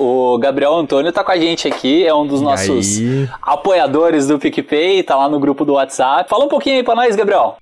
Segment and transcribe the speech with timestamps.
[0.00, 3.00] O Gabriel Antônio tá com a gente aqui, é um dos nossos
[3.42, 6.30] apoiadores do PicPay, tá lá no grupo do WhatsApp.
[6.30, 7.56] Fala um pouquinho aí pra nós, Gabriel.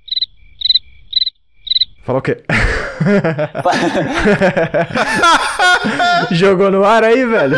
[2.04, 2.45] Fala o quê?
[6.30, 7.57] Jogou no ar aí, velho?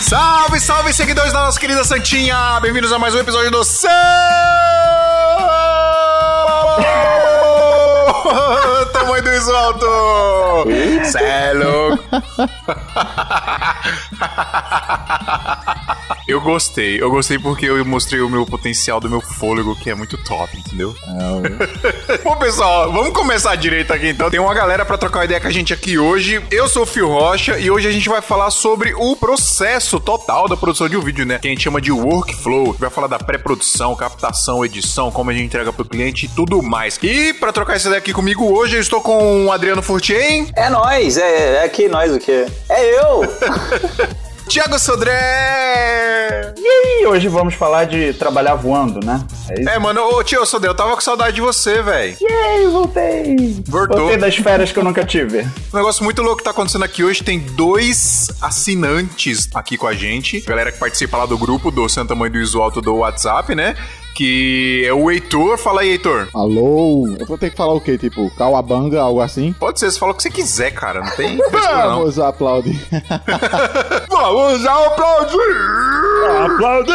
[0.00, 2.58] Salve, salve, seguidores da nossa querida Santinha!
[2.62, 5.03] Bem-vindos a mais um episódio do Céu!
[9.34, 10.53] Tamanho do
[11.04, 12.04] Cê é louco!
[16.26, 19.94] Eu gostei, eu gostei porque eu mostrei o meu potencial do meu fôlego, que é
[19.94, 20.94] muito top, entendeu?
[22.24, 24.30] Bom, pessoal, vamos começar direito aqui então.
[24.30, 26.42] Tem uma galera pra trocar uma ideia com a gente aqui hoje.
[26.50, 30.48] Eu sou o Fio Rocha e hoje a gente vai falar sobre o processo total
[30.48, 31.38] da produção de um vídeo, né?
[31.38, 32.74] Que a gente chama de workflow.
[32.78, 36.98] Vai falar da pré-produção, captação, edição, como a gente entrega pro cliente e tudo mais.
[37.02, 40.43] E pra trocar essa ideia aqui comigo hoje, eu estou com o Adriano Furtien.
[40.56, 42.46] É nós, é, é aqui nós o quê?
[42.68, 43.22] É eu!
[44.48, 46.52] Tiago Sodré!
[46.56, 49.24] E aí, hoje vamos falar de trabalhar voando, né?
[49.48, 49.68] É isso?
[49.70, 52.16] É, mano, ô tio Sodré, eu tava com saudade de você, velho.
[52.20, 53.62] E aí, voltei!
[53.66, 53.98] Voltou.
[54.00, 55.40] Voltei das férias que eu nunca tive.
[55.72, 59.94] Um negócio muito louco que tá acontecendo aqui hoje, tem dois assinantes aqui com a
[59.94, 60.40] gente.
[60.42, 63.74] Galera que participa lá do grupo do Santa Mãe do Iso Alto do WhatsApp, né?
[64.14, 65.58] Que é o Heitor.
[65.58, 66.28] Fala aí, Heitor.
[66.34, 67.08] Alô?
[67.18, 67.98] Eu vou ter que falar o quê?
[67.98, 69.52] Tipo, Kawabanga, algo assim?
[69.58, 71.00] Pode ser, você fala o que você quiser, cara.
[71.00, 71.98] Não tem frescura, não.
[72.00, 72.80] Vamos aplaudir.
[74.08, 75.38] Vamos aplaudir!
[76.44, 76.94] Aplaudir!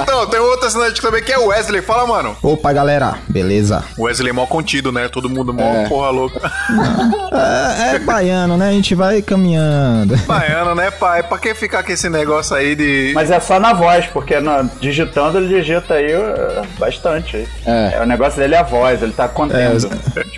[0.00, 1.82] então, tem outro assinante também que é o Wesley.
[1.82, 2.36] Fala, mano.
[2.42, 3.84] Opa, galera, beleza?
[3.98, 5.08] O Wesley é mó contido, né?
[5.08, 5.88] Todo mundo mó É.
[5.88, 6.40] porra louca.
[7.34, 8.68] É, é baiano, né?
[8.68, 10.16] A gente vai caminhando.
[10.18, 11.22] Baiano, né, pai?
[11.22, 13.10] Pra que ficar com esse negócio aí de.
[13.14, 17.46] Mas é só na voz, porque na- digitando ele digita aí uh, bastante.
[17.66, 18.00] É.
[18.02, 19.88] o negócio dele é a voz, ele tá contendo.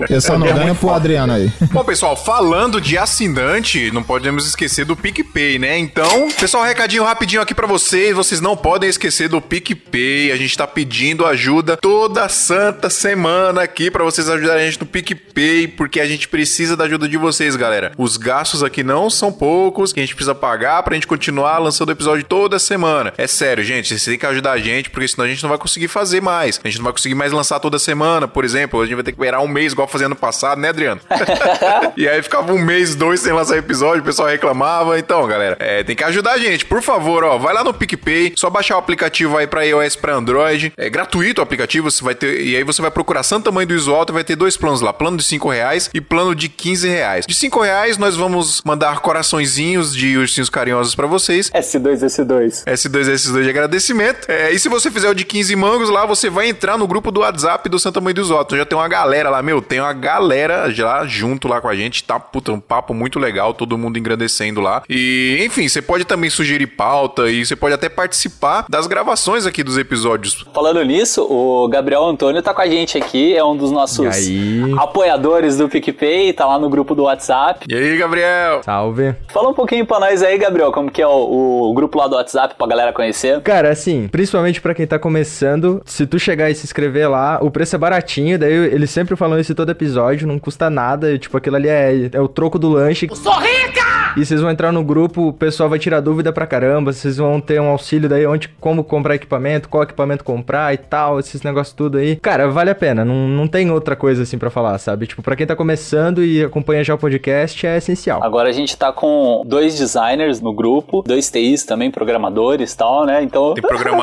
[0.09, 0.97] Eu só não É ganho muito pro.
[0.97, 1.51] Adriano aí.
[1.73, 5.79] Bom, pessoal, falando de assinante, não podemos esquecer do PicPay, né?
[5.79, 8.15] Então, pessoal, um recadinho rapidinho aqui pra vocês.
[8.15, 10.33] Vocês não podem esquecer do PicPay.
[10.33, 14.87] A gente tá pedindo ajuda toda santa semana aqui pra vocês ajudarem a gente no
[14.87, 17.93] PicPay, porque a gente precisa da ajuda de vocês, galera.
[17.97, 21.93] Os gastos aqui não são poucos, que a gente precisa pagar pra gente continuar lançando
[21.93, 23.13] episódio toda semana.
[23.17, 25.59] É sério, gente, vocês têm que ajudar a gente, porque senão a gente não vai
[25.59, 26.61] conseguir fazer mais.
[26.63, 28.81] A gente não vai conseguir mais lançar toda semana, por exemplo.
[28.81, 31.01] A gente vai ter que esperar um mês, igual fazia ano passado, né, Adriano?
[31.97, 34.99] e aí ficava um mês, dois sem lançar episódio, o pessoal reclamava.
[34.99, 36.65] Então, galera, é, tem que ajudar a gente.
[36.65, 39.99] Por favor, ó, vai lá no PicPay, só baixar o aplicativo aí pra iOS e
[39.99, 40.73] pra Android.
[40.77, 42.41] É gratuito o aplicativo, você vai ter.
[42.41, 44.81] E aí você vai procurar Santa Mãe do Iso Alto e vai ter dois planos
[44.81, 47.27] lá: plano de 5 reais e plano de 15 reais.
[47.27, 51.51] De 5 reais, nós vamos mandar coraçõezinhos de ursinhos carinhosos pra vocês.
[51.51, 52.65] S2, S2.
[52.65, 54.16] S2, S2 de agradecimento.
[54.29, 57.11] É, e se você fizer o de 15 mangos lá, você vai entrar no grupo
[57.11, 58.59] do WhatsApp do Santa Mãe dos Ottos.
[58.59, 62.05] Já tem uma galera lá, meu, tem uma galera já junto lá com a gente.
[62.05, 64.83] Tá, puta, um papo muito legal, todo mundo engrandecendo lá.
[64.89, 69.63] E, enfim, você pode também sugerir pauta e você pode até participar das gravações aqui
[69.63, 70.45] dos episódios.
[70.55, 74.75] Falando nisso, o Gabriel Antônio tá com a gente aqui, é um dos nossos aí?
[74.79, 77.67] apoiadores do PicPay, tá lá no grupo do WhatsApp.
[77.69, 78.63] E aí, Gabriel?
[78.63, 79.15] Salve.
[79.29, 82.17] Fala um pouquinho pra nós aí, Gabriel, como que é o, o grupo lá do
[82.17, 83.41] WhatsApp pra galera conhecer.
[83.43, 87.51] Cara, assim, principalmente pra quem tá começando, se tu chegar e se inscrever lá, o
[87.51, 91.37] preço é baratinho, daí eles sempre falam isso em todo episódio, não custa nada, tipo,
[91.37, 93.07] aquilo ali é, é o troco do lanche.
[93.11, 93.87] Eu sou rica!
[94.17, 97.39] E vocês vão entrar no grupo, o pessoal vai tirar dúvida pra caramba, vocês vão
[97.39, 101.75] ter um auxílio daí onde, como comprar equipamento, qual equipamento comprar e tal, esses negócios
[101.75, 102.17] tudo aí.
[102.17, 105.07] Cara, vale a pena, não, não tem outra coisa assim pra falar, sabe?
[105.07, 108.23] Tipo, pra quem tá começando e acompanha já o podcast, é essencial.
[108.25, 113.05] Agora a gente tá com dois designers no grupo, dois TIs também, programadores e tal,
[113.05, 113.23] né?
[113.23, 113.53] Então.
[113.53, 113.96] Tem programador,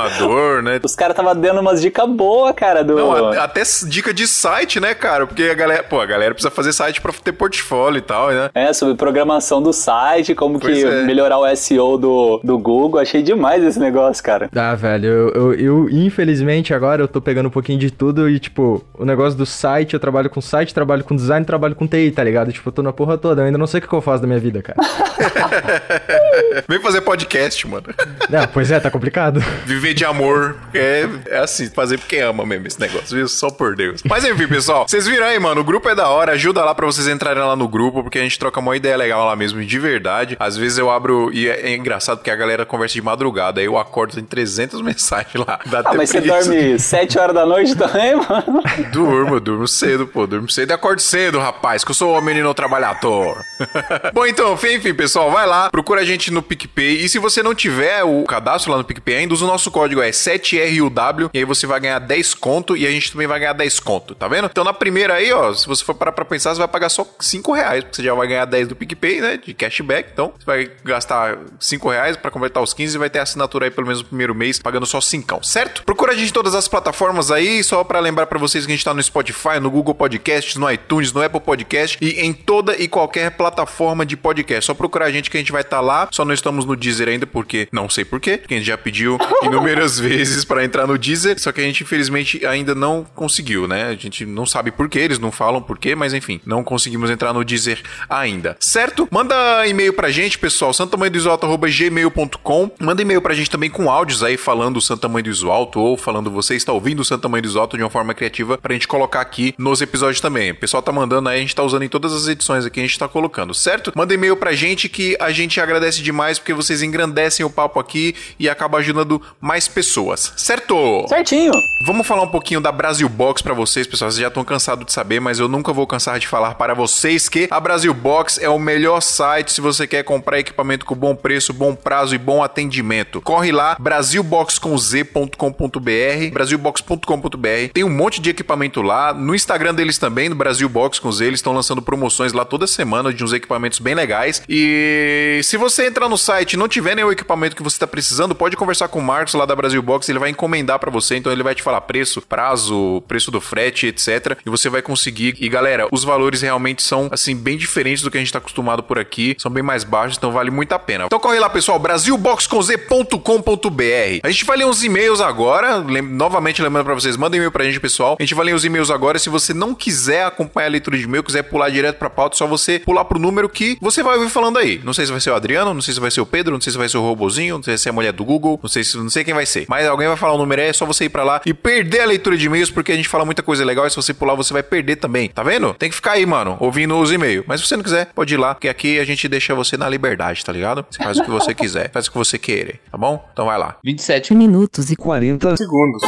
[0.63, 0.79] né?
[0.83, 2.95] Os caras tava dando umas dicas boas, cara, do.
[2.95, 5.25] Não, a- até dica de site, né, cara?
[5.27, 8.49] Porque a galera, pô, a galera precisa fazer site pra ter portfólio e tal, né?
[8.53, 11.03] É, sobre programação do site, como Pois que é.
[11.03, 12.99] melhorar o SEO do, do Google.
[12.99, 14.49] Achei demais esse negócio, cara.
[14.55, 18.39] Ah, velho, eu, eu, eu, infelizmente agora eu tô pegando um pouquinho de tudo e,
[18.39, 22.11] tipo, o negócio do site, eu trabalho com site, trabalho com design, trabalho com TI,
[22.11, 22.51] tá ligado?
[22.51, 24.21] Tipo, eu tô na porra toda, eu ainda não sei o que que eu faço
[24.21, 24.77] da minha vida, cara.
[26.67, 27.83] Vem fazer podcast, mano.
[28.29, 29.39] Não, pois é, tá complicado.
[29.65, 33.27] Viver de amor é, é assim, fazer porque ama mesmo esse negócio, viu?
[33.27, 34.01] Só por Deus.
[34.05, 36.85] Mas enfim, pessoal, vocês viram aí, mano, o grupo é da hora, ajuda lá pra
[36.85, 39.79] vocês entrarem lá no grupo, porque a gente troca uma ideia legal lá mesmo, de
[39.79, 40.37] verdade.
[40.39, 43.59] Às vezes eu abro e é, é engraçado porque a galera conversa de madrugada.
[43.59, 45.59] Aí eu acordo, tem 300 mensagens lá.
[45.65, 46.43] Dá ah, mas preguiça.
[46.43, 48.61] você dorme 7 horas da noite também, mano?
[48.91, 50.27] Durmo, durmo cedo, pô.
[50.27, 53.37] Durmo cedo e acordo cedo, rapaz, que eu sou um menino trabalhador.
[54.13, 57.03] Bom, então, enfim, pessoal, vai lá, procura a gente no PicPay.
[57.03, 60.01] E se você não tiver o cadastro lá no PicPay ainda, usa o nosso código
[60.01, 63.53] é 7RUW e aí você vai ganhar 10 conto e a gente também vai ganhar
[63.53, 64.45] 10 conto, tá vendo?
[64.45, 67.05] Então na primeira aí, ó, se você for parar pra pensar, você vai pagar só
[67.19, 70.09] 5 reais, porque você já vai ganhar 10 do PicPay, né, de cashback.
[70.13, 73.71] Então você vai gastar 5 reais pra completar os 15 e vai ter assinatura aí
[73.71, 75.83] pelo menos no primeiro mês, pagando só 5, certo?
[75.83, 78.75] Procura a gente em todas as plataformas aí, só pra lembrar pra vocês que a
[78.75, 82.75] gente tá no Spotify, no Google Podcasts, no iTunes, no Apple Podcast e em toda
[82.75, 84.65] e qualquer plataforma de podcast.
[84.65, 86.75] Só procurar a gente que a gente vai estar tá lá, só não estamos no
[86.75, 89.17] Deezer ainda porque não sei porquê, porque a gente já pediu
[89.53, 93.85] inúmeras vezes para entrar no Deezer, só que a gente infelizmente ainda não conseguiu, né?
[93.85, 97.43] A gente não sabe porquê, eles não falam porquê, mas enfim, não conseguimos entrar no
[97.43, 99.07] Deezer ainda, certo?
[99.11, 104.81] Manda e-mail pra gente, pessoal, santamanhodoisoalto.gmail.com Manda e-mail pra gente também com áudios aí falando
[104.81, 105.33] Santa Mãe do
[105.75, 109.21] ou falando você está ouvindo Santa Mãe do de uma forma criativa pra gente colocar
[109.21, 110.51] aqui nos episódios também.
[110.51, 112.83] O pessoal tá mandando aí, a gente tá usando em todas as edições aqui, a
[112.83, 113.91] gente tá colocando, certo?
[113.95, 118.15] Manda e-mail pra gente que a gente agradece demais porque vocês engrandecem o papo aqui
[118.39, 121.05] e acaba ajudando mais pessoas, certo?
[121.09, 121.51] Certinho.
[121.85, 124.09] Vamos falar um pouquinho da Brasil Box para vocês, pessoal.
[124.09, 127.27] Vocês já estão cansados de saber, mas eu nunca vou cansar de falar para vocês
[127.27, 131.13] que a Brasil Box é o melhor site se você quer comprar equipamento com bom
[131.13, 133.19] preço, bom prazo e bom atendimento.
[133.19, 137.73] Corre lá, brasilbox.com.br, brasilbox.com.br.
[137.73, 139.13] Tem um monte de equipamento lá.
[139.13, 142.65] No Instagram deles também, no Brasil Box com Z, eles estão lançando promoções lá toda
[142.65, 144.41] semana de uns equipamentos bem legais.
[144.47, 148.33] E se você entrar no site e não tiver nenhum equipamento que você está precisando,
[148.33, 151.31] pode conversar com o Marcos lá da Brasil Box, ele vai encomendar para você, então
[151.31, 154.37] ele vai te falar preço, prazo, preço do frete, etc.
[154.45, 155.35] E você vai conseguir.
[155.39, 158.83] E galera, os valores realmente são assim bem diferentes do que a gente tá acostumado
[158.83, 161.05] por aqui, são bem mais baixos, então vale muito a pena.
[161.05, 164.19] Então corre lá, pessoal, brasilboxconz.com.br.
[164.23, 167.63] A gente vai ler uns e-mails agora, lem novamente lembrando para vocês, mandem e-mail pra
[167.63, 168.17] gente, pessoal.
[168.19, 169.19] A gente vai ler os e-mails agora.
[169.19, 172.37] Se você não quiser acompanhar a leitura de e-mail, quiser pular direto pra pauta, é
[172.37, 174.81] só você pular pro número que você vai ouvir falando aí.
[174.83, 176.61] Não sei se vai ser o Adriano, não sei se vai ser o Pedro, não
[176.61, 178.69] sei se vai ser o Robozinho, não sei se é a mulher do Google, não
[178.69, 179.65] sei se não sei quem vai ser.
[179.67, 182.01] Mas alguém vai falar o número aí, é só você ir para lá e perder
[182.01, 184.35] a leitura de e-mails, porque a gente fala muita coisa legal e se você pular,
[184.35, 185.29] você vai perder também.
[185.29, 185.73] Tá vendo?
[185.73, 187.45] Tem que ficar aí, mano, ouvindo os e-mails.
[187.47, 189.89] Mas se você não quiser, pode ir lá, porque aqui a gente deixa você na
[189.89, 190.85] liberdade, tá ligado?
[190.89, 193.27] Você faz o que você quiser, faz o que você querer, tá bom?
[193.31, 193.77] Então vai lá.
[193.83, 196.01] 27 minutos e 40 segundos.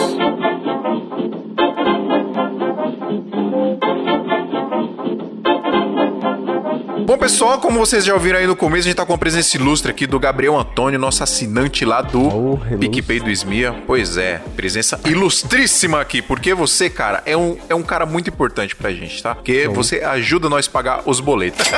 [7.06, 9.56] Bom, pessoal, como vocês já ouviram aí no começo, a gente tá com a presença
[9.56, 13.76] ilustre aqui do Gabriel Antônio, nosso assinante lá do oh, PicPay do Esmia.
[13.86, 18.76] Pois é, presença ilustríssima aqui, porque você, cara, é um, é um cara muito importante
[18.76, 19.36] pra gente, tá?
[19.36, 19.74] Porque oh.
[19.74, 21.64] você ajuda nós a pagar os boletos.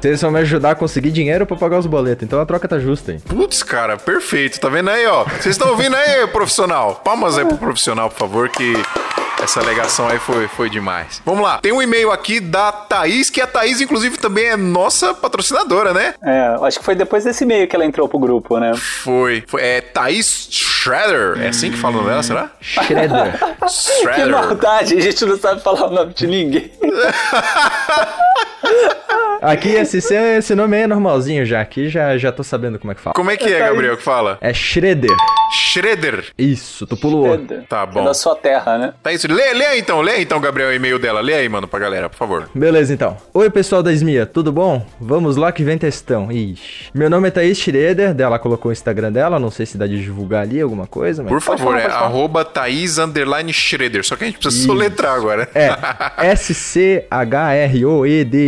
[0.00, 2.78] Vocês vão me ajudar a conseguir dinheiro pra pagar os boletos, então a troca tá
[2.78, 3.20] justa, hein?
[3.26, 4.58] Putz, cara, perfeito.
[4.58, 5.24] Tá vendo aí, ó?
[5.24, 6.94] Vocês estão ouvindo aí, profissional?
[7.04, 8.74] Palmas aí pro profissional, por favor, que
[9.46, 11.22] essa alegação aí foi, foi demais.
[11.24, 11.58] Vamos lá.
[11.58, 16.14] Tem um e-mail aqui da Thaís, que a Thaís, inclusive, também é nossa patrocinadora, né?
[16.22, 18.74] É, acho que foi depois desse e-mail que ela entrou pro grupo, né?
[18.74, 19.44] Foi.
[19.46, 21.40] foi é Thaís Shredder.
[21.40, 22.50] É assim que fala o nome dela, será?
[22.60, 23.38] Shredder.
[23.68, 24.16] Shredder.
[24.16, 26.72] Que maldade, a gente não sabe falar o nome de ninguém.
[29.42, 31.60] Aqui esse, esse nome aí é normalzinho já.
[31.60, 33.14] Aqui já, já tô sabendo como é que fala.
[33.14, 34.38] Como é que é, Gabriel, que fala?
[34.40, 35.14] É Shredder.
[35.52, 36.32] Shredder.
[36.36, 37.38] Isso, tu pulou.
[37.68, 38.00] Tá bom.
[38.00, 38.94] É da sua terra, né?
[39.02, 39.30] Tá isso.
[39.30, 41.20] Lê, lê aí então, lê aí então, Gabriel, o e-mail dela.
[41.20, 42.48] Lê aí, mano, pra galera, por favor.
[42.54, 43.16] Beleza, então.
[43.32, 44.84] Oi, pessoal da Esmia, tudo bom?
[45.00, 46.32] Vamos lá que vem testão.
[46.32, 46.90] Ixi.
[46.94, 50.02] Meu nome é Thaís Schroeder, dela colocou o Instagram dela, não sei se dá de
[50.02, 51.32] divulgar ali alguma coisa, mas...
[51.32, 54.66] Por favor, falar, é arroba Thaís underline Schroeder, só que a gente precisa Isso.
[54.66, 55.48] soletrar agora.
[55.54, 55.68] É,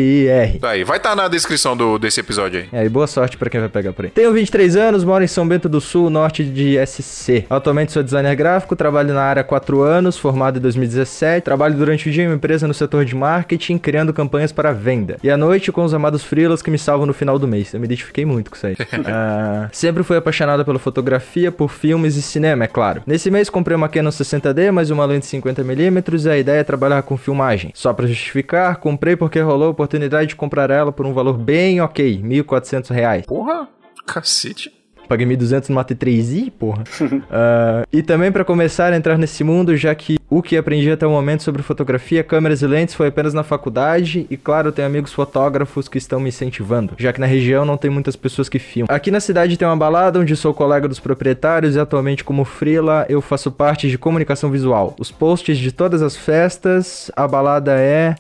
[0.09, 0.59] S-C-H-R-O-E-D-E-R.
[0.59, 2.69] Tá aí, vai estar tá na descrição do, desse episódio aí.
[2.73, 4.11] É, e boa sorte pra quem vai pegar por aí.
[4.11, 7.45] Tenho 23 anos, moro em São Bento do Sul, norte de SC.
[7.49, 11.45] Atualmente sou designer gráfico, trabalho na área há 4 anos, formado em 2017.
[11.45, 15.17] Trabalho durante o dia em uma empresa no setor de marketing, criando campanhas para venda.
[15.23, 17.73] E à noite com os amados freelas que me salvam no final do mês.
[17.75, 18.75] Eu me identifiquei muito com isso aí.
[18.75, 23.03] uh, sempre fui apaixonado pela fotografia, por filmes e cinema, é claro.
[23.07, 27.03] Nesse mês comprei uma Canon 60D, mais uma lente 50mm e a ideia é trabalhar
[27.03, 27.71] com filmagem.
[27.75, 29.98] Só para justificar, comprei porque rolou a oportunidade
[30.29, 33.27] de comprar ela por um valor bem ok, R$ 1.400.
[33.27, 33.69] Porra,
[34.07, 34.78] cacete.
[35.09, 36.85] Paguei 1.200 no T3i, porra.
[37.03, 41.07] uh, e também para começar a entrar nesse mundo, já que o que aprendi até
[41.07, 44.27] o momento sobre fotografia, câmeras e lentes foi apenas na faculdade.
[44.29, 47.91] E claro, tenho amigos fotógrafos que estão me incentivando, já que na região não tem
[47.91, 48.95] muitas pessoas que filmam.
[48.95, 53.07] Aqui na cidade tem uma balada onde sou colega dos proprietários e atualmente como freela
[53.09, 54.95] eu faço parte de comunicação visual.
[54.99, 58.15] Os posts de todas as festas, a balada é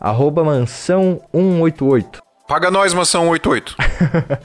[0.44, 2.27] mansão 188.
[2.48, 3.76] Paga nós, mansão 88.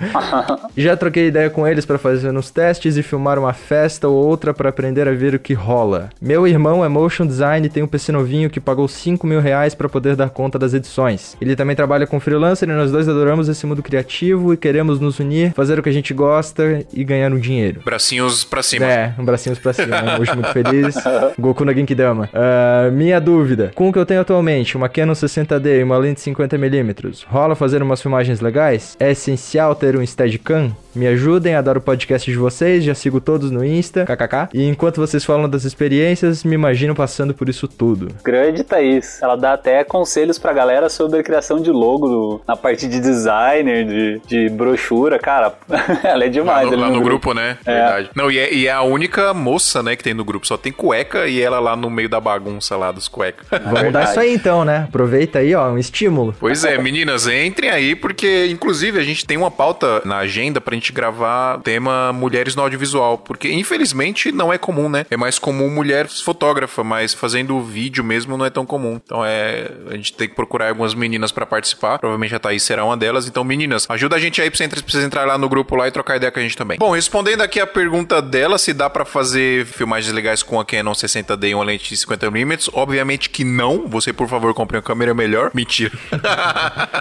[0.76, 4.54] Já troquei ideia com eles para fazer uns testes e filmar uma festa ou outra
[4.54, 6.10] para aprender a ver o que rola.
[6.22, 9.74] Meu irmão é motion design e tem um PC novinho que pagou 5 mil reais
[9.74, 11.38] para poder dar conta das edições.
[11.40, 15.20] Ele também trabalha com freelancer e nós dois adoramos esse mundo criativo e queremos nos
[15.20, 17.84] unir, fazer o que a gente gosta e ganhar um dinheiro.
[17.86, 18.86] Bracinhos pra cima.
[18.86, 20.02] É, um bracinhos pra cima.
[20.02, 20.20] Né?
[20.20, 20.96] Hoje muito feliz.
[21.40, 22.30] Goku na Genkidama.
[22.34, 23.72] Uh, minha dúvida.
[23.74, 27.82] Com o que eu tenho atualmente, uma Canon 60D e uma lente 50mm, rola fazer
[27.94, 28.98] umas filmagens legais?
[29.00, 30.76] É essencial ter um Steadicam?
[30.96, 34.50] Me ajudem, adoro o podcast de vocês, já sigo todos no Insta, kkk.
[34.54, 38.10] E enquanto vocês falam das experiências, me imagino passando por isso tudo.
[38.24, 39.22] Grande Thaís.
[39.22, 43.00] Ela dá até conselhos pra galera sobre a criação de logo no, na parte de
[43.00, 45.18] designer, de, de brochura.
[45.18, 45.54] Cara,
[46.04, 46.70] ela é demais.
[46.70, 47.58] Lá no, lá no, no grupo, grupo, né?
[47.66, 47.74] É.
[47.74, 48.10] Verdade.
[48.16, 50.46] Não, e é, e é, a única moça, né, que tem no grupo.
[50.46, 53.48] Só tem cueca e ela lá no meio da bagunça lá dos cuecas.
[53.50, 54.86] Vamos dar isso aí então, né?
[54.88, 56.36] Aproveita aí, ó, um estímulo.
[56.40, 60.76] Pois é, meninas, entrem aí, porque inclusive a gente tem uma pauta na agenda pra
[60.76, 65.06] gente gente gravar tema mulheres no audiovisual, porque infelizmente não é comum, né?
[65.10, 69.00] É mais comum mulher fotógrafa, mas fazendo vídeo mesmo não é tão comum.
[69.04, 72.00] Então é, a gente tem que procurar algumas meninas para participar.
[72.00, 73.28] Provavelmente a Thaís será uma delas.
[73.28, 76.18] Então, meninas, ajuda a gente aí pra vocês entrar lá no grupo lá e trocar
[76.18, 76.78] ideia com a gente também.
[76.78, 80.92] Bom, respondendo aqui a pergunta dela, se dá para fazer filmagens legais com a Canon
[80.92, 83.88] 60D e uma lente de 50mm, obviamente que não.
[83.88, 85.52] Você, por favor, compre uma câmera melhor.
[85.54, 85.92] Mentira.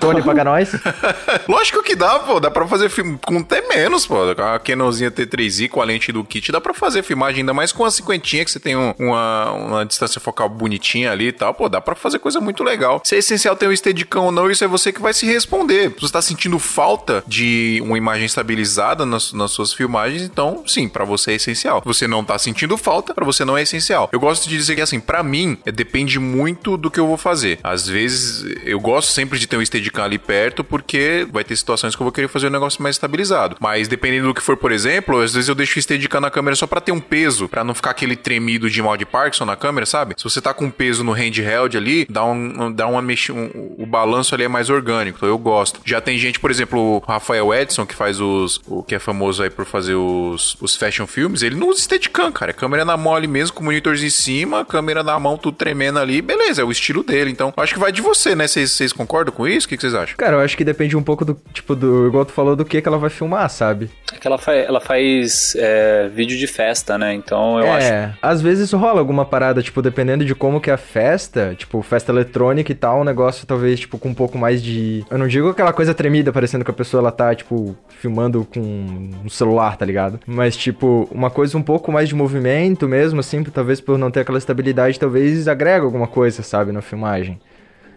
[0.00, 0.72] Tony, paga nós.
[1.48, 2.38] Lógico que dá, pô.
[2.38, 4.16] Dá pra fazer filme com até menos, pô.
[4.22, 7.84] A Canonzinha T3i com a lente do kit dá pra fazer filmagem, ainda mais com
[7.84, 11.54] a cinquentinha que você tem um, uma, uma distância focal bonitinha ali e tal.
[11.54, 13.00] Pô, dá pra fazer coisa muito legal.
[13.04, 15.92] Se é essencial ter um Steadicam ou não, isso é você que vai se responder.
[15.94, 20.88] Se você tá sentindo falta de uma imagem estabilizada nas, nas suas filmagens, então sim,
[20.88, 21.80] para você é essencial.
[21.80, 24.08] Se você não tá sentindo falta, para você não é essencial.
[24.12, 27.16] Eu gosto de dizer que assim, para mim, é, depende muito do que eu vou
[27.16, 27.58] fazer.
[27.62, 31.94] Às vezes, eu gosto sempre de ter um Steadicam ali perto, porque vai ter situações
[31.96, 33.56] que eu vou querer fazer um negócio mais estabilizado.
[33.62, 36.56] Mas dependendo do que for, por exemplo, às vezes eu deixo o Steadicam na câmera
[36.56, 39.54] só para ter um peso, para não ficar aquele tremido de mal de Parkinson na
[39.54, 40.16] câmera, sabe?
[40.18, 43.30] Se você tá com peso no handheld ali, dá um dá uma mex...
[43.30, 45.80] um, o balanço ali é mais orgânico, então eu gosto.
[45.84, 49.44] Já tem gente, por exemplo, o Rafael Edson, que faz os o que é famoso
[49.44, 52.50] aí por fazer os, os fashion filmes, ele não usa Steadicam, cara.
[52.50, 56.00] A câmera na mão ali mesmo, com monitores em cima, câmera na mão, tudo tremendo
[56.00, 57.30] ali, beleza, é o estilo dele.
[57.30, 58.48] Então, acho que vai de você, né?
[58.48, 59.66] Vocês concordam com isso?
[59.66, 60.16] O que vocês acham?
[60.16, 62.82] Cara, eu acho que depende um pouco do, tipo, do, igual tu falou, do que
[62.82, 63.90] que ela vai filmar, sabe?
[64.12, 67.14] É que ela, fa ela faz é, vídeo de festa, né?
[67.14, 67.86] Então eu é, acho.
[67.86, 71.80] É, às vezes rola alguma parada, tipo, dependendo de como que é a festa, tipo,
[71.82, 75.04] festa eletrônica e tal, um negócio talvez, tipo, com um pouco mais de.
[75.10, 78.60] Eu não digo aquela coisa tremida, parecendo que a pessoa ela tá, tipo, filmando com
[78.60, 80.18] um celular, tá ligado?
[80.26, 84.20] Mas, tipo, uma coisa um pouco mais de movimento mesmo, assim, talvez por não ter
[84.20, 87.40] aquela estabilidade, talvez agrega alguma coisa, sabe, na filmagem.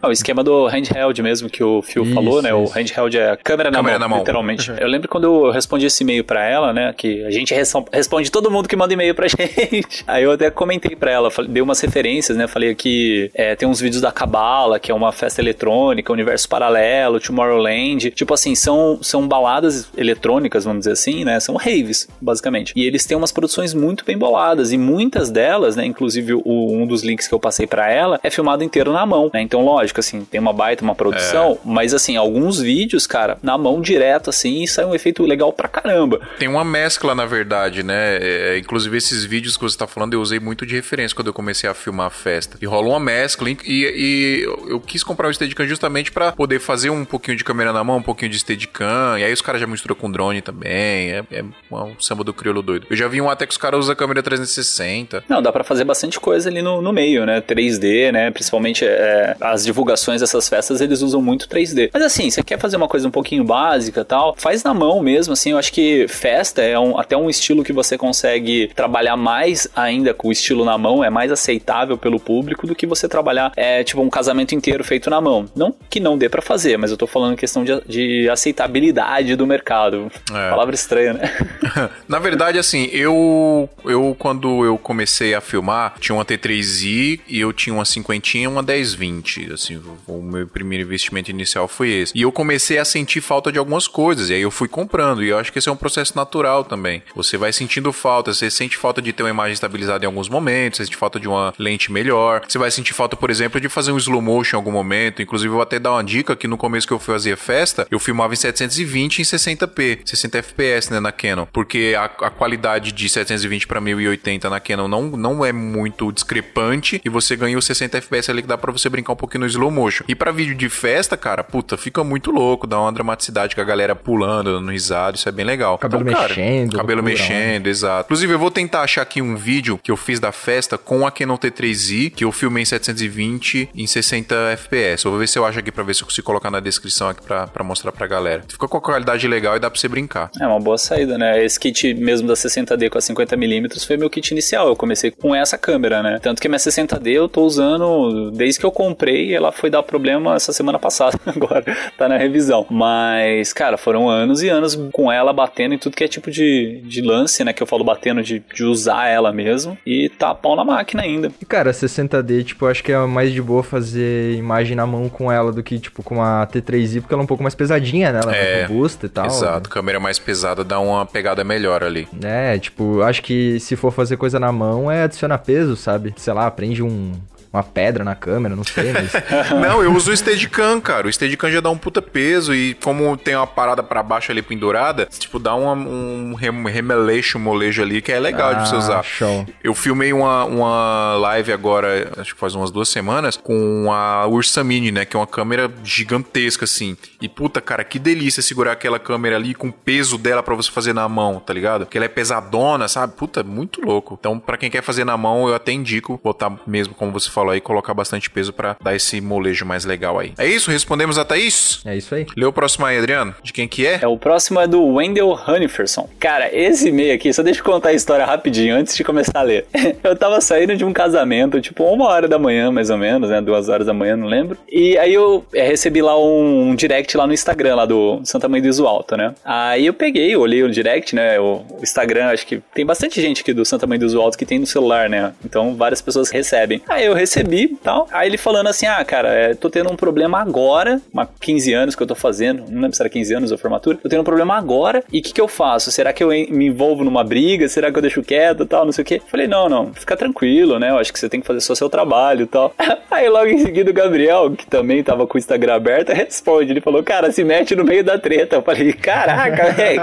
[0.01, 2.49] Ah, o esquema do handheld mesmo que o Phil isso, falou, né?
[2.49, 2.57] Isso.
[2.57, 4.71] O handheld é a câmera, na, câmera mão, na mão, literalmente.
[4.71, 4.77] Uhum.
[4.77, 6.93] Eu lembro quando eu respondi esse e-mail para ela, né?
[6.95, 7.53] Que a gente
[7.91, 10.03] responde todo mundo que manda e-mail pra gente.
[10.05, 12.47] Aí eu até comentei para ela, dei umas referências, né?
[12.47, 17.19] Falei aqui, é, tem uns vídeos da Cabala, que é uma festa eletrônica, universo paralelo,
[17.19, 18.11] Tomorrowland.
[18.11, 21.39] Tipo assim, são, são baladas eletrônicas, vamos dizer assim, né?
[21.39, 22.73] São raves, basicamente.
[22.75, 24.71] E eles têm umas produções muito bem boladas.
[24.71, 25.85] E muitas delas, né?
[25.85, 29.31] Inclusive o, um dos links que eu passei para ela, é filmado inteiro na mão,
[29.33, 29.41] né?
[29.41, 31.58] Então, lógico assim, tem uma baita, uma produção, é.
[31.63, 36.20] mas assim, alguns vídeos, cara, na mão direto, assim, sai um efeito legal pra caramba.
[36.38, 38.18] Tem uma mescla, na verdade, né?
[38.22, 41.34] É, inclusive, esses vídeos que você tá falando, eu usei muito de referência quando eu
[41.34, 42.58] comecei a filmar a festa.
[42.62, 46.89] E rola uma mescla, e, e eu quis comprar o Steadicam justamente para poder fazer
[46.89, 49.68] um pouquinho de câmera na mão, um pouquinho de Steadicam, e aí os caras já
[49.68, 52.88] misturam com drone também, é, é um samba do crioulo doido.
[52.89, 55.24] Eu já vi um até que os caras usam a câmera 360.
[55.27, 57.42] Não, dá para fazer bastante coisa ali no, no meio, né?
[57.42, 58.32] 3D, né?
[58.32, 61.89] Principalmente é, as divulgações dessas festas, eles usam muito 3D.
[61.94, 65.34] Mas assim, você quer fazer uma coisa um pouquinho básica tal, faz na mão mesmo,
[65.34, 69.67] assim, eu acho que festa é um, até um estilo que você consegue trabalhar mais
[69.75, 73.51] ainda com o estilo na mão, é mais aceitável pelo público do que você trabalhar,
[73.58, 75.46] é, tipo, um casamento inteiro feito na mão.
[75.55, 79.46] Não que não dê para fazer, mas eu tô falando questão de, de aceitabilidade do
[79.46, 80.10] mercado.
[80.32, 80.50] É.
[80.50, 81.32] Palavra estranha, né?
[82.08, 87.51] na verdade, assim, eu, eu quando eu comecei a filmar, tinha uma T3i e eu
[87.51, 89.64] tinha uma cinquentinha e uma 1020, assim,
[90.07, 92.13] o meu primeiro investimento inicial foi esse.
[92.15, 95.29] E eu comecei a sentir falta de algumas coisas, e aí eu fui comprando, e
[95.29, 97.01] eu acho que esse é um processo natural também.
[97.15, 100.77] Você vai sentindo falta, você sente falta de ter uma imagem estabilizada em alguns momentos,
[100.77, 103.91] você sente falta de uma lente melhor, você vai sentir falta, por exemplo, de fazer
[103.91, 106.57] um slow motion em algum momento, inclusive eu vou até dar uma dica que no
[106.57, 111.12] começo que eu fazia festa, eu filmava em 720 em 60p, 60 fps, né, na
[111.12, 116.12] Canon, porque a, a qualidade de 720 para 1080 na Canon não, não é muito
[116.12, 119.41] discrepante, e você ganha os 60 fps ali que dá para você brincar um pouquinho
[119.41, 120.05] no slow motion.
[120.07, 123.63] E para vídeo de festa, cara, puta, fica muito louco, dá uma dramaticidade com a
[123.63, 125.77] galera pulando, dando risada, isso é bem legal.
[125.77, 126.77] Cabelo então, cara, mexendo.
[126.77, 128.05] Cabelo loucura, mexendo, exato.
[128.07, 131.12] Inclusive, eu vou tentar achar aqui um vídeo que eu fiz da festa com a
[131.12, 135.05] Canon T3i, que eu filmei em 720 em 60 FPS.
[135.05, 137.09] Eu vou ver se eu acho aqui pra ver se eu consigo colocar na descrição
[137.09, 138.43] aqui pra, pra mostrar pra galera.
[138.47, 140.29] Fica com a qualidade legal e dá pra você brincar.
[140.39, 141.43] É uma boa saída, né?
[141.43, 144.67] Esse kit mesmo da 60D com a 50mm foi meu kit inicial.
[144.67, 146.19] Eu comecei com essa câmera, né?
[146.21, 150.35] Tanto que minha 60D eu tô usando desde que eu comprei ela foi dar problema
[150.35, 151.17] essa semana passada.
[151.25, 151.63] Agora
[151.97, 152.65] tá na revisão.
[152.69, 156.81] Mas, cara, foram anos e anos com ela batendo em tudo que é tipo de,
[156.83, 157.53] de lance, né?
[157.53, 159.77] Que eu falo batendo de, de usar ela mesmo.
[159.85, 161.31] E tá pau na máquina ainda.
[161.41, 165.31] E, cara, 60D, tipo, acho que é mais de boa fazer imagem na mão com
[165.31, 168.19] ela do que, tipo, com a T3i, porque ela é um pouco mais pesadinha, né?
[168.23, 169.25] Ela é, é robusta e tal.
[169.27, 172.07] Exato, câmera mais pesada dá uma pegada melhor ali.
[172.23, 176.13] É, tipo, acho que se for fazer coisa na mão é adicionar peso, sabe?
[176.17, 177.13] Sei lá, prende um
[177.55, 179.12] uma pedra na câmera, não sei, mas.
[179.51, 181.07] não, eu uso o Steadicam, cara.
[181.07, 184.41] O Steadicam já dá um puta peso e como tem uma parada para baixo ali
[184.41, 188.79] pendurada, tipo, dá uma, um remeleixo, molejo ali que é legal ah, de você ah,
[188.79, 189.03] usar.
[189.03, 189.45] Show.
[189.63, 194.63] Eu filmei uma, uma live agora, acho que faz umas duas semanas, com a Ursa
[194.63, 195.05] Mini, né?
[195.05, 196.97] Que é uma câmera gigantesca, assim.
[197.21, 200.71] E puta, cara, que delícia segurar aquela câmera ali com o peso dela para você
[200.71, 201.85] fazer na mão, tá ligado?
[201.85, 203.13] Porque ela é pesadona, sabe?
[203.13, 204.17] Puta, muito louco.
[204.19, 207.44] Então, para quem quer fazer na mão, eu até indico botar mesmo, como você falou
[207.49, 210.33] aí, colocar bastante peso para dar esse molejo mais legal aí.
[210.37, 210.71] É isso?
[210.71, 211.81] Respondemos a Thaís?
[211.85, 212.25] É isso aí.
[212.35, 213.35] Lê o próximo aí, Adriano.
[213.43, 213.99] De quem que é?
[214.01, 216.09] É, o próximo é do Wendell Haniferson.
[216.19, 219.43] Cara, esse e-mail aqui, só deixa eu contar a história rapidinho antes de começar a
[219.43, 219.65] ler.
[220.03, 223.41] eu tava saindo de um casamento, tipo uma hora da manhã, mais ou menos, né?
[223.41, 224.57] Duas horas da manhã, não lembro.
[224.69, 228.47] E aí eu é, recebi lá um, um, direct lá no Instagram, lá do Santa
[228.47, 229.33] Mãe do Iso Alto, né?
[229.43, 231.39] Aí eu peguei, olhei o direct, né?
[231.39, 234.37] O, o Instagram, acho que tem bastante gente aqui do Santa Mãe do Iso Alto
[234.37, 235.33] que tem no celular, né?
[235.43, 236.81] Então várias pessoas recebem.
[236.87, 237.35] Aí eu recebi
[237.84, 238.08] tal.
[238.12, 241.96] Aí ele falando assim: ah, cara, é, tô tendo um problema agora, uma 15 anos
[241.96, 244.25] que eu tô fazendo, não lembro se era 15 anos ou formatura, tô tendo um
[244.25, 245.92] problema agora, e o que, que eu faço?
[245.92, 247.68] Será que eu me envolvo numa briga?
[247.68, 248.86] Será que eu deixo quieto tal?
[248.86, 249.22] Não sei o quê.
[249.27, 250.89] Falei, não, não, fica tranquilo, né?
[250.89, 252.74] Eu acho que você tem que fazer só seu trabalho e tal.
[253.12, 256.72] Aí logo em seguida o Gabriel, que também tava com o Instagram aberto, responde.
[256.72, 258.58] Ele falou, cara, se mete no meio da treta.
[258.58, 260.01] Eu falei, caraca, velho,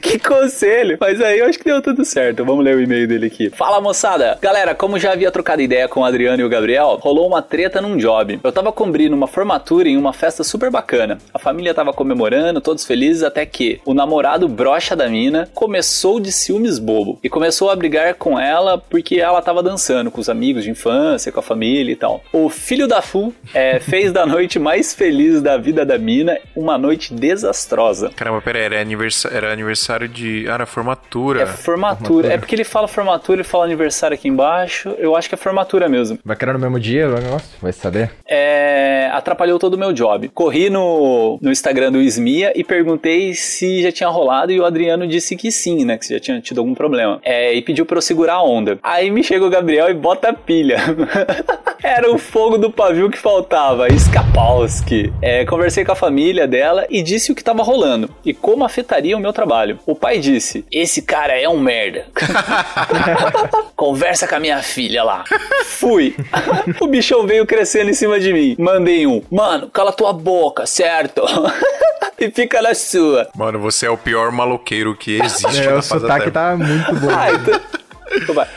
[0.00, 0.96] que conselho.
[1.00, 2.44] Mas aí eu acho que deu tudo certo.
[2.44, 3.50] Vamos ler o e-mail dele aqui.
[3.50, 4.38] Fala, moçada.
[4.40, 7.80] Galera, como já havia trocado ideia com o Adriano e o Gabriel, rolou uma treta
[7.80, 8.40] num job.
[8.42, 11.18] Eu tava cobrindo uma formatura em uma festa super bacana.
[11.32, 16.32] A família tava comemorando, todos felizes, até que o namorado brocha da mina começou de
[16.32, 20.64] ciúmes bobo e começou a brigar com ela porque ela tava dançando com os amigos
[20.64, 22.22] de infância, com a família e tal.
[22.32, 26.76] O filho da Fu é, fez da noite mais feliz da vida da mina uma
[26.76, 28.10] noite desastrosa.
[28.16, 30.46] Caramba, pera aí, era aniversário, era aniversário de.
[30.48, 31.42] Ah, era formatura.
[31.42, 32.06] É formatura.
[32.06, 32.32] formatura.
[32.32, 34.94] É porque ele fala formatura, ele fala aniversário aqui embaixo.
[34.98, 36.18] Eu acho que é formatura mesmo.
[36.30, 37.58] Vai querer no mesmo dia o negócio?
[37.60, 38.12] Vai saber?
[38.24, 39.10] É.
[39.12, 40.28] Atrapalhou todo o meu job.
[40.28, 45.08] Corri no, no Instagram do Ismia e perguntei se já tinha rolado e o Adriano
[45.08, 45.98] disse que sim, né?
[45.98, 47.20] Que já tinha tido algum problema.
[47.24, 48.78] É, e pediu pra eu segurar a onda.
[48.80, 50.78] Aí me chega o Gabriel e bota a pilha.
[51.90, 53.88] Era o fogo do pavio que faltava.
[53.88, 55.12] Skapowski.
[55.20, 59.16] É, conversei com a família dela e disse o que tava rolando e como afetaria
[59.16, 59.76] o meu trabalho.
[59.84, 62.06] O pai disse: Esse cara é um merda.
[63.74, 65.24] Conversa com a minha filha lá.
[65.64, 66.14] Fui.
[66.78, 68.54] o bichão veio crescendo em cima de mim.
[68.56, 69.20] Mandei um.
[69.28, 71.24] Mano, cala tua boca, certo?
[72.16, 73.28] e fica na sua.
[73.34, 75.66] Mano, você é o pior maloqueiro que existe.
[75.66, 77.10] É, o sotaque tá muito bom.
[77.10, 77.80] Ah, então...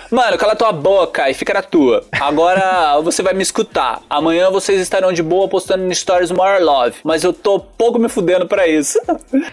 [0.09, 2.03] Mano, cala tua boca e fica na tua.
[2.11, 4.01] Agora você vai me escutar.
[4.09, 6.95] Amanhã vocês estarão de boa postando no Stories More Love.
[7.03, 8.99] Mas eu tô pouco me fudendo pra isso.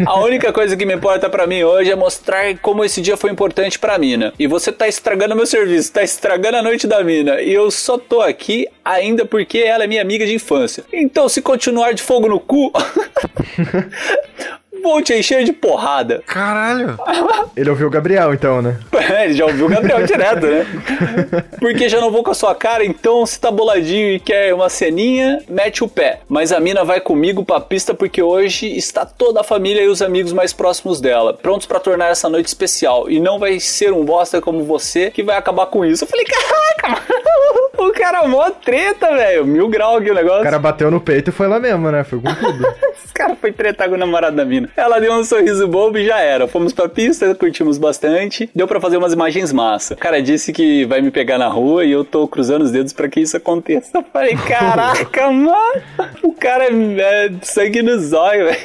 [0.07, 3.31] A única coisa que me importa pra mim hoje é mostrar como esse dia foi
[3.31, 4.33] importante pra mina.
[4.39, 7.41] E você tá estragando meu serviço, tá estragando a noite da mina.
[7.41, 10.85] E eu só tô aqui ainda porque ela é minha amiga de infância.
[10.93, 12.73] Então, se continuar de fogo no cu.
[14.83, 16.23] vou te encher de porrada.
[16.27, 16.99] Caralho.
[17.57, 18.79] Ele ouviu o Gabriel, então, né?
[18.93, 20.67] É, ele já ouviu o Gabriel direto, né?
[21.59, 24.69] Porque já não vou com a sua cara, então se tá boladinho e quer uma
[24.69, 26.21] ceninha, mete o pé.
[26.29, 30.01] Mas a mina vai comigo pra pista porque hoje está toda a família e os
[30.01, 33.11] amigos mais próximos dela, prontos para tornar essa noite especial.
[33.11, 36.05] E não vai ser um bosta como você que vai acabar com isso.
[36.05, 37.03] Eu falei, caraca,
[37.79, 39.47] o cara mó treta, velho.
[39.47, 40.41] Mil grau aqui o negócio.
[40.41, 42.05] O cara bateu no peito e foi lá mesmo, né?
[42.05, 42.67] Foi com tudo.
[42.93, 44.70] Esse cara foi tretar com o namorado da mina.
[44.77, 46.47] Ela deu um sorriso bobo e já era.
[46.47, 48.51] Fomos pra pista, curtimos bastante.
[48.55, 49.95] Deu para fazer umas imagens massa.
[49.95, 52.93] O cara disse que vai me pegar na rua e eu tô cruzando os dedos
[52.93, 53.91] para que isso aconteça.
[53.95, 55.57] Eu falei, caraca, mano.
[56.23, 58.59] O cara é, é sangue no zóio, velho.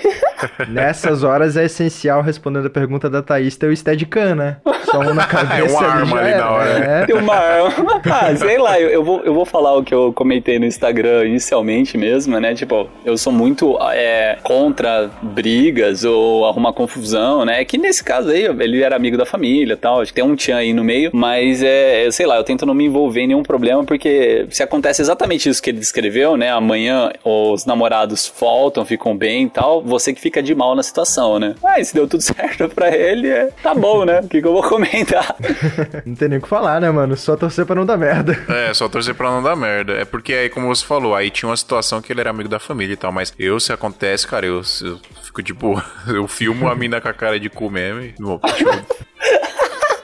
[0.70, 4.58] Nessas horas é essencial, respondendo a pergunta da Thaís, ter o Steadicam, né?
[4.84, 5.62] Só um na cabeça.
[5.62, 6.70] É uma arma ali, ali na hora.
[6.70, 7.06] É.
[7.06, 8.02] Tem uma arma.
[8.06, 10.66] Ah, sei lá, eu, eu, vou, eu vou vou falar o que eu comentei no
[10.66, 12.56] Instagram inicialmente mesmo, né?
[12.56, 17.64] Tipo, eu sou muito é, contra brigas ou arrumar confusão, né?
[17.64, 20.02] Que nesse caso aí, ele era amigo da família e tal.
[20.02, 22.74] Acho que tem um tchan aí no meio, mas é, sei lá, eu tento não
[22.74, 26.52] me envolver em nenhum problema, porque se acontece exatamente isso que ele descreveu, né?
[26.52, 31.40] Amanhã os namorados voltam, ficam bem e tal, você que fica de mal na situação,
[31.40, 31.56] né?
[31.64, 34.20] Ah, se deu tudo certo pra ele, é, tá bom, né?
[34.22, 35.36] O que, que eu vou comentar?
[36.06, 37.16] não tem nem o que falar, né, mano?
[37.16, 38.38] Só torcer pra não dar merda.
[38.50, 39.94] É, só torcer pra não dar merda.
[39.94, 42.60] É porque aí, como você falou, aí tinha uma situação que ele era amigo da
[42.60, 46.76] família e tal, mas eu, se acontece, cara, eu, eu fico tipo, eu filmo a
[46.76, 48.40] mina com a cara de cu mesmo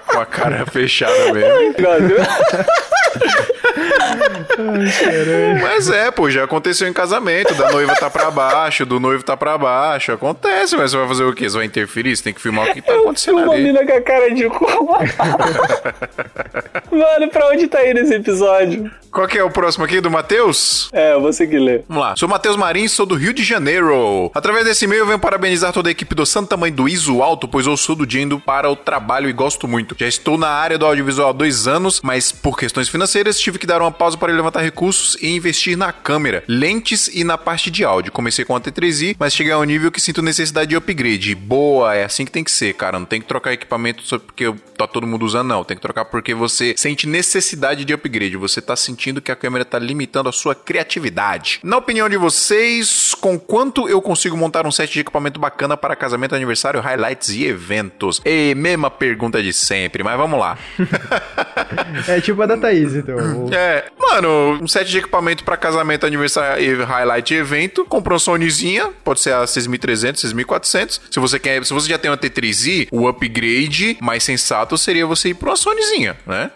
[0.08, 1.76] com a cara fechada mesmo.
[5.62, 9.38] mas é, pô, já aconteceu em casamento, da noiva tá pra baixo, do noivo tá
[9.38, 11.50] pra baixo, acontece, mas você vai fazer o quê?
[11.50, 12.16] Você vai interferir?
[12.16, 13.72] Você tem que filmar o que tá acontecendo Eu ali.
[13.72, 14.66] Uma com a cara de cu.
[16.92, 18.92] Mano, pra onde tá indo esse episódio?
[19.12, 20.90] Qual que é o próximo aqui, do Matheus?
[20.94, 21.84] É, eu vou seguir ler.
[21.88, 22.16] Vamos lá.
[22.16, 24.32] Sou Matheus Marins, sou do Rio de Janeiro.
[24.34, 27.46] Através desse e-mail eu venho parabenizar toda a equipe do Santa Mãe do Iso Alto,
[27.46, 29.96] pois eu sou do dia indo para o trabalho e gosto muito.
[30.00, 33.68] Já estou na área do audiovisual há dois anos, mas por questões financeiras tive que
[33.68, 37.84] dar uma pausa para levantar recursos e investir na câmera, lentes e na parte de
[37.84, 38.12] áudio.
[38.12, 41.36] Comecei com a T3i, mas cheguei a um nível que sinto necessidade de upgrade.
[41.36, 43.00] Boa, é assim que tem que ser, cara.
[43.00, 45.64] Não tem que trocar equipamento só porque tá todo mundo usando, não.
[45.64, 48.38] Tem que trocar porque você sente necessidade de upgrade.
[48.38, 51.60] Você tá sentindo que a câmera tá limitando a sua criatividade.
[51.64, 55.96] Na opinião de vocês, com quanto eu consigo montar um set de equipamento bacana para
[55.96, 58.22] casamento, aniversário, highlights e eventos?
[58.26, 60.58] E mesma pergunta de sempre, mas vamos lá.
[62.08, 63.18] é tipo a da Thaís, então.
[63.52, 63.61] É,
[64.00, 69.34] mano, um set de equipamento para casamento, aniversário, highlight evento, comprou uma Sonyzinha, pode ser
[69.34, 71.02] a 6300, 6400.
[71.10, 75.30] Se você quer, se você já tem uma T3i, o upgrade mais sensato seria você
[75.30, 76.52] ir para uma Sonyzinha, né?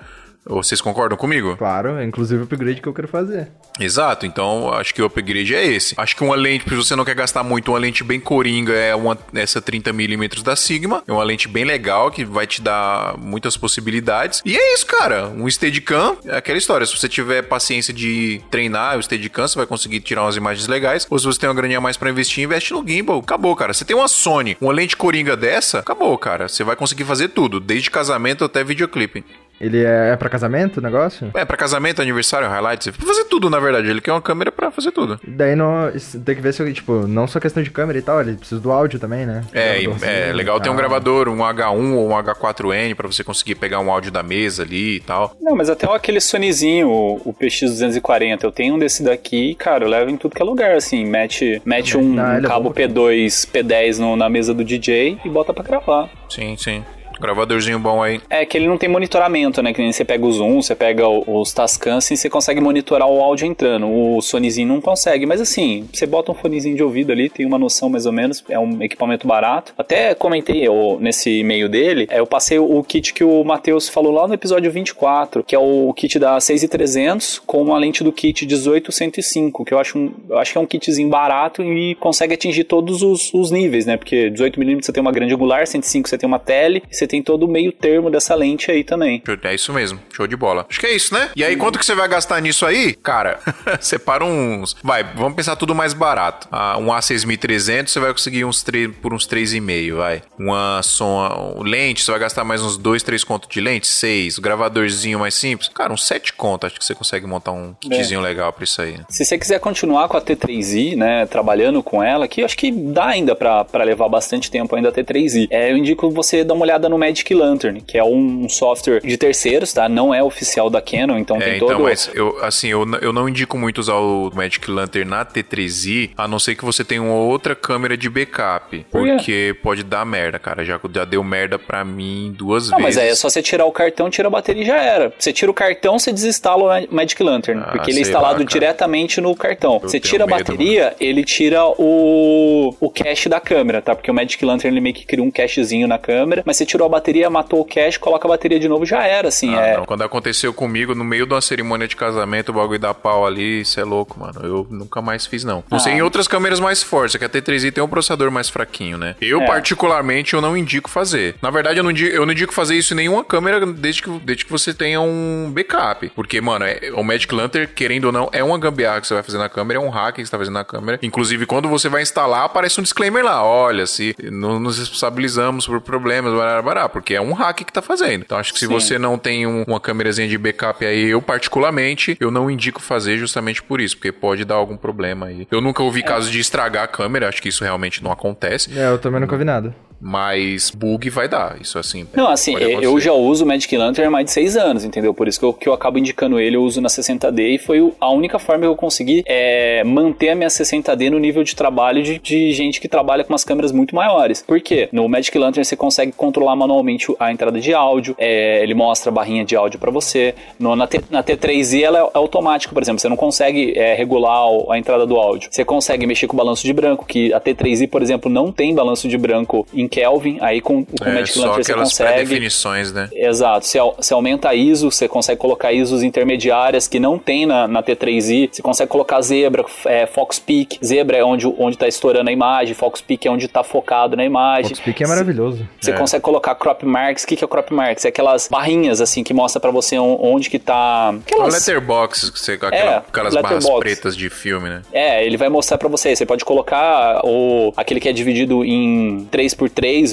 [0.46, 1.58] Vocês concordam comigo?
[1.58, 3.50] Claro, é inclusive o upgrade que eu quero fazer.
[3.80, 5.96] Exato, então acho que o upgrade é esse.
[5.98, 8.96] Acho que uma lente, se você não quer gastar muito, uma lente bem coringa é
[8.96, 11.04] uma, essa 30mm da Sigma.
[11.08, 14.42] É uma lente bem legal que vai te dar muitas possibilidades.
[14.46, 15.28] E é isso, cara.
[15.28, 16.86] Um Steadicam é aquela história.
[16.86, 21.08] Se você tiver paciência de treinar o Steadicam, você vai conseguir tirar umas imagens legais.
[21.10, 23.20] Ou se você tem uma graninha mais para investir, investe no gimbal.
[23.20, 23.74] Acabou, cara.
[23.74, 26.48] Você tem uma Sony, uma lente coringa dessa, acabou, cara.
[26.48, 29.24] Você vai conseguir fazer tudo, desde casamento até videoclipe.
[29.60, 31.32] Ele é, é para casamento o negócio?
[31.34, 32.96] É, para casamento, aniversário, highlights.
[32.96, 33.89] Pra fazer tudo, na verdade.
[33.89, 35.20] Ele quer uma câmera para fazer tudo.
[35.26, 35.91] Daí não,
[36.26, 38.72] tem que ver se, tipo, não só questão de câmera e tal, ele precisa do
[38.72, 39.44] áudio também, né?
[39.54, 43.80] É, é legal ter um gravador, um H1 ou um H4N para você conseguir pegar
[43.80, 45.36] um áudio da mesa ali e tal.
[45.39, 50.10] Não, mas até aquele Sonyzinho, o, PX240, eu tenho um desse daqui, cara, eu levo
[50.10, 53.48] em tudo que é lugar, assim, mete, mete um, não, um é cabo é P2,
[53.52, 56.10] P10 no, na mesa do DJ e bota para gravar.
[56.30, 56.84] Sim, sim.
[57.19, 58.21] Gravadorzinho bom aí.
[58.30, 59.73] É que ele não tem monitoramento, né?
[59.73, 63.21] Que nem você pega o Zoom, você pega os Tascam, assim, você consegue monitorar o
[63.21, 63.88] áudio entrando.
[63.88, 65.25] O Sonyzinho não consegue.
[65.25, 68.43] Mas assim, você bota um fonezinho de ouvido ali, tem uma noção mais ou menos.
[68.49, 69.73] É um equipamento barato.
[69.78, 74.12] Até comentei eu, nesse e-mail dele, é, eu passei o kit que o Matheus falou
[74.12, 78.45] lá no episódio 24, que é o kit da 6300 com uma lente do kit
[78.45, 82.65] 18105, que eu acho, um, eu acho que é um kitzinho barato e consegue atingir
[82.65, 83.97] todos os, os níveis, né?
[83.97, 87.22] Porque 18mm você tem uma grande angular, 105 você tem uma tele, você você tem
[87.22, 89.22] todo o meio termo dessa lente aí também.
[89.44, 90.65] É isso mesmo, show de bola.
[90.70, 91.30] Acho que é isso, né?
[91.36, 92.94] E aí, quanto que você vai gastar nisso aí?
[92.94, 93.39] Cara,
[93.80, 94.76] separa uns.
[94.84, 96.48] Vai, vamos pensar tudo mais barato.
[96.52, 100.22] Ah, um A6300 você vai conseguir uns 3, por uns 3,5, vai.
[100.38, 103.88] Uma som, lente, você vai gastar mais uns 2, 3 contos de lente?
[103.88, 104.38] 6.
[104.38, 105.70] O gravadorzinho mais simples?
[105.70, 106.68] Cara, uns 7 contos.
[106.68, 108.24] Acho que você consegue montar um kitzinho é.
[108.24, 108.96] legal pra isso aí.
[109.10, 113.08] Se você quiser continuar com a T3i, né, trabalhando com ela, que acho que dá
[113.08, 115.48] ainda pra, pra levar bastante tempo ainda a T3i.
[115.50, 119.02] É, eu indico você dar uma olhada no no Magic Lantern, que é um software
[119.02, 119.88] de terceiros, tá?
[119.90, 121.84] Não é oficial da Canon, então é, tem então, todo...
[121.84, 126.28] mas eu, assim, eu, eu não indico muito usar o Magic Lantern na T3i, a
[126.28, 130.64] não ser que você tenha uma outra câmera de backup, porque pode dar merda, cara.
[130.64, 132.96] Já, já deu merda pra mim duas não, vezes.
[132.96, 135.14] mas aí é só você tirar o cartão, tira a bateria e já era.
[135.18, 138.46] Você tira o cartão, você desinstala o Magic Lantern, ah, porque ele é instalado lá,
[138.46, 139.80] diretamente no cartão.
[139.84, 143.94] Eu você tira a bateria, ele tira o, o cache da câmera, tá?
[143.96, 146.85] Porque o Magic Lantern ele meio que cria um cachezinho na câmera, mas você tirou
[146.86, 149.56] a bateria, matou o cache, coloca a bateria de novo, já era, assim.
[149.56, 149.78] Ah, é...
[149.78, 149.86] não.
[149.86, 153.62] Quando aconteceu comigo, no meio de uma cerimônia de casamento, o bagulho da pau ali,
[153.62, 154.39] isso é louco, mano.
[154.43, 155.63] Eu nunca mais fiz, não.
[155.69, 155.80] Não ah.
[155.80, 158.98] sei em outras câmeras mais fortes, é que a T3i tem um processador mais fraquinho,
[158.98, 159.15] né?
[159.21, 159.45] Eu, é.
[159.45, 161.36] particularmente, eu não indico fazer.
[161.41, 164.10] Na verdade, eu não indico, eu não indico fazer isso em nenhuma câmera desde que,
[164.19, 166.10] desde que você tenha um backup.
[166.15, 169.24] Porque, mano, é, o Magic Lantern, querendo ou não, é uma gambiarra que você vai
[169.24, 171.00] fazer na câmera, é um hack que você tá fazendo na câmera.
[171.02, 173.43] Inclusive, quando você vai instalar, aparece um disclaimer lá.
[173.43, 177.72] Olha, se não nos responsabilizamos por problemas, blá, blá, parar, porque é um hack que
[177.72, 178.24] tá fazendo.
[178.24, 178.74] Então acho que se Sim.
[178.74, 183.18] você não tem um, uma câmerazinha de backup aí, eu particularmente, eu não indico fazer
[183.18, 185.48] justamente por isso, porque pode dar algum problema aí.
[185.50, 186.04] Eu nunca ouvi é.
[186.04, 188.78] casos de estragar a câmera, acho que isso realmente não acontece.
[188.78, 189.74] É, eu também nunca vi nada.
[190.00, 192.08] Mas bug vai dar, isso assim.
[192.14, 195.14] Não, assim, eu já uso o Magic Lantern há mais de seis anos, entendeu?
[195.14, 197.94] Por isso que eu, que eu acabo indicando ele, eu uso na 60D e foi
[198.00, 202.04] a única forma que eu consegui é, manter a minha 60D no nível de trabalho
[202.04, 204.44] de, de gente que trabalha com umas câmeras muito maiores.
[204.46, 204.90] Por quê?
[204.92, 209.14] No Magic Lantern você consegue controlar manualmente a entrada de áudio, é, ele mostra a
[209.14, 210.36] barrinha de áudio para você.
[210.60, 214.46] No, na, T, na T3i ela é automática, por exemplo, você não consegue é, regular
[214.70, 215.50] a entrada do áudio.
[215.52, 218.74] Você consegue mexer com o balanço de branco, que a T3i, por exemplo, não tem
[218.74, 222.19] balanço de branco em Kelvin, aí com, com é, o Magic Lantern você consegue.
[222.19, 223.10] definições, né?
[223.13, 223.65] Exato.
[223.65, 227.84] Você, você aumenta a ISO, você consegue colocar ISOs intermediárias que não tem na, na
[227.84, 228.50] T3i.
[228.52, 230.80] Você consegue colocar zebra, é, Fox Peak.
[230.84, 234.26] Zebra é onde, onde tá estourando a imagem, Fox Peak é onde tá focado na
[234.26, 234.69] imagem.
[234.69, 235.67] Fox Peak é maravilhoso.
[235.80, 235.93] Você é.
[235.93, 237.24] consegue colocar crop marks.
[237.24, 238.06] O que, que é o crop marks?
[238.06, 241.10] É aquelas barrinhas assim que mostra para você onde que tá.
[241.10, 241.54] Aquelas...
[241.54, 243.65] É letterbox, você, aquela, é, aquelas letterbox.
[243.65, 244.82] barras pretas de filme, né?
[244.91, 246.15] É, ele vai mostrar para você.
[246.15, 249.56] Você pode colocar o, aquele que é dividido em 3x3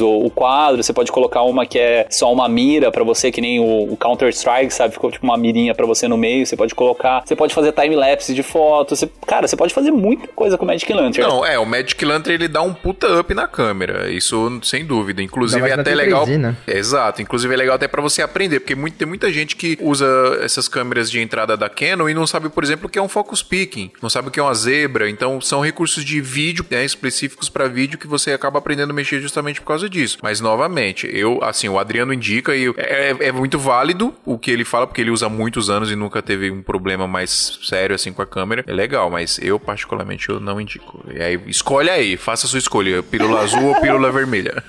[0.01, 3.41] ou o quadro, você pode colocar uma que é só uma mira para você, que
[3.41, 4.95] nem o, o Counter-Strike, sabe?
[4.95, 8.35] Ficou tipo uma mirinha para você no meio, você pode colocar, você pode fazer time-lapse
[8.35, 11.29] de foto, você, cara, você pode fazer muita coisa com o Magic Lantern.
[11.29, 15.23] Não, é, o Magic Lantern ele dá um puta up na câmera, isso sem dúvida.
[15.23, 16.27] Inclusive é até legal.
[16.27, 16.57] 3D, né?
[16.67, 20.07] exato, inclusive é legal até para você aprender, porque muito, tem muita gente que usa
[20.43, 23.09] essas câmeras de entrada da Canon e não sabe, por exemplo, o que é um
[23.09, 26.85] focus picking, não sabe o que é uma zebra, então são recursos de vídeo né,
[26.85, 30.19] específicos para vídeo que você acaba aprendendo a mexer justamente por causa disso.
[30.23, 34.51] Mas novamente, eu, assim, o Adriano indica e é, é, é, muito válido o que
[34.51, 38.13] ele fala, porque ele usa muitos anos e nunca teve um problema mais sério assim
[38.13, 38.65] com a câmera.
[38.67, 41.05] É legal, mas eu, particularmente, eu não indico.
[41.13, 44.63] E aí, escolhe aí, faça a sua escolha: pílula azul ou pílula vermelha.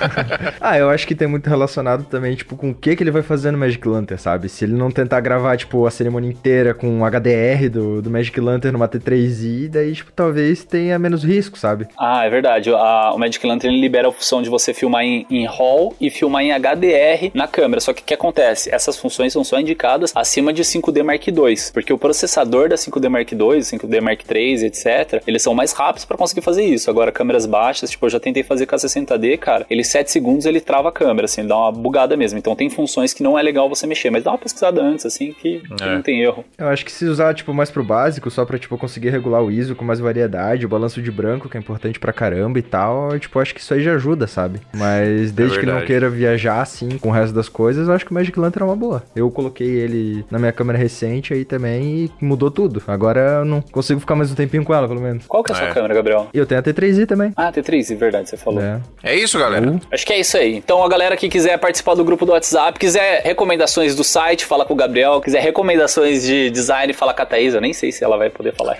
[0.60, 3.22] ah, eu acho que tem muito relacionado também, tipo, com o que, que ele vai
[3.22, 4.48] fazer no Magic Lantern, sabe?
[4.48, 8.38] Se ele não tentar gravar, tipo, a cerimônia inteira com o HDR do, do Magic
[8.40, 11.88] Lantern numa T3i, daí, tipo, talvez tenha menos risco, sabe?
[11.98, 12.70] Ah, é verdade.
[12.70, 16.42] A, o Magic Lantern libera a opção de você filmar em, em RAW e filmar
[16.42, 17.80] em HDR na câmera.
[17.80, 18.68] Só que o que acontece?
[18.72, 23.08] Essas funções são só indicadas acima de 5D Mark II, porque o processador da 5D
[23.08, 26.90] Mark II, 5D Mark III, etc., eles são mais rápidos para conseguir fazer isso.
[26.90, 30.44] Agora, câmeras baixas, tipo, eu já tentei fazer com a 60D, cara, ele 7 segundos
[30.44, 32.38] ele trava a câmera, assim, dá uma bugada mesmo.
[32.38, 35.32] Então tem funções que não é legal você mexer, mas dá uma pesquisada antes, assim,
[35.32, 35.94] que, que é.
[35.94, 36.44] não tem erro.
[36.58, 39.50] Eu acho que se usar, tipo, mais pro básico, só pra, tipo, conseguir regular o
[39.50, 43.18] ISO com mais variedade, o balanço de branco, que é importante pra caramba e tal,
[43.18, 44.60] tipo, acho que isso aí já ajuda, sabe?
[44.74, 48.04] Mas desde é que não queira viajar assim com o resto das coisas, eu acho
[48.04, 49.02] que o Magic Lantern é uma boa.
[49.14, 52.82] Eu coloquei ele na minha câmera recente aí também e mudou tudo.
[52.86, 55.26] Agora eu não consigo ficar mais um tempinho com ela, pelo menos.
[55.26, 55.72] Qual que é a sua é.
[55.72, 56.28] câmera, Gabriel?
[56.32, 57.32] Eu tenho a T3i também.
[57.36, 58.60] Ah, T3i, verdade, você falou.
[58.60, 59.70] É, é isso, galera.
[59.70, 59.80] Uh.
[59.92, 60.56] Acho que é isso aí.
[60.56, 64.64] Então a galera que quiser participar do grupo do WhatsApp, quiser recomendações do site, fala
[64.64, 67.54] com o Gabriel, quiser recomendações de design, fala com a Thaís.
[67.54, 68.76] Eu nem sei se ela vai poder falar.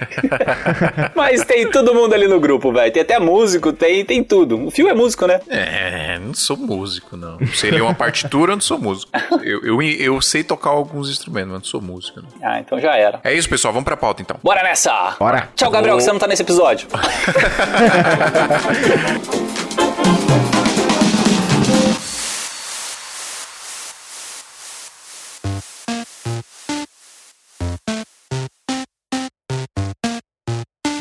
[1.14, 2.92] Mas tem todo mundo ali no grupo, velho.
[2.92, 4.66] Tem até músico, tem, tem tudo.
[4.66, 5.40] O Fio é músico, né?
[5.48, 7.38] É, não sou músico, não.
[7.54, 9.10] Sei ler uma partitura, eu não sou músico.
[9.42, 12.20] Eu, eu, eu sei tocar alguns instrumentos, mas não sou músico.
[12.20, 12.28] Não.
[12.42, 13.20] Ah, então já era.
[13.22, 13.72] É isso, pessoal.
[13.72, 14.36] Vamos pra pauta, então.
[14.42, 15.14] Bora nessa!
[15.18, 15.48] Bora!
[15.54, 16.88] Tchau, Gabriel, que você não tá nesse episódio.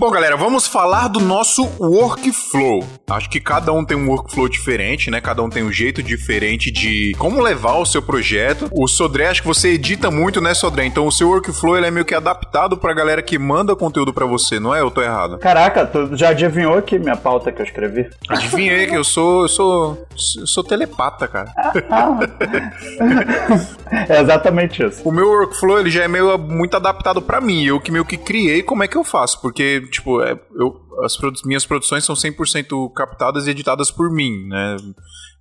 [0.08, 2.82] Bom, galera, vamos falar do nosso workflow.
[3.10, 5.20] Acho que cada um tem um workflow diferente, né?
[5.20, 8.70] Cada um tem um jeito diferente de como levar o seu projeto.
[8.72, 10.86] O Sodré, acho que você edita muito, né, Sodré?
[10.86, 14.26] Então o seu workflow ele é meio que adaptado pra galera que manda conteúdo para
[14.26, 14.80] você, não é?
[14.80, 15.40] Eu tô errado.
[15.40, 18.10] Caraca, tu já adivinhou aqui minha pauta que eu escrevi?
[18.30, 21.52] Adivinhei que eu sou, eu sou, eu sou telepata, cara.
[24.08, 25.02] é exatamente isso.
[25.04, 27.66] O meu workflow ele já é meio muito adaptado para mim.
[27.66, 31.18] Eu que meio que criei como é que eu faço, porque tipo, é, eu, as
[31.18, 34.78] produ minhas produções são 100% captadas e editadas por mim, né?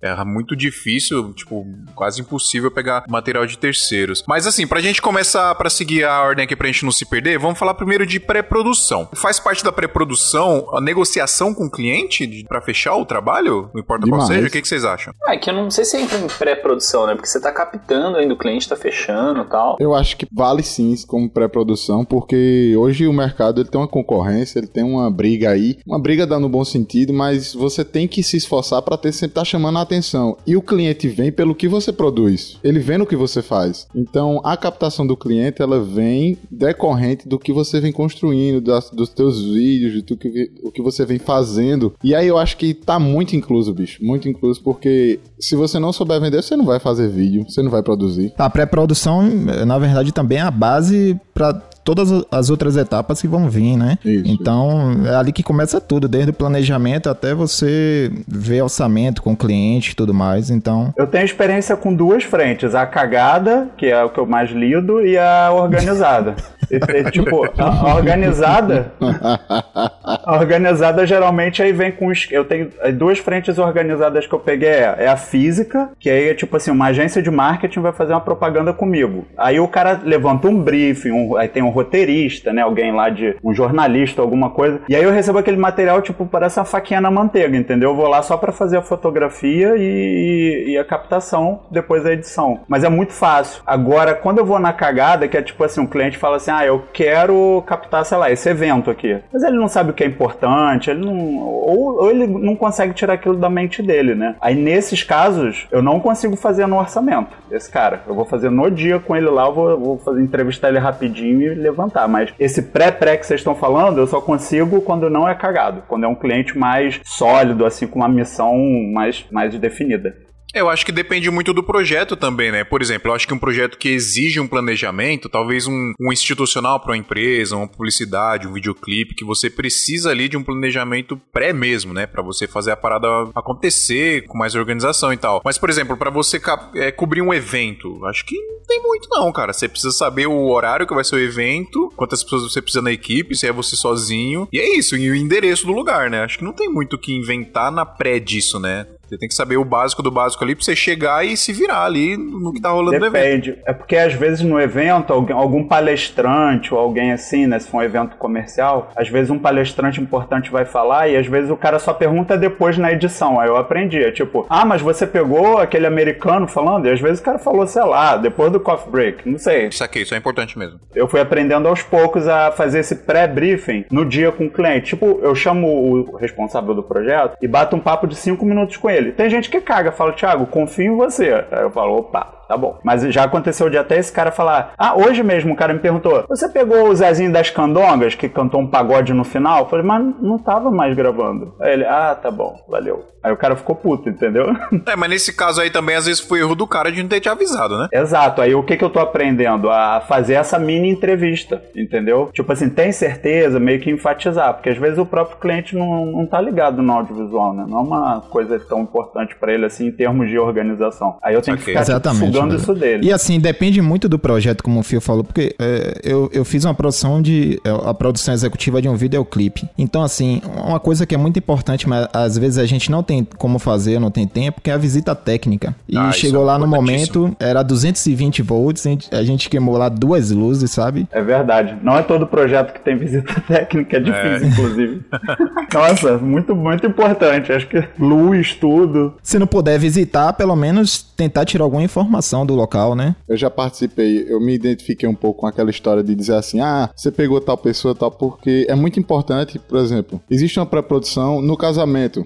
[0.01, 4.23] É muito difícil, tipo, quase impossível pegar material de terceiros.
[4.27, 7.39] Mas assim, pra gente começar, para seguir a ordem aqui pra gente não se perder,
[7.39, 9.09] vamos falar primeiro de pré-produção.
[9.15, 13.69] Faz parte da pré-produção a negociação com o cliente para fechar o trabalho?
[13.73, 14.23] Não importa Demais.
[14.23, 15.13] qual seja, o que, que vocês acham?
[15.27, 17.15] É que eu não sei se entra em pré-produção, né?
[17.15, 19.77] Porque você tá captando ainda, o cliente tá fechando e tal.
[19.79, 24.59] Eu acho que vale sim como pré-produção, porque hoje o mercado ele tem uma concorrência,
[24.59, 28.23] ele tem uma briga aí, uma briga dá no bom sentido, mas você tem que
[28.23, 30.37] se esforçar para ter sempre estar tá chamando a atenção.
[30.45, 32.57] E o cliente vem pelo que você produz.
[32.63, 33.87] Ele vê no que você faz.
[33.95, 39.09] Então, a captação do cliente, ela vem decorrente do que você vem construindo, das, dos
[39.09, 41.93] teus vídeos, do que, o que você vem fazendo.
[42.03, 44.03] E aí eu acho que tá muito incluso, bicho.
[44.03, 47.71] Muito incluso, porque se você não souber vender, você não vai fazer vídeo, você não
[47.71, 48.33] vai produzir.
[48.37, 49.23] A pré-produção,
[49.65, 51.53] na verdade, também é a base para
[51.87, 53.97] todas as outras etapas que vão vir, né?
[54.03, 59.31] Isso, então, é ali que começa tudo, desde o planejamento até você ver orçamento com
[59.31, 60.93] o cliente e tudo mais, então...
[60.97, 64.99] Eu tenho experiência com duas frentes, a cagada, que é o que eu mais lido,
[64.99, 66.35] e a organizada.
[67.13, 68.91] tipo, a organizada...
[70.07, 72.11] a organizada geralmente aí vem com...
[72.31, 76.33] Eu tenho duas frentes organizadas que eu peguei, é, é a física, que aí é
[76.33, 79.25] tipo assim, uma agência de marketing vai fazer uma propaganda comigo.
[79.37, 82.61] Aí o cara levanta um briefing, um, aí tem um roteirista, né?
[82.61, 84.81] Alguém lá de um jornalista, alguma coisa.
[84.87, 87.91] E aí eu recebo aquele material, tipo, parece uma faquinha na manteiga, entendeu?
[87.91, 92.61] Eu vou lá só para fazer a fotografia e, e, a captação, depois a edição.
[92.67, 93.61] Mas é muito fácil.
[93.65, 96.65] Agora, quando eu vou na cagada, que é tipo assim, um cliente fala assim: ah,
[96.65, 99.19] eu quero captar, sei lá, esse evento aqui.
[99.31, 101.37] Mas ele não sabe que é importante, ele não.
[101.37, 104.35] Ou, ou ele não consegue tirar aquilo da mente dele, né?
[104.39, 108.03] Aí nesses casos, eu não consigo fazer no orçamento desse cara.
[108.07, 111.41] Eu vou fazer no dia com ele lá, eu vou, vou fazer entrevistar ele rapidinho
[111.51, 112.07] e levantar.
[112.07, 115.83] Mas esse pré-pré que vocês estão falando, eu só consigo quando não é cagado.
[115.87, 118.55] Quando é um cliente mais sólido, assim, com uma missão
[118.93, 120.26] mais, mais definida.
[120.59, 122.63] Eu acho que depende muito do projeto também, né?
[122.63, 126.79] Por exemplo, eu acho que um projeto que exige um planejamento, talvez um, um institucional
[126.79, 131.53] para uma empresa, uma publicidade, um videoclipe, que você precisa ali de um planejamento pré
[131.53, 132.07] mesmo, né?
[132.07, 135.41] Para você fazer a parada acontecer com mais organização e tal.
[135.43, 136.41] Mas, por exemplo, para você
[136.75, 139.53] é, cobrir um evento, acho que não tem muito não, cara.
[139.53, 142.91] Você precisa saber o horário que vai ser o evento, quantas pessoas você precisa na
[142.91, 144.47] equipe, se é você sozinho.
[144.51, 146.23] E é isso, e o endereço do lugar, né?
[146.23, 148.87] Acho que não tem muito o que inventar na pré disso, né?
[149.07, 151.85] Você tem que saber o básico do básico ali pra você chegar e se virar
[151.85, 153.11] ali no que tá rolando Depende.
[153.11, 153.45] no evento.
[153.45, 153.61] Depende.
[153.65, 157.57] É porque às vezes no evento, algum palestrante ou alguém assim, né?
[157.59, 161.49] Se for um evento comercial, às vezes um palestrante importante vai falar e às vezes
[161.49, 163.39] o cara só pergunta depois na edição.
[163.39, 164.03] Aí eu aprendi.
[164.03, 166.87] É tipo, ah, mas você pegou aquele americano falando?
[166.87, 169.29] E às vezes o cara falou, sei lá, depois do coffee break.
[169.29, 169.67] Não sei.
[169.67, 170.79] Isso aqui, isso é importante mesmo.
[170.93, 174.87] Eu fui aprendendo aos poucos a fazer esse pré-briefing no dia com o cliente.
[174.87, 178.89] Tipo, eu chamo o responsável do projeto e bato um papo de cinco minutos com
[178.89, 179.11] ele ele.
[179.11, 181.45] Tem gente que caga, fala, Thiago, confio em você.
[181.51, 182.79] Aí eu falo, opa, tá bom.
[182.83, 186.25] Mas já aconteceu de até esse cara falar: Ah, hoje mesmo o cara me perguntou:
[186.27, 189.59] Você pegou o Zezinho das Candongas, que cantou um pagode no final?
[189.59, 191.55] Eu falei, mas não tava mais gravando.
[191.59, 193.05] Aí ele, ah, tá bom, valeu.
[193.23, 194.47] Aí o cara ficou puto, entendeu?
[194.85, 197.19] É, mas nesse caso aí também, às vezes, foi erro do cara de não ter
[197.19, 197.87] te avisado, né?
[197.91, 198.41] Exato.
[198.41, 199.69] Aí o que que eu tô aprendendo?
[199.69, 202.29] A fazer essa mini entrevista, entendeu?
[202.33, 206.25] Tipo assim, tem certeza, meio que enfatizar, porque às vezes o próprio cliente não, não
[206.25, 207.65] tá ligado no audiovisual, né?
[207.67, 211.17] Não é uma coisa tão importante para ele assim em termos de organização.
[211.21, 211.65] Aí eu tenho okay.
[211.65, 213.07] que ficar tipo, Exatamente, isso dele.
[213.07, 216.65] E assim, depende muito do projeto, como o Fio falou, porque é, eu, eu fiz
[216.65, 217.59] uma produção de.
[217.63, 219.67] É, a produção executiva de um videoclipe.
[219.77, 223.25] Então, assim, uma coisa que é muito importante, mas às vezes a gente não tem
[223.37, 225.75] como fazer, não tem tempo, que é a visita técnica.
[225.87, 230.31] E ah, chegou é lá no momento, era 220 volts, a gente queimou lá duas
[230.31, 231.07] luzes, sabe?
[231.11, 231.77] É verdade.
[231.81, 234.49] Não é todo projeto que tem visita técnica, é difícil, é.
[234.49, 235.01] inclusive.
[235.73, 237.51] Nossa, muito, muito importante.
[237.51, 239.15] Acho que luz, tudo.
[239.21, 243.15] Se não puder visitar, pelo menos tentar tirar alguma informação do local, né?
[243.27, 246.89] Eu já participei, eu me identifiquei um pouco com aquela história de dizer assim: ah,
[246.95, 251.57] você pegou tal pessoa tal, porque é muito importante, por exemplo, existe uma pré-produção no
[251.57, 252.25] casamento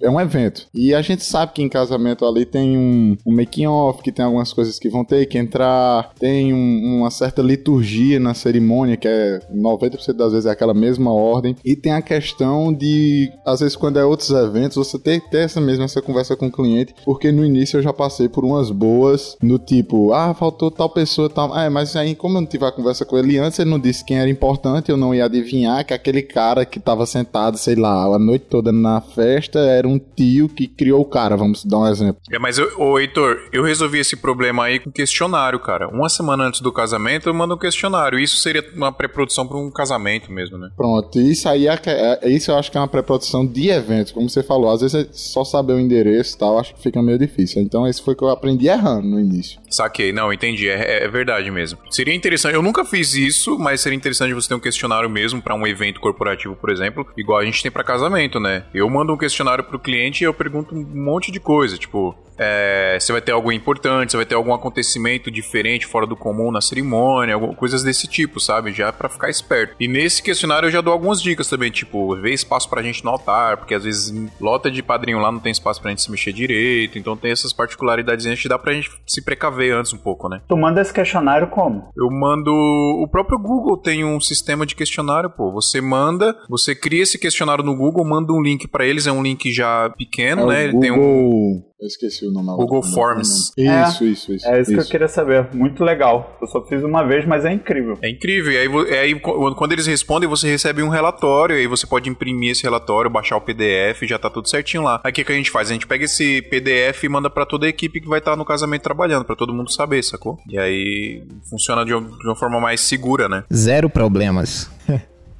[0.00, 0.66] é um evento.
[0.74, 4.24] E a gente sabe que em casamento ali tem um, um making off, que tem
[4.24, 9.08] algumas coisas que vão ter que entrar, tem um, uma certa liturgia na cerimônia, que
[9.08, 11.56] é 90% das vezes é aquela mesma ordem.
[11.64, 15.60] E tem a questão de, às vezes, quando é outros eventos, você ter, ter essa
[15.60, 19.36] mesma essa conversa com o cliente, porque no início eu já passei por umas boas,
[19.42, 21.56] no tipo, ah, faltou tal pessoa tal.
[21.58, 24.04] É, mas aí, como eu não tive a conversa com ele antes, ele não disse
[24.04, 28.04] quem era importante, eu não ia adivinhar que aquele cara que tava sentado, sei lá,
[28.04, 31.86] a noite toda na festa era um tio que criou o cara, vamos dar um
[31.86, 32.20] exemplo.
[32.30, 35.88] É, mas, ô Heitor, eu resolvi esse problema aí com questionário, cara.
[35.88, 38.18] Uma semana antes do casamento, eu mando um questionário.
[38.18, 40.70] Isso seria uma pré-produção para um casamento mesmo, né?
[40.76, 44.28] Pronto, isso aí é, é, isso eu acho que é uma pré-produção de eventos, como
[44.28, 44.70] você falou.
[44.70, 47.62] Às vezes é só saber o endereço e tal, acho que fica meio difícil.
[47.62, 49.60] Então, esse foi que eu aprendi errando no início.
[49.68, 50.68] Saquei, não, entendi.
[50.68, 51.78] É, é verdade mesmo.
[51.90, 55.54] Seria interessante, eu nunca fiz isso, mas seria interessante você ter um questionário mesmo para
[55.54, 58.64] um evento corporativo, por exemplo, igual a gente tem para casamento, né?
[58.72, 62.96] Eu mando um questionário pro cliente e eu pergunto um monte de coisa, tipo, é,
[62.98, 66.62] você vai ter algo importante, você vai ter algum acontecimento diferente, fora do comum na
[66.62, 68.72] cerimônia, coisas desse tipo, sabe?
[68.72, 69.76] Já para ficar esperto.
[69.78, 73.10] E nesse questionário eu já dou algumas dicas também, tipo, ver espaço pra gente no
[73.10, 76.32] altar, porque às vezes lota de padrinho lá não tem espaço pra gente se mexer
[76.32, 80.26] direito, então tem essas particularidades a gente dá pra gente se precaver antes um pouco,
[80.26, 80.40] né?
[80.48, 81.90] Tu manda esse questionário como?
[81.94, 82.50] Eu mando.
[82.50, 85.52] O próprio Google tem um sistema de questionário, pô.
[85.52, 89.22] Você manda, você cria esse questionário no Google, manda um link para eles, é um
[89.22, 90.64] link já pequeno, é né?
[90.64, 90.80] Ele Google...
[90.80, 93.52] tem um eu esqueci o nome Google Forms.
[93.58, 94.46] É, isso, isso, isso.
[94.46, 95.48] É isso, isso, que eu queria saber.
[95.54, 96.36] Muito legal.
[96.38, 97.96] Eu só fiz uma vez, mas é incrível.
[98.02, 98.52] É incrível.
[98.52, 101.56] E aí, aí, quando eles respondem, você recebe um relatório.
[101.56, 105.00] E aí você pode imprimir esse relatório, baixar o PDF, já tá tudo certinho lá.
[105.02, 105.70] Aí o que, que a gente faz?
[105.70, 108.36] A gente pega esse PDF e manda para toda a equipe que vai estar tá
[108.36, 110.38] no casamento trabalhando, para todo mundo saber, sacou?
[110.50, 113.44] E aí funciona de uma, de uma forma mais segura, né?
[113.50, 114.70] Zero problemas.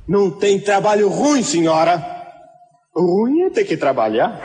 [0.08, 2.19] Não tem trabalho ruim, senhora.
[3.00, 4.40] Ruim é ter que trabalhar.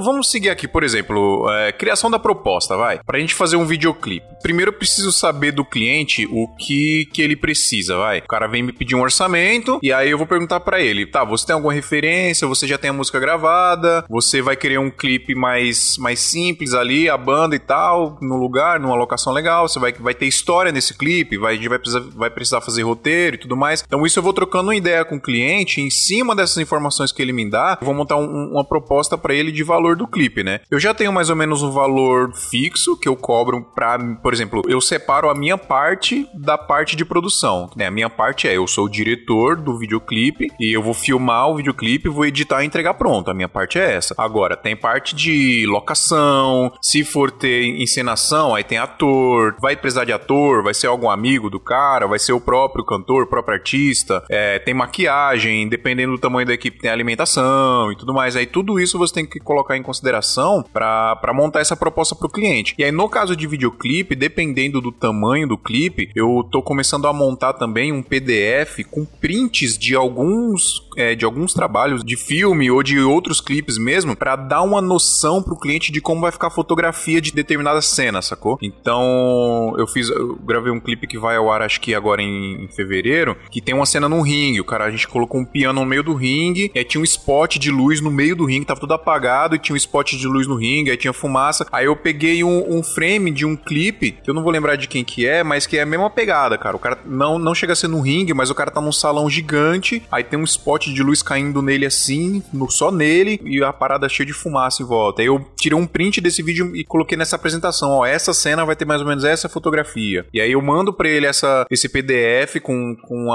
[0.00, 3.00] Vamos seguir aqui, por exemplo, é, criação da proposta, vai.
[3.04, 4.26] Pra gente fazer um videoclipe.
[4.42, 8.20] Primeiro eu preciso saber do cliente o que, que ele precisa, vai.
[8.20, 11.24] O cara vem me pedir um orçamento e aí eu vou perguntar para ele, tá,
[11.24, 12.48] você tem alguma referência?
[12.48, 14.04] Você já tem a música gravada?
[14.08, 18.80] Você vai querer um clipe mais, mais simples ali, a banda e tal, no lugar,
[18.80, 19.68] numa locação legal?
[19.68, 21.36] Você vai, vai ter história nesse clipe?
[21.36, 23.84] Vai, a gente vai precisar, vai precisar fazer roteiro e tudo mais.
[23.86, 27.20] Então isso eu vou trocando uma ideia com o cliente, em cima dessas informações que
[27.20, 30.06] ele me dá, eu vou montar um, uma proposta para ele de valor valor do
[30.06, 30.60] clipe, né?
[30.70, 34.62] Eu já tenho mais ou menos um valor fixo que eu cobro pra, por exemplo,
[34.68, 37.86] eu separo a minha parte da parte de produção, né?
[37.86, 41.56] A minha parte é, eu sou o diretor do videoclipe e eu vou filmar o
[41.56, 43.30] videoclipe, vou editar e entregar pronto.
[43.30, 44.14] A minha parte é essa.
[44.16, 50.12] Agora, tem parte de locação, se for ter encenação, aí tem ator, vai precisar de
[50.12, 54.22] ator, vai ser algum amigo do cara, vai ser o próprio cantor, o próprio artista,
[54.30, 58.36] é, tem maquiagem, dependendo do tamanho da equipe, tem alimentação e tudo mais.
[58.36, 62.30] Aí tudo isso você tem que colocar em consideração para montar essa proposta para o
[62.30, 62.74] cliente.
[62.78, 67.12] E aí, no caso de videoclipe, dependendo do tamanho do clipe, eu tô começando a
[67.12, 72.82] montar também um PDF com prints de alguns é, de alguns trabalhos de filme ou
[72.82, 76.50] de outros clipes mesmo, para dar uma noção pro cliente de como vai ficar a
[76.50, 78.58] fotografia de determinada cena, sacou?
[78.62, 82.64] Então, eu fiz, eu gravei um clipe que vai ao ar, acho que agora em,
[82.64, 84.60] em fevereiro, que tem uma cena num ringue.
[84.60, 87.56] O cara, a gente colocou um piano no meio do ringue, e tinha um spot
[87.56, 90.46] de luz no meio do ringue, tava tudo apagado, e tinha um spot de luz
[90.46, 91.66] no ringue, aí tinha fumaça.
[91.70, 94.88] Aí eu peguei um, um frame de um clipe, que eu não vou lembrar de
[94.88, 96.76] quem que é, mas que é a mesma pegada, cara.
[96.76, 99.28] O cara não, não chega a ser no ringue, mas o cara tá num salão
[99.28, 103.72] gigante, aí tem um spot de luz caindo nele assim, no, só nele, e a
[103.72, 105.22] parada cheia de fumaça em volta.
[105.22, 108.76] Aí eu tirei um print desse vídeo e coloquei nessa apresentação, ó, essa cena vai
[108.76, 110.24] ter mais ou menos essa fotografia.
[110.32, 113.26] E aí eu mando para ele essa, esse PDF com, com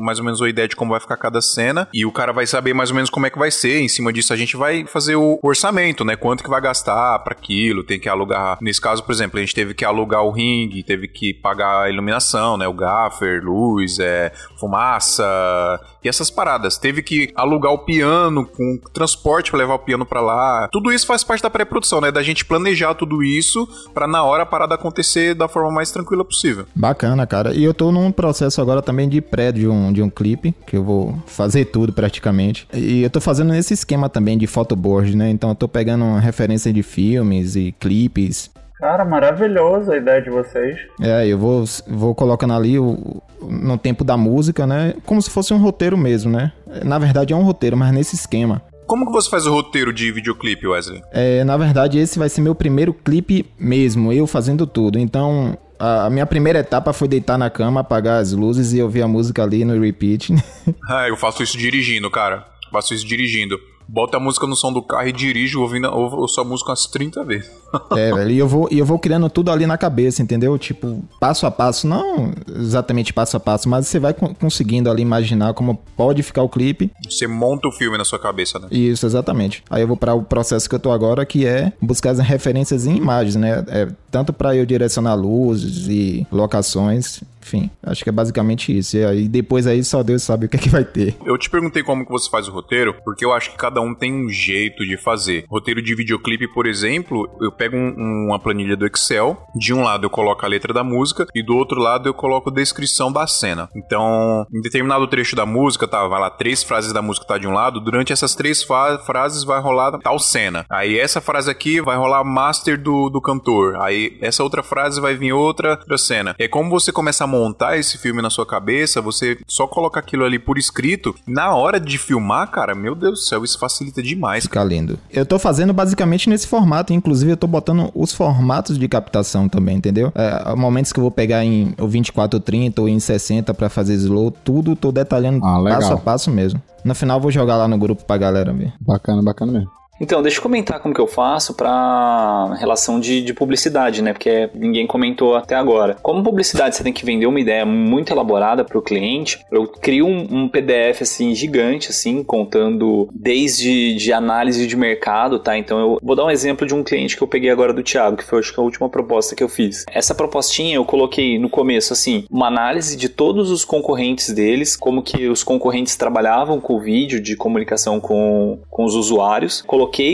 [0.00, 2.46] mais ou menos uma ideia de como vai ficar cada cena, e o cara vai
[2.46, 3.80] saber mais ou menos como é que vai ser.
[3.80, 6.16] Em cima disso a gente vai fazer o orçamento, né?
[6.16, 8.58] Quanto que vai gastar para aquilo, tem que alugar.
[8.60, 11.90] Nesse caso, por exemplo, a gente teve que alugar o ringue, teve que pagar a
[11.90, 12.66] iluminação, né?
[12.66, 16.78] O gaffer, luz, é, fumaça essas paradas.
[16.78, 20.68] Teve que alugar o piano com transporte para levar o piano para lá.
[20.72, 22.10] Tudo isso faz parte da pré-produção, né?
[22.10, 26.24] Da gente planejar tudo isso para na hora a parada acontecer da forma mais tranquila
[26.24, 26.66] possível.
[26.74, 27.54] Bacana, cara.
[27.54, 30.76] E eu tô num processo agora também de pré de um, de um clipe, que
[30.76, 32.66] eu vou fazer tudo praticamente.
[32.72, 35.30] E eu tô fazendo nesse esquema também de photoboard, né?
[35.30, 40.30] Então eu tô pegando uma referência de filmes e clipes Cara, maravilhosa a ideia de
[40.30, 40.78] vocês.
[41.00, 44.94] É, eu vou, vou colocando ali o, no tempo da música, né?
[45.04, 46.52] Como se fosse um roteiro mesmo, né?
[46.84, 48.62] Na verdade é um roteiro, mas nesse esquema.
[48.86, 51.02] Como que você faz o roteiro de videoclipe, Wesley?
[51.12, 54.98] É, na verdade, esse vai ser meu primeiro clipe mesmo, eu fazendo tudo.
[54.98, 59.08] Então, a minha primeira etapa foi deitar na cama, apagar as luzes e ouvir a
[59.08, 60.32] música ali no repeat.
[60.88, 62.46] ah, eu faço isso dirigindo, cara.
[62.70, 63.58] Faço isso dirigindo
[63.88, 67.24] bota a música no som do carro e dirijo ouvindo ouço a música umas 30
[67.24, 67.50] vezes.
[67.96, 70.56] É, velho, e eu vou, e eu vou criando tudo ali na cabeça, entendeu?
[70.58, 75.54] Tipo, passo a passo, não exatamente passo a passo, mas você vai conseguindo ali imaginar
[75.54, 76.90] como pode ficar o clipe.
[77.08, 78.68] Você monta o filme na sua cabeça, né?
[78.70, 79.62] Isso, exatamente.
[79.70, 82.86] Aí eu vou para o processo que eu tô agora, que é buscar as referências
[82.86, 83.64] em imagens, né?
[83.68, 88.96] É, tanto para eu direcionar luzes e locações, enfim, acho que é basicamente isso.
[88.96, 91.16] E aí depois aí só Deus sabe o que é que vai ter.
[91.24, 93.94] Eu te perguntei como que você faz o roteiro, porque eu acho que cada um
[93.94, 95.44] tem um jeito de fazer.
[95.48, 100.06] Roteiro de videoclipe, por exemplo, eu pego um, uma planilha do Excel, de um lado
[100.06, 103.26] eu coloco a letra da música e do outro lado eu coloco a descrição da
[103.26, 103.68] cena.
[103.74, 107.46] Então, em determinado trecho da música, tá, vai lá três frases da música tá de
[107.46, 110.64] um lado, durante essas três frases vai rolar tal cena.
[110.70, 113.76] Aí essa frase aqui vai rolar master do, do cantor.
[113.80, 116.34] Aí essa outra frase vai vir outra, outra cena.
[116.38, 120.24] É como você começa a montar esse filme na sua cabeça, você só coloca aquilo
[120.24, 121.14] ali por escrito.
[121.26, 124.44] Na hora de filmar, cara, meu Deus do céu, isso facilita demais.
[124.44, 124.98] Fica lindo.
[125.10, 129.76] Eu tô fazendo basicamente nesse formato, inclusive eu tô botando os formatos de captação também,
[129.76, 130.12] entendeu?
[130.14, 134.76] É, momentos que eu vou pegar em 2430 ou em 60 para fazer slow, tudo
[134.76, 136.60] tô detalhando ah, passo a passo mesmo.
[136.84, 138.72] No final vou jogar lá no grupo pra galera ver.
[138.80, 139.70] Bacana, bacana mesmo.
[140.00, 144.12] Então, deixa eu comentar como que eu faço para relação de, de publicidade, né?
[144.12, 145.96] Porque ninguém comentou até agora.
[146.02, 150.06] Como publicidade você tem que vender uma ideia muito elaborada para o cliente, eu crio
[150.06, 155.58] um, um, PDF assim gigante, assim, contando desde de análise de mercado, tá?
[155.58, 158.16] Então eu vou dar um exemplo de um cliente que eu peguei agora do Thiago,
[158.16, 159.84] que foi acho que a última proposta que eu fiz.
[159.90, 165.02] Essa propostinha eu coloquei no começo assim, uma análise de todos os concorrentes deles, como
[165.02, 169.62] que os concorrentes trabalhavam com o vídeo de comunicação com, com os usuários.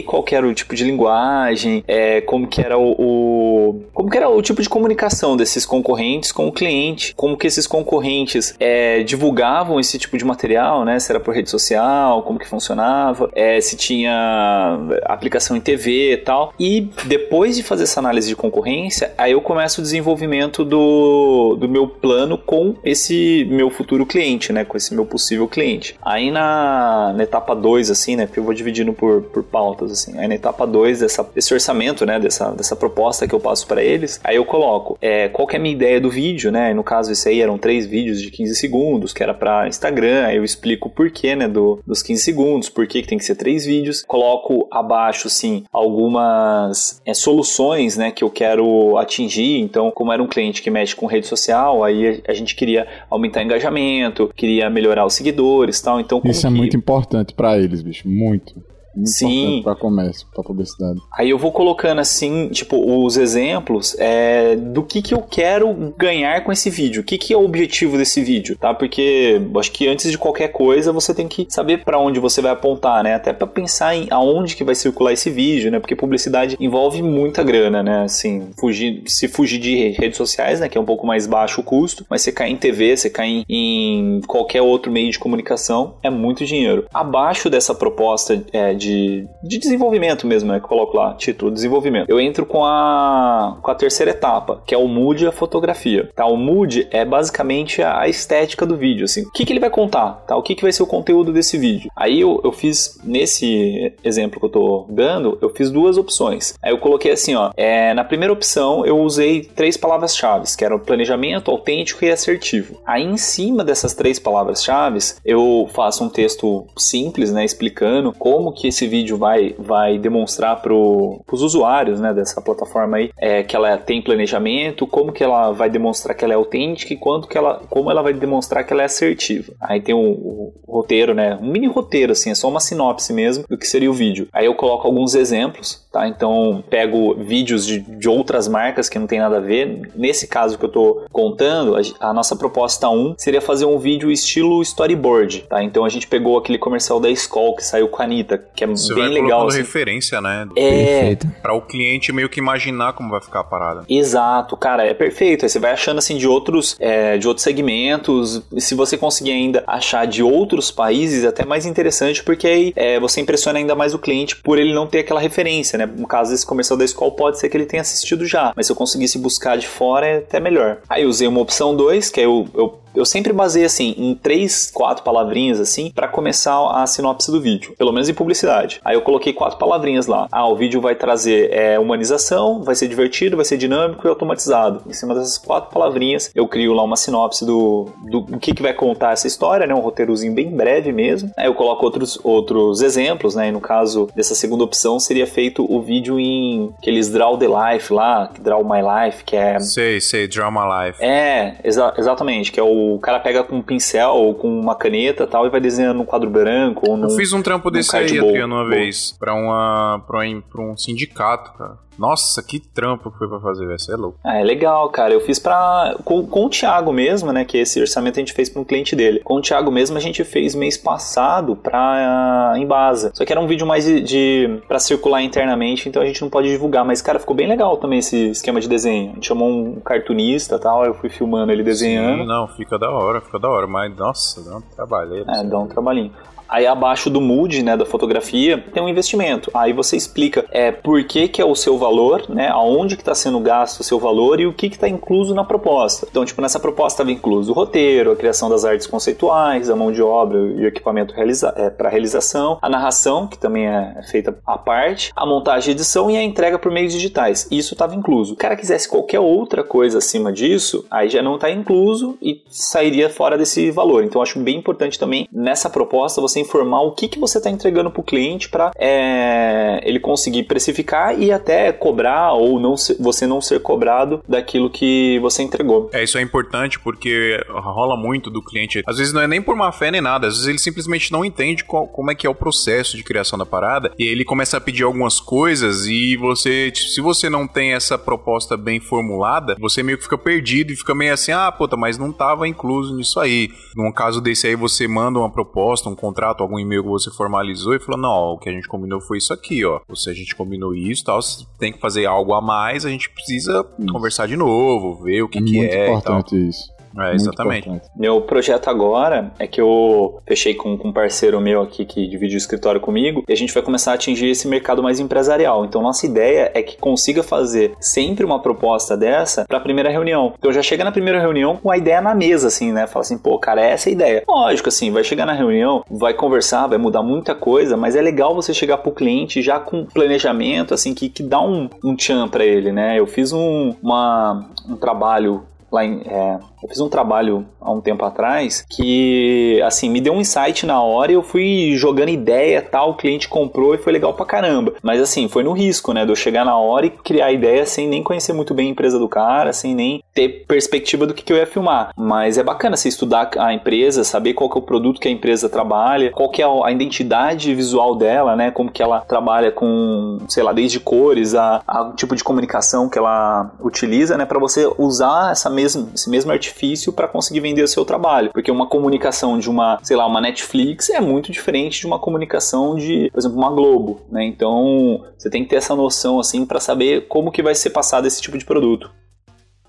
[0.03, 4.29] Qual era o tipo de linguagem, é, como que era o, o, como que era
[4.29, 9.79] o tipo de comunicação desses concorrentes com o cliente, como que esses concorrentes é, divulgavam
[9.79, 10.99] esse tipo de material, né?
[10.99, 16.17] Se era por rede social, como que funcionava, é, se tinha aplicação em TV e
[16.17, 16.53] tal.
[16.59, 21.69] E depois de fazer essa análise de concorrência, aí eu começo o desenvolvimento do, do
[21.69, 24.65] meu plano com esse meu futuro cliente, né?
[24.65, 25.97] Com esse meu possível cliente.
[26.03, 28.27] Aí na, na etapa 2, assim, né?
[28.27, 30.19] Porque eu vou dividindo por, por pautas, assim.
[30.19, 32.21] Aí na etapa 2 dessa, desse orçamento, né?
[32.21, 35.59] Dessa, dessa proposta que eu passo para eles, aí eu coloco é, qual que é
[35.59, 36.75] a minha ideia do vídeo, né?
[36.75, 40.37] no caso, esse aí eram três vídeos de 15 segundos, que era para Instagram, aí
[40.37, 41.49] eu explico o porquê, né?
[41.49, 44.03] Do, dos 15 segundos, por que tem que ser três vídeos.
[44.07, 48.11] Coloco abaixo, sim, algumas é, soluções, né?
[48.11, 49.61] Que eu quero atingir.
[49.61, 52.87] Então, como era um cliente que mexe com rede social, aí a, a gente queria
[53.09, 56.01] aumentar engajamento, queria melhorar os seguidores tal.
[56.01, 56.57] Então, Isso é que...
[56.57, 58.09] muito importante para eles, bicho.
[58.09, 58.74] Muito.
[58.97, 59.61] Muito Sim.
[59.63, 61.01] Para comércio, para publicidade.
[61.13, 66.43] Aí eu vou colocando assim, tipo, os exemplos é, do que, que eu quero ganhar
[66.45, 67.03] com esse vídeo.
[67.03, 68.73] O que, que é o objetivo desse vídeo, tá?
[68.73, 72.53] Porque acho que antes de qualquer coisa você tem que saber para onde você vai
[72.53, 73.15] apontar, né?
[73.15, 75.79] Até para pensar em aonde que vai circular esse vídeo, né?
[75.79, 78.05] Porque publicidade envolve muita grana, né?
[78.05, 80.69] Assim, fugir, se fugir de redes sociais, né?
[80.69, 83.45] Que é um pouco mais baixo o custo, mas você cair em TV, você cair
[83.49, 86.87] em, qualquer outro meio de comunicação, é muito dinheiro.
[86.93, 90.59] Abaixo dessa proposta é, de de, de desenvolvimento mesmo, né?
[90.59, 92.09] Que eu coloco lá, título, desenvolvimento.
[92.09, 96.11] Eu entro com a, com a terceira etapa, que é o mood e a fotografia.
[96.15, 96.27] Tá?
[96.27, 99.23] O mood é basicamente a estética do vídeo, assim.
[99.23, 100.37] O que, que ele vai contar, tá?
[100.37, 101.91] O que, que vai ser o conteúdo desse vídeo.
[101.97, 106.55] Aí eu, eu fiz, nesse exemplo que eu tô dando, eu fiz duas opções.
[106.63, 110.79] Aí eu coloquei assim, ó, é, na primeira opção eu usei três palavras-chave, que eram
[110.79, 112.81] planejamento, autêntico e assertivo.
[112.87, 118.69] Aí em cima dessas três palavras-chave, eu faço um texto simples, né, explicando como que
[118.75, 123.79] esse vídeo vai, vai demonstrar para os usuários né, dessa plataforma aí é, que ela
[123.79, 127.63] tem planejamento, como que ela vai demonstrar que ela é autêntica e quanto que ela,
[127.71, 129.53] como ela vai demonstrar que ela é assertiva.
[129.61, 131.39] Aí tem o, o roteiro, né?
[131.41, 134.29] Um mini roteiro, assim, é só uma sinopse mesmo do que seria o vídeo.
[134.33, 136.09] Aí eu coloco alguns exemplos, tá?
[136.09, 139.93] Então pego vídeos de, de outras marcas que não tem nada a ver.
[139.95, 144.11] Nesse caso que eu tô contando, a, a nossa proposta 1 seria fazer um vídeo
[144.11, 145.63] estilo storyboard, tá?
[145.63, 148.77] Então a gente pegou aquele comercial da Skoll que saiu com a Anitta, que é
[148.77, 149.47] Você bem legal.
[149.47, 149.59] Assim.
[149.59, 150.47] referência, né?
[150.57, 151.17] É.
[151.43, 153.85] Para o cliente meio que imaginar como vai ficar a parada.
[153.89, 155.45] Exato, cara, é perfeito.
[155.45, 158.43] Aí você vai achando assim de outros, é, de outros segmentos.
[158.53, 162.73] E se você conseguir ainda achar de outros países, é até mais interessante, porque aí
[162.77, 165.87] é, você impressiona ainda mais o cliente por ele não ter aquela referência, né?
[165.87, 168.73] No caso desse comercial da escola, pode ser que ele tenha assistido já, mas se
[168.73, 170.79] eu conseguisse buscar de fora é até melhor.
[170.89, 174.71] Aí usei uma opção 2, que é eu, eu eu sempre baseio assim em três,
[174.73, 178.81] quatro palavrinhas assim para começar a sinopse do vídeo, pelo menos em publicidade.
[178.85, 180.29] Aí eu coloquei quatro palavrinhas lá.
[180.31, 184.83] Ah, o vídeo vai trazer é, humanização, vai ser divertido, vai ser dinâmico e automatizado.
[184.87, 188.63] Em cima dessas quatro palavrinhas eu crio lá uma sinopse do, do, do que, que
[188.63, 189.75] vai contar essa história, né?
[189.75, 191.31] Um roteirozinho bem breve mesmo.
[191.37, 193.49] Aí eu coloco outros, outros exemplos, né?
[193.49, 197.93] E no caso dessa segunda opção seria feito o vídeo em aqueles Draw the Life
[197.93, 199.59] lá, Draw My Life, que é.
[199.59, 201.03] Sei, sei, Draw My Life.
[201.03, 204.75] É, exa exatamente, que é o o cara pega com um pincel ou com uma
[204.75, 207.97] caneta tal e vai desenhando num quadro branco ou num, Eu fiz um trampo desse
[207.97, 211.85] aí, Adriano, uma vez, pra, uma, pra, um, pra um sindicato, cara.
[211.99, 213.79] Nossa, que trampo que foi pra fazer, velho.
[213.79, 214.19] Você é louco.
[214.25, 215.13] Ah, é legal, cara.
[215.13, 215.97] Eu fiz pra.
[216.05, 217.45] Com, com o Thiago mesmo, né?
[217.45, 219.21] Que esse orçamento a gente fez pra um cliente dele.
[219.21, 223.11] Com o Thiago mesmo a gente fez mês passado pra uh, Embasa.
[223.15, 224.61] Só que era um vídeo mais de, de.
[224.67, 226.85] pra circular internamente, então a gente não pode divulgar.
[226.85, 229.13] Mas, cara, ficou bem legal também esse esquema de desenho.
[229.13, 232.23] A gente chamou um cartunista e tal, eu fui filmando ele desenhando.
[232.23, 233.67] Sim, não, fica da hora, fica da hora.
[233.67, 235.25] Mas, nossa, dá um trabalho.
[235.29, 236.13] É, dá um trabalhinho.
[236.49, 239.51] Aí abaixo do mood, né, da fotografia, tem um investimento.
[239.55, 243.15] Aí você explica é, por que, que é o seu valor, né, aonde que está
[243.15, 246.07] sendo gasto o seu valor e o que está incluso na proposta.
[246.11, 249.93] Então, tipo, nessa proposta estava incluso o roteiro, a criação das artes conceituais, a mão
[249.93, 254.37] de obra e o equipamento realiza é, para realização, a narração, que também é feita
[254.47, 257.47] à parte, a montagem e edição e a entrega por meios digitais.
[257.51, 258.35] Isso estava incluso.
[258.35, 263.09] O cara quisesse qualquer outra coisa acima disso, aí já não está incluso e sairia
[263.11, 264.05] fora desse valor.
[264.05, 267.49] Então, acho bem importante também nessa proposta você você informar o que, que você está
[267.49, 273.27] entregando para o cliente para é, ele conseguir precificar e até cobrar ou não você
[273.27, 275.91] não ser cobrado daquilo que você entregou.
[275.93, 278.83] É, isso é importante porque rola muito do cliente.
[278.87, 281.25] Às vezes não é nem por má fé nem nada, às vezes ele simplesmente não
[281.25, 284.57] entende qual, como é que é o processo de criação da parada e ele começa
[284.57, 289.83] a pedir algumas coisas e você, se você não tem essa proposta bem formulada, você
[289.83, 293.21] meio que fica perdido e fica meio assim, ah, puta, mas não tava incluso nisso
[293.21, 293.51] aí.
[293.77, 297.75] Num caso desse aí, você manda uma proposta, um contrato, algum e-mail que você formalizou
[297.75, 299.81] e falou, não, ó, o que a gente combinou foi isso aqui, ó.
[299.89, 302.91] Ou se a gente combinou isso tal, se tem que fazer algo a mais, a
[302.91, 303.93] gente precisa isso.
[303.93, 305.91] conversar de novo, ver o que, é que muito é.
[305.91, 306.74] Muito importante isso.
[306.99, 307.71] É, exatamente.
[307.97, 312.37] Meu projeto agora é que eu fechei com, com um parceiro meu aqui que divide
[312.37, 315.65] o escritório comigo e a gente vai começar a atingir esse mercado mais empresarial.
[315.65, 320.35] Então, nossa ideia é que consiga fazer sempre uma proposta dessa para a primeira reunião.
[320.39, 322.87] Então, já chega na primeira reunião com a ideia na mesa, assim, né?
[322.87, 324.23] Fala assim, pô, cara, essa é a ideia.
[324.29, 328.35] Lógico, assim, vai chegar na reunião, vai conversar, vai mudar muita coisa, mas é legal
[328.35, 332.45] você chegar pro cliente já com planejamento, assim, que, que dá um, um tchan para
[332.45, 332.99] ele, né?
[332.99, 335.43] Eu fiz um, uma, um trabalho
[335.75, 340.15] lá em, é, eu fiz um trabalho há um tempo atrás que, assim, me deu
[340.15, 343.93] um insight na hora e eu fui jogando ideia tal, o cliente comprou e foi
[343.93, 344.73] legal pra caramba.
[344.83, 347.87] Mas, assim, foi no risco, né, de eu chegar na hora e criar ideia sem
[347.87, 351.35] nem conhecer muito bem a empresa do cara, sem nem ter perspectiva do que, que
[351.35, 351.93] eu ia filmar.
[351.95, 355.11] Mas é bacana você estudar a empresa, saber qual que é o produto que a
[355.11, 360.19] empresa trabalha, qual que é a identidade visual dela, né, como que ela trabalha com,
[360.31, 364.67] sei lá, desde cores a, a tipo de comunicação que ela utiliza, né, para você
[364.79, 368.67] usar essa mesma, esse mesmo artifício difícil para conseguir vender o seu trabalho, porque uma
[368.67, 373.19] comunicação de uma, sei lá, uma Netflix é muito diferente de uma comunicação de, por
[373.19, 374.25] exemplo, uma Globo, né?
[374.25, 378.07] Então, você tem que ter essa noção assim para saber como que vai ser passado
[378.07, 378.91] esse tipo de produto.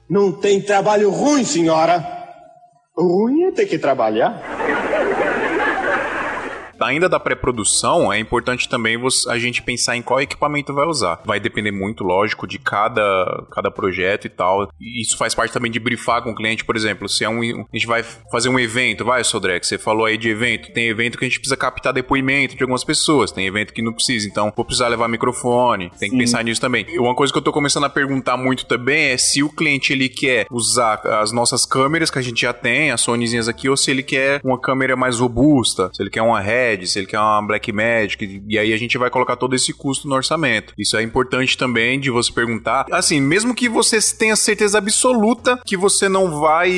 [0.10, 2.06] Não tem trabalho ruim, senhora.
[2.96, 4.85] Ruim é ter que trabalhar
[6.80, 8.98] ainda da pré-produção, é importante também
[9.28, 11.22] a gente pensar em qual equipamento vai usar.
[11.26, 14.70] Vai depender muito, lógico, de cada, cada projeto e tal.
[14.80, 17.42] E isso faz parte também de brifar com o cliente, por exemplo, se é um,
[17.42, 21.18] a gente vai fazer um evento, vai, Sodrex, você falou aí de evento, tem evento
[21.18, 24.52] que a gente precisa captar depoimento de algumas pessoas, tem evento que não precisa, então
[24.56, 26.16] vou precisar levar microfone, tem Sim.
[26.16, 26.86] que pensar nisso também.
[26.90, 29.94] E uma coisa que eu tô começando a perguntar muito também é se o cliente
[29.94, 33.78] ele quer usar as nossas câmeras que a gente já tem, as Sonyzinhas aqui, ou
[33.78, 36.40] se ele quer uma câmera mais robusta, se ele quer uma
[36.88, 40.08] Se ele quer uma Black Magic, e aí a gente vai colocar todo esse custo
[40.08, 40.74] no orçamento.
[40.78, 42.86] Isso é importante também de você perguntar.
[42.92, 46.70] Assim, mesmo que você tenha certeza absoluta que você não vai.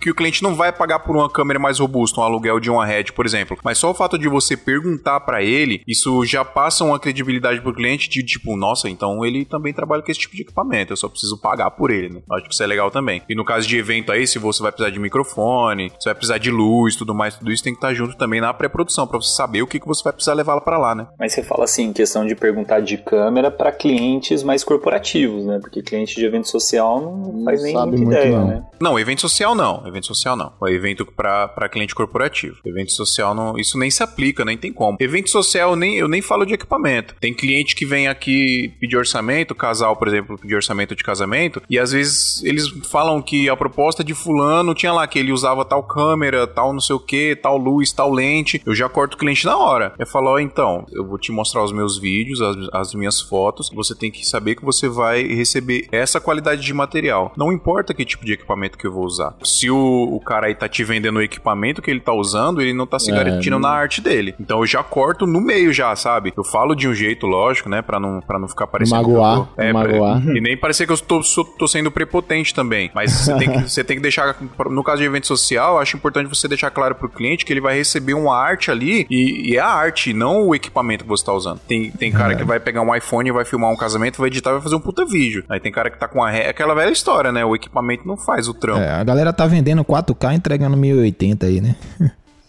[0.00, 2.84] que o cliente não vai pagar por uma câmera mais robusta, um aluguel de uma
[2.84, 3.58] Red, por exemplo.
[3.64, 7.74] Mas só o fato de você perguntar para ele, isso já passa uma credibilidade pro
[7.74, 11.08] cliente de tipo, nossa, então ele também trabalha com esse tipo de equipamento, eu só
[11.08, 12.22] preciso pagar por ele, né?
[12.32, 13.22] Acho que isso é legal também.
[13.28, 16.38] E no caso de evento aí, se você vai precisar de microfone, você vai precisar
[16.38, 19.34] de luz, tudo mais, tudo isso tem que estar junto também na pré-produção, pra você
[19.34, 21.06] saber o que, que você vai precisar levá-la para lá, né?
[21.18, 25.58] Mas você fala assim, questão de perguntar de câmera para clientes mais corporativos, né?
[25.60, 28.46] Porque cliente de evento social não, não faz nem ideia, não.
[28.46, 28.64] né?
[28.80, 29.86] Não, evento social não.
[29.86, 30.52] Evento social não.
[30.60, 32.56] O evento para cliente corporativo.
[32.64, 34.96] Evento social não, isso nem se aplica, nem tem como.
[35.00, 37.14] Evento social nem eu nem falo de equipamento.
[37.20, 41.78] Tem cliente que vem aqui pedir orçamento, casal, por exemplo, pedir orçamento de casamento, e
[41.78, 45.82] às vezes eles falam que a proposta de fulano tinha lá que ele usava tal
[45.82, 48.60] câmera, tal não sei o que, tal luz, tal lente.
[48.66, 49.92] Eu já corto o cliente na hora.
[49.98, 53.70] Eu falo, oh, então, eu vou te mostrar os meus vídeos, as, as minhas fotos,
[53.74, 57.32] você tem que saber que você vai receber essa qualidade de material.
[57.36, 59.34] Não importa que tipo de equipamento que eu vou usar.
[59.42, 62.72] Se o, o cara aí tá te vendendo o equipamento que ele tá usando, ele
[62.72, 64.34] não tá se é, garantindo na arte dele.
[64.40, 66.32] Então eu já corto no meio já, sabe?
[66.36, 69.62] Eu falo de um jeito, lógico, né, para não para não ficar parecendo magoar, tô,
[69.62, 70.22] é, magoar.
[70.32, 72.90] E nem parecer que eu tô, sou, tô sendo prepotente também.
[72.94, 74.36] Mas você tem, que, você tem que deixar
[74.70, 77.76] no caso de evento social, acho importante você deixar claro pro cliente que ele vai
[77.76, 81.32] receber uma arte ali e, e é a arte, não o equipamento que você tá
[81.32, 81.58] usando.
[81.60, 82.36] Tem, tem cara é.
[82.36, 84.80] que vai pegar um iPhone vai filmar um casamento, vai editar e vai fazer um
[84.80, 85.44] puta vídeo.
[85.48, 87.44] Aí tem cara que tá com a ré, aquela velha história, né?
[87.44, 88.80] O equipamento não faz o trampo.
[88.80, 91.76] É, a galera tá vendendo 4K entregando 1080 aí, né?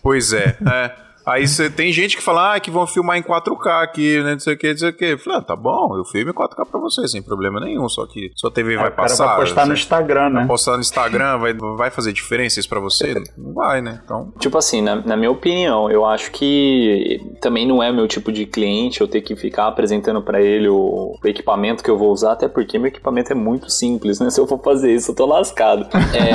[0.01, 0.91] Pois é, é.
[1.25, 4.33] Aí você tem gente que fala ah, que vão filmar em 4K aqui, né?
[4.33, 5.05] Não sei o que, não sei o que.
[5.05, 7.87] Eu falei, ah, tá bom, eu filmo em 4K pra você, sem problema nenhum.
[7.87, 9.27] Só que sua TV é, vai passar.
[9.27, 10.39] Vai postar no Instagram, né?
[10.39, 13.13] Vai postar no Instagram, vai, vai fazer diferença isso pra você?
[13.37, 14.01] Não vai, né?
[14.03, 14.33] Então.
[14.39, 18.45] Tipo assim, na, na minha opinião, eu acho que também não é meu tipo de
[18.45, 22.33] cliente eu ter que ficar apresentando para ele o, o, equipamento que eu vou usar,
[22.33, 24.29] até porque meu equipamento é muito simples, né?
[24.33, 25.87] Se eu for fazer isso, eu tô lascado.
[26.13, 26.33] É...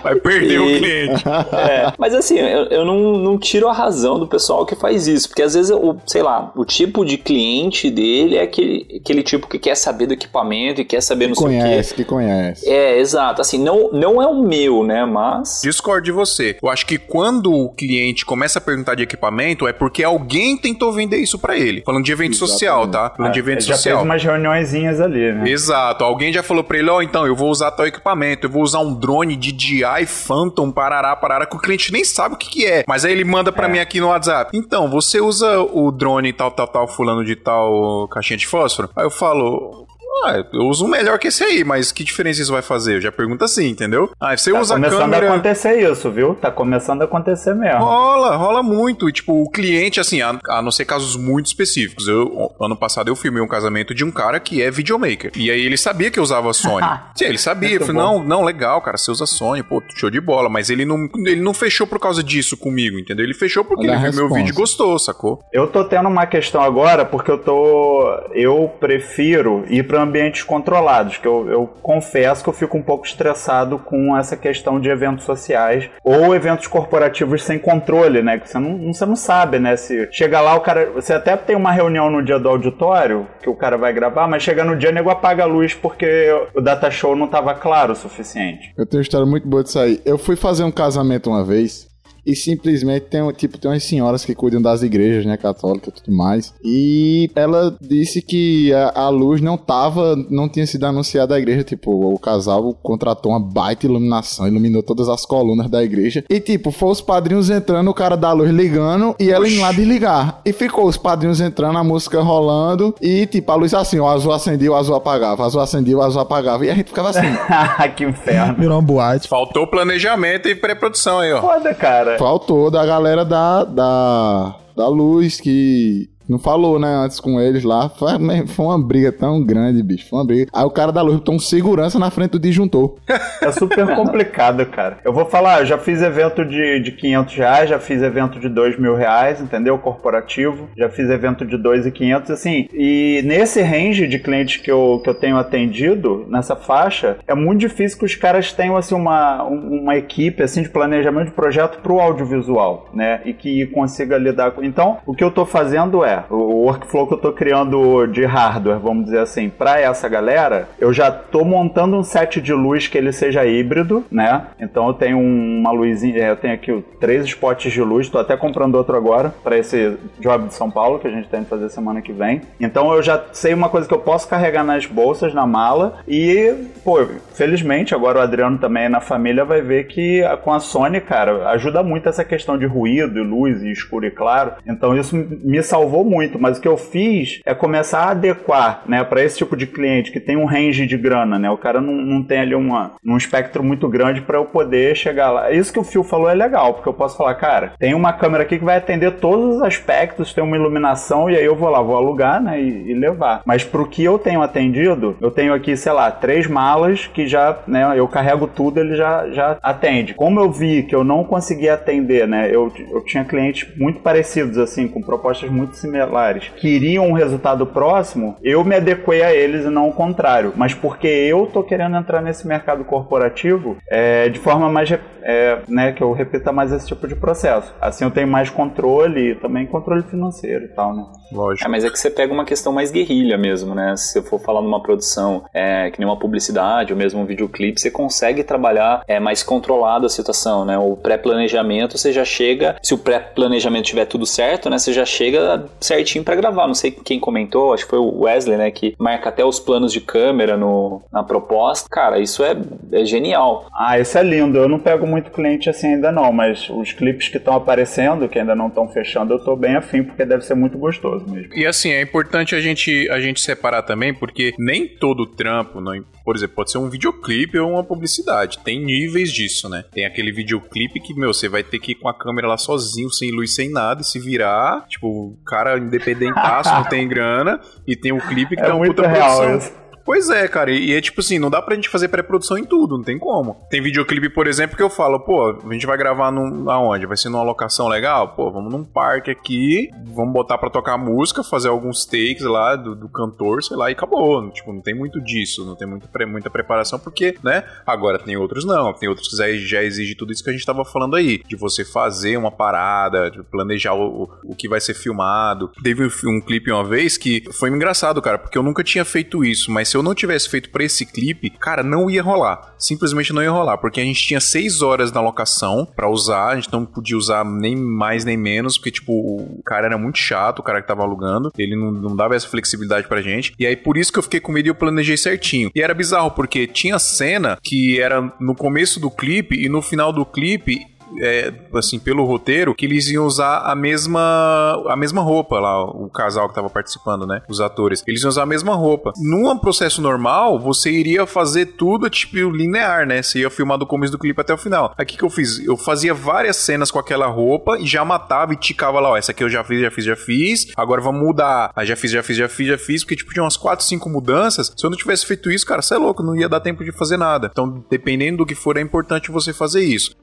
[0.02, 0.58] vai perder e...
[0.58, 1.24] o cliente.
[1.52, 5.06] É, mas assim, eu, eu não não, não tiro a razão do pessoal que faz
[5.06, 9.22] isso, porque às vezes, o, sei lá, o tipo de cliente dele é aquele, aquele
[9.22, 12.68] tipo que quer saber do equipamento e quer saber no que conhece, que conhece.
[12.68, 13.40] É, exato.
[13.40, 15.04] Assim, não, não é o meu, né?
[15.04, 15.60] Mas.
[15.62, 16.56] Discord de você.
[16.62, 20.92] Eu acho que quando o cliente começa a perguntar de equipamento, é porque alguém tentou
[20.92, 21.82] vender isso para ele.
[21.84, 22.52] Falando de evento Exatamente.
[22.52, 23.10] social, tá?
[23.16, 23.94] Falando de evento já social.
[23.94, 25.48] Já fez umas reuniõezinhas ali, né?
[25.48, 26.04] Exato.
[26.04, 28.62] Alguém já falou pra ele, ó, oh, então, eu vou usar tal equipamento, eu vou
[28.62, 32.66] usar um drone DJI Phantom, parará, parará, que o cliente nem sabe o que que
[32.66, 32.84] é.
[32.94, 33.68] Mas aí ele manda para é.
[33.68, 34.56] mim aqui no WhatsApp.
[34.56, 38.88] Então, você usa o drone tal, tal, tal, fulano de tal caixinha de fósforo?
[38.94, 39.84] Aí eu falo,
[40.22, 42.96] ah, eu uso um melhor que esse aí, mas que diferença isso vai fazer?
[42.96, 44.10] Eu já pergunto assim, entendeu?
[44.20, 44.90] Ah, você tá usa câmera...
[44.90, 46.34] Tá começando a acontecer isso, viu?
[46.34, 47.80] Tá começando a acontecer mesmo.
[47.80, 49.08] Rola, rola muito.
[49.08, 52.08] E, tipo, o cliente, assim, a, a não ser casos muito específicos.
[52.08, 55.32] Eu, ano passado eu filmei um casamento de um cara que é videomaker.
[55.36, 56.86] E aí ele sabia que eu usava Sony.
[57.14, 57.74] Sim, ele sabia.
[57.74, 60.48] eu falei, não, não, legal, cara, você usa Sony, pô, show de bola.
[60.48, 63.24] Mas ele não, ele não fechou por causa disso comigo, entendeu?
[63.24, 65.44] Ele fechou porque Olha ele viu meu vídeo e gostou, sacou?
[65.52, 68.04] Eu tô tendo uma questão agora porque eu tô...
[68.32, 72.82] Eu prefiro ir para ambientes controlados lados, que eu, eu confesso que eu fico um
[72.82, 78.38] pouco estressado com essa questão de eventos sociais ou eventos corporativos sem controle, né?
[78.38, 79.76] Que você não, você não sabe, né?
[79.76, 80.90] Se chega lá, o cara.
[80.92, 84.42] Você até tem uma reunião no dia do auditório que o cara vai gravar, mas
[84.42, 87.96] chega no dia, nego apaga a luz porque o data show não estava claro o
[87.96, 88.72] suficiente.
[88.76, 90.00] Eu tenho uma história muito boa disso aí.
[90.04, 91.93] Eu fui fazer um casamento uma vez
[92.26, 96.16] e simplesmente tem, tipo, tem umas senhoras que cuidam das igrejas, né, católicas e tudo
[96.16, 96.54] mais.
[96.64, 101.62] E ela disse que a, a, luz não tava, não tinha sido anunciada à igreja,
[101.62, 106.24] tipo, o casal contratou uma baita iluminação, iluminou todas as colunas da igreja.
[106.28, 109.72] E tipo, foi os padrinhos entrando, o cara da luz ligando e ela indo lá
[109.72, 110.40] desligar.
[110.44, 114.32] E ficou os padrinhos entrando, a música rolando e tipo, a luz assim, o azul
[114.32, 116.64] acendia, o azul apagava, o azul acendia, o azul apagava.
[116.64, 117.20] E a gente ficava assim.
[117.96, 118.54] que inferno.
[118.54, 119.28] Virou uma boate.
[119.28, 121.40] Faltou planejamento e pré-produção aí, ó.
[121.40, 122.13] Foda, cara.
[122.18, 127.88] Faltou da galera da, da, da luz que não falou, né, antes com eles lá.
[127.88, 128.08] Foi,
[128.46, 130.08] foi uma briga tão grande, bicho.
[130.08, 130.50] Foi uma briga.
[130.52, 132.96] Aí o cara da luz botou um segurança na frente do disjuntor.
[133.40, 134.98] É super complicado, cara.
[135.04, 138.48] Eu vou falar, eu já fiz evento de, de 500 reais, já fiz evento de
[138.48, 139.78] 2 mil reais, entendeu?
[139.78, 140.68] Corporativo.
[140.76, 142.68] Já fiz evento de 2 e 500, assim.
[142.72, 147.60] E nesse range de clientes que eu, que eu tenho atendido, nessa faixa, é muito
[147.60, 152.00] difícil que os caras tenham, assim, uma, uma equipe, assim, de planejamento de projeto pro
[152.00, 153.20] audiovisual, né?
[153.24, 154.62] E que consiga lidar com...
[154.62, 158.78] Então, o que eu tô fazendo é o workflow que eu tô criando de hardware,
[158.78, 162.98] vamos dizer assim, para essa galera, eu já tô montando um set de luz que
[162.98, 164.46] ele seja híbrido, né?
[164.60, 168.36] Então eu tenho uma luzinha, é, eu tenho aqui três spots de luz, tô até
[168.36, 171.68] comprando outro agora para esse job de São Paulo que a gente tem que fazer
[171.68, 172.42] semana que vem.
[172.60, 176.54] Então eu já sei uma coisa que eu posso carregar nas bolsas, na mala e,
[176.84, 177.04] pô,
[177.34, 181.82] felizmente agora o Adriano também na família vai ver que com a Sony, cara, ajuda
[181.82, 184.52] muito essa questão de ruído e luz e escuro e claro.
[184.66, 189.02] Então isso me salvou muito, mas o que eu fiz é começar a adequar, né,
[189.04, 191.50] para esse tipo de cliente que tem um range de grana, né?
[191.50, 195.30] O cara não, não tem ali uma, um espectro muito grande para eu poder chegar
[195.30, 195.50] lá.
[195.50, 198.44] Isso que o Phil falou é legal, porque eu posso falar, cara, tem uma câmera
[198.44, 201.80] aqui que vai atender todos os aspectos, tem uma iluminação e aí eu vou lá,
[201.82, 203.42] vou alugar, né, e, e levar.
[203.44, 207.58] Mas pro que eu tenho atendido, eu tenho aqui, sei lá, três malas que já,
[207.66, 210.14] né, eu carrego tudo, ele já, já atende.
[210.14, 214.58] Como eu vi que eu não conseguia atender, né, eu, eu tinha clientes muito parecidos,
[214.58, 219.64] assim, com propostas muito similares similares queriam um resultado próximo, eu me adequei a eles
[219.64, 220.52] e não o contrário.
[220.56, 224.90] Mas porque eu tô querendo entrar nesse mercado corporativo é, de forma mais,
[225.22, 227.72] é, né, que eu repita mais esse tipo de processo.
[227.80, 231.04] Assim eu tenho mais controle e também controle financeiro e tal, né?
[231.32, 231.66] Lógico.
[231.66, 233.96] É, mas é que você pega uma questão mais guerrilha mesmo, né?
[233.96, 237.80] Se você for falar numa produção é, que nem uma publicidade ou mesmo um videoclipe,
[237.80, 240.78] você consegue trabalhar é, mais controlado a situação, né?
[240.78, 244.78] O pré-planejamento você já chega, se o pré-planejamento tiver tudo certo, né?
[244.78, 246.66] Você já chega certinho para gravar.
[246.66, 248.70] Não sei quem comentou, acho que foi o Wesley, né?
[248.70, 251.88] Que marca até os planos de câmera no, na proposta.
[251.90, 252.56] Cara, isso é,
[252.92, 253.66] é genial.
[253.72, 254.58] Ah, isso é lindo.
[254.58, 258.38] Eu não pego muito cliente assim ainda não, mas os clipes que estão aparecendo, que
[258.38, 261.54] ainda não estão fechando, eu tô bem afim, porque deve ser muito gostoso mesmo.
[261.54, 265.94] E assim, é importante a gente, a gente separar também, porque nem todo trampo, não,
[266.24, 268.58] por exemplo, pode ser um videoclipe ou uma publicidade.
[268.58, 269.84] Tem níveis disso, né?
[269.92, 273.10] Tem aquele videoclipe que, meu, você vai ter que ir com a câmera lá sozinho,
[273.10, 274.86] sem luz, sem nada, e se virar.
[274.88, 277.60] Tipo, o cara independentaço, não tem grana.
[277.86, 279.83] E tem um clipe que é, é uma puta real, produção.
[280.04, 282.98] Pois é, cara, e, é tipo assim, não dá pra gente fazer pré-produção em tudo,
[282.98, 283.56] não tem como.
[283.70, 287.06] Tem videoclipe, por exemplo, que eu falo, pô, a gente vai gravar num, aonde?
[287.06, 288.28] Vai ser numa locação legal?
[288.34, 292.94] Pô, vamos num parque aqui, vamos botar pra tocar música, fazer alguns takes lá do,
[292.94, 294.50] do cantor, sei lá, e acabou.
[294.50, 297.64] Tipo, não tem muito disso, não tem muito, muita preparação, porque, né?
[297.86, 299.36] Agora tem outros não, tem outros que
[299.66, 303.30] já, exige tudo isso que a gente tava falando aí, de você fazer uma parada,
[303.30, 305.70] de planejar o, o que vai ser filmado.
[305.82, 309.70] Teve um clipe uma vez que foi engraçado, cara, porque eu nunca tinha feito isso,
[309.70, 312.74] mas se eu não tivesse feito pra esse clipe, cara, não ia rolar.
[312.76, 316.56] Simplesmente não ia rolar, porque a gente tinha seis horas na locação para usar, a
[316.56, 320.58] gente não podia usar nem mais nem menos, porque, tipo, o cara era muito chato,
[320.58, 323.54] o cara que tava alugando, ele não, não dava essa flexibilidade pra gente.
[323.56, 325.70] E aí, por isso que eu fiquei com medo e eu planejei certinho.
[325.72, 330.12] E era bizarro, porque tinha cena que era no começo do clipe e no final
[330.12, 330.80] do clipe
[331.20, 336.08] é, assim, pelo roteiro, que eles iam usar a mesma a mesma roupa lá, o
[336.08, 337.42] casal que tava participando, né?
[337.48, 338.02] Os atores.
[338.06, 339.12] Eles iam usar a mesma roupa.
[339.16, 343.22] Num processo normal, você iria fazer tudo tipo linear, né?
[343.22, 344.92] Você ia filmar do começo do clipe até o final.
[344.96, 348.56] Aqui que eu fiz, eu fazia várias cenas com aquela roupa e já matava e
[348.56, 350.66] ticava lá, ó, essa aqui eu já fiz, já fiz, já fiz.
[350.76, 351.70] Agora vamos mudar.
[351.74, 354.08] Ah, já fiz, já fiz, já fiz, já fiz, porque tipo tinha umas 4, 5
[354.08, 354.72] mudanças.
[354.76, 356.92] Se eu não tivesse feito isso, cara, você é louco, não ia dar tempo de
[356.92, 357.48] fazer nada.
[357.50, 360.14] Então, dependendo do que for, é importante você fazer isso.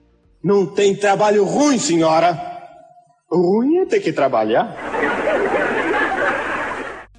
[0.43, 2.39] Não tem trabalho ruim, senhora.
[3.29, 4.75] Ruim é ter que trabalhar.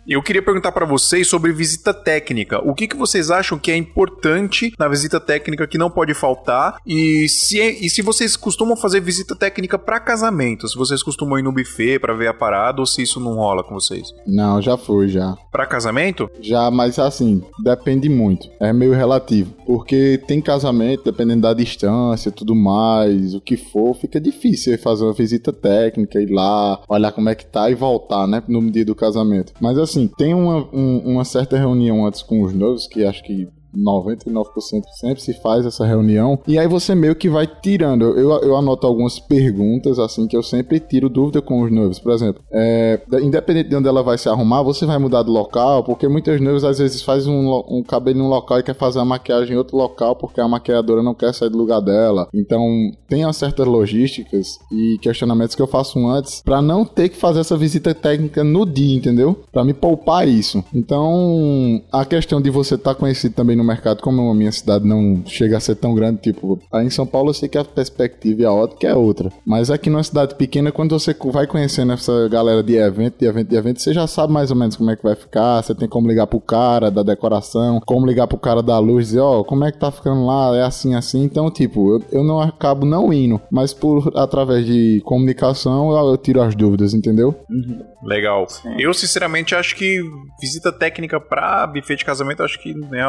[0.06, 2.58] Eu queria perguntar para vocês sobre visita técnica.
[2.58, 6.78] O que, que vocês acham que é importante na visita técnica que não pode faltar?
[6.84, 10.66] E se, é, e se vocês costumam fazer visita técnica para casamento?
[10.66, 13.62] Se vocês costumam ir no buffet para ver a parada ou se isso não rola
[13.62, 14.12] com vocês?
[14.26, 15.36] Não, já fui já.
[15.52, 16.28] Para casamento?
[16.40, 18.48] Já, mas assim, depende muito.
[18.58, 19.54] É meio relativo.
[19.64, 25.04] Porque tem casamento, dependendo da distância e tudo mais, o que for, fica difícil fazer
[25.04, 28.42] uma visita técnica, ir lá, olhar como é que tá e voltar, né?
[28.48, 29.52] No dia do casamento.
[29.60, 33.22] Mas assim, assim, tem uma, um, uma certa reunião antes com os noivos, que acho
[33.22, 36.38] que 99% sempre se faz essa reunião.
[36.46, 38.04] E aí você meio que vai tirando.
[38.18, 41.98] Eu, eu anoto algumas perguntas, assim, que eu sempre tiro dúvida com os noivos.
[41.98, 45.84] Por exemplo, é, independente de onde ela vai se arrumar, você vai mudar de local,
[45.84, 48.98] porque muitos noivos às vezes fazem um, um cabelo em um local e quer fazer
[48.98, 52.28] a maquiagem em outro local porque a maquiadora não quer sair do lugar dela.
[52.32, 57.40] Então, tem certas logísticas e questionamentos que eu faço antes para não ter que fazer
[57.40, 59.40] essa visita técnica no dia, entendeu?
[59.50, 60.64] Para me poupar isso.
[60.74, 64.52] Então, a questão de você estar tá conhecido também no no mercado, como a minha
[64.52, 67.58] cidade não chega a ser tão grande, tipo, aí em São Paulo eu sei que
[67.58, 69.30] a perspectiva e a ótica é outra.
[69.46, 73.48] Mas aqui numa cidade pequena, quando você vai conhecendo essa galera de evento, de evento,
[73.48, 75.88] de evento, você já sabe mais ou menos como é que vai ficar, você tem
[75.88, 79.44] como ligar pro cara da decoração, como ligar pro cara da luz, dizer, ó, oh,
[79.44, 81.22] como é que tá ficando lá, é assim, assim.
[81.22, 86.16] Então, tipo, eu, eu não acabo não indo, mas por através de comunicação eu, eu
[86.16, 87.34] tiro as dúvidas, entendeu?
[87.50, 87.92] Uhum.
[88.04, 88.48] Legal.
[88.48, 88.74] Sim.
[88.78, 90.00] Eu, sinceramente, acho que
[90.40, 93.04] visita técnica pra buffet de casamento, acho que né,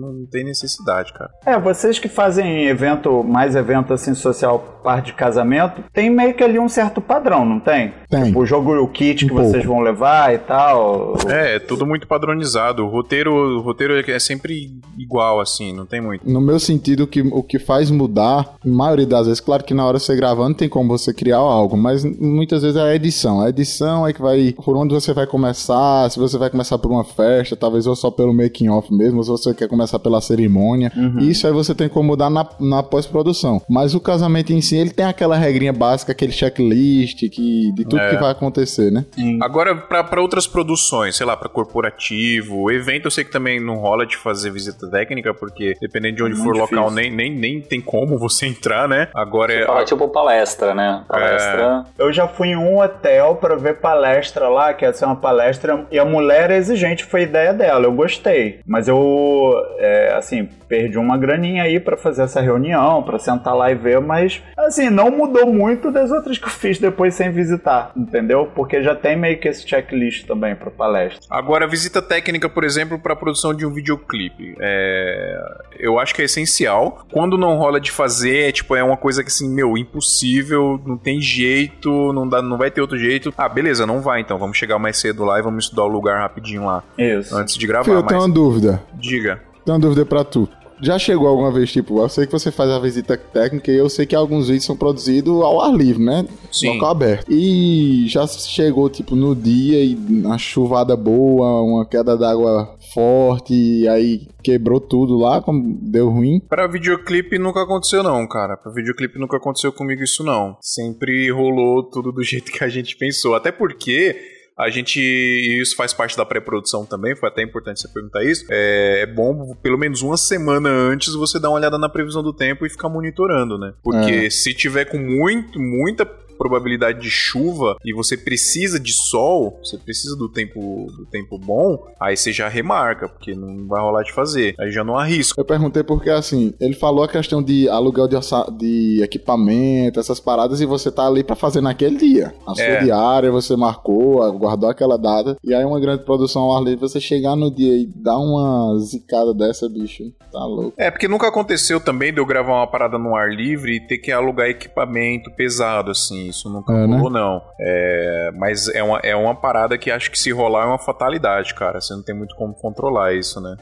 [0.00, 1.30] não tem necessidade, cara.
[1.44, 6.44] É, vocês que fazem evento, mais evento assim, social, parte de casamento, tem meio que
[6.44, 7.92] ali um certo padrão, não tem?
[8.08, 8.26] Tem.
[8.26, 9.50] Tipo, o jogo o kit um que pouco.
[9.50, 11.16] vocês vão levar e tal.
[11.28, 12.84] É, é tudo muito padronizado.
[12.84, 16.28] O roteiro, o roteiro é sempre igual, assim, não tem muito.
[16.28, 19.84] No meu sentido, que, o que faz mudar, a maioria das vezes, claro que na
[19.84, 23.40] hora de você gravando tem como você criar algo, mas muitas vezes é a edição.
[23.40, 26.90] A edição é que vai, por onde você vai começar, se você vai começar por
[26.90, 30.20] uma festa, talvez ou só pelo making off mesmo, ou se você quer começar pela
[30.20, 30.92] cerimônia.
[30.96, 31.18] Uhum.
[31.20, 33.60] Isso aí você tem como mudar na, na pós-produção.
[33.68, 38.00] Mas o casamento em si, ele tem aquela regrinha básica, aquele checklist que, de tudo
[38.00, 38.10] é.
[38.10, 39.04] que vai acontecer, né?
[39.14, 39.38] Sim.
[39.42, 44.06] Agora, para outras produções, sei lá, para corporativo, evento eu sei que também não rola
[44.06, 47.60] de fazer visita técnica, porque dependendo de onde é for o local, nem, nem, nem
[47.60, 49.08] tem como você entrar, né?
[49.14, 49.66] Agora você é.
[49.66, 51.04] Fala, tipo palestra, né?
[51.08, 51.84] Palestra.
[51.98, 52.02] É...
[52.02, 55.86] Eu já fui em um hotel para ver palestra lá, que ia ser uma palestra,
[55.90, 57.84] e a mulher exigente foi ideia dela.
[57.84, 58.60] Eu gostei.
[58.66, 59.52] Mas eu.
[59.78, 64.00] É, assim, perdi uma graninha aí para fazer essa reunião, para sentar lá e ver,
[64.00, 68.50] mas assim, não mudou muito das outras que eu fiz depois sem visitar, entendeu?
[68.54, 71.20] Porque já tem meio que esse checklist também para palestra.
[71.30, 74.56] Agora, visita técnica, por exemplo, para produção de um videoclipe.
[74.60, 75.66] É...
[75.78, 77.04] Eu acho que é essencial.
[77.12, 80.96] Quando não rola de fazer, é, tipo, é uma coisa que assim, meu, impossível, não
[80.96, 83.32] tem jeito, não, dá, não vai ter outro jeito.
[83.36, 86.18] Ah, beleza, não vai então, vamos chegar mais cedo lá e vamos estudar o lugar
[86.20, 86.82] rapidinho lá.
[86.98, 87.36] Isso.
[87.36, 87.84] Antes de gravar.
[87.84, 88.82] Fio, eu tenho uma dúvida.
[88.94, 89.40] Diga.
[89.66, 90.48] Tenho uma dúvida pra tu.
[90.80, 93.88] Já chegou alguma vez, tipo, eu sei que você faz a visita técnica e eu
[93.88, 96.24] sei que alguns vídeos são produzidos ao ar livre, né?
[96.52, 96.74] Sim.
[96.74, 97.32] Local aberto.
[97.32, 103.88] E já chegou, tipo, no dia e uma chuvada boa, uma queda d'água forte, e
[103.88, 105.42] aí quebrou tudo lá,
[105.80, 106.40] deu ruim.
[106.40, 108.56] Para videoclipe nunca aconteceu não, cara.
[108.56, 110.56] Para videoclipe nunca aconteceu comigo isso não.
[110.60, 113.34] Sempre rolou tudo do jeito que a gente pensou.
[113.34, 114.98] Até porque a gente.
[115.00, 118.46] E isso faz parte da pré-produção também, foi até importante você perguntar isso.
[118.50, 122.32] É, é, bom, pelo menos uma semana antes, você dar uma olhada na previsão do
[122.32, 123.74] tempo e ficar monitorando, né?
[123.82, 124.30] Porque é.
[124.30, 126.06] se tiver com muito, muita
[126.36, 131.78] probabilidade de chuva e você precisa de sol, você precisa do tempo do tempo bom,
[132.00, 134.54] aí você já remarca, porque não vai rolar de fazer.
[134.58, 135.40] Aí já não arrisca.
[135.40, 138.16] Eu perguntei porque assim, ele falou a questão de aluguel de,
[138.58, 142.34] de equipamento, essas paradas, e você tá ali para fazer naquele dia.
[142.46, 142.84] A sua é.
[142.84, 147.00] diária, você marcou, guardou aquela data, e aí uma grande produção ao ar livre, você
[147.00, 150.74] chegar no dia e dar uma zicada dessa, bicho, tá louco.
[150.76, 153.98] É, porque nunca aconteceu também de eu gravar uma parada no ar livre e ter
[153.98, 157.20] que alugar equipamento pesado, assim isso nunca é, rolou, né?
[157.20, 157.42] não.
[157.60, 161.54] É, mas é uma, é uma parada que acho que se rolar é uma fatalidade,
[161.54, 161.80] cara.
[161.80, 163.56] Você não tem muito como controlar isso, né?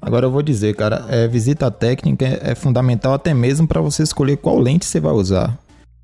[0.00, 4.02] Agora eu vou dizer, cara, é, visita técnica é, é fundamental até mesmo para você
[4.02, 5.58] escolher qual lente você vai usar.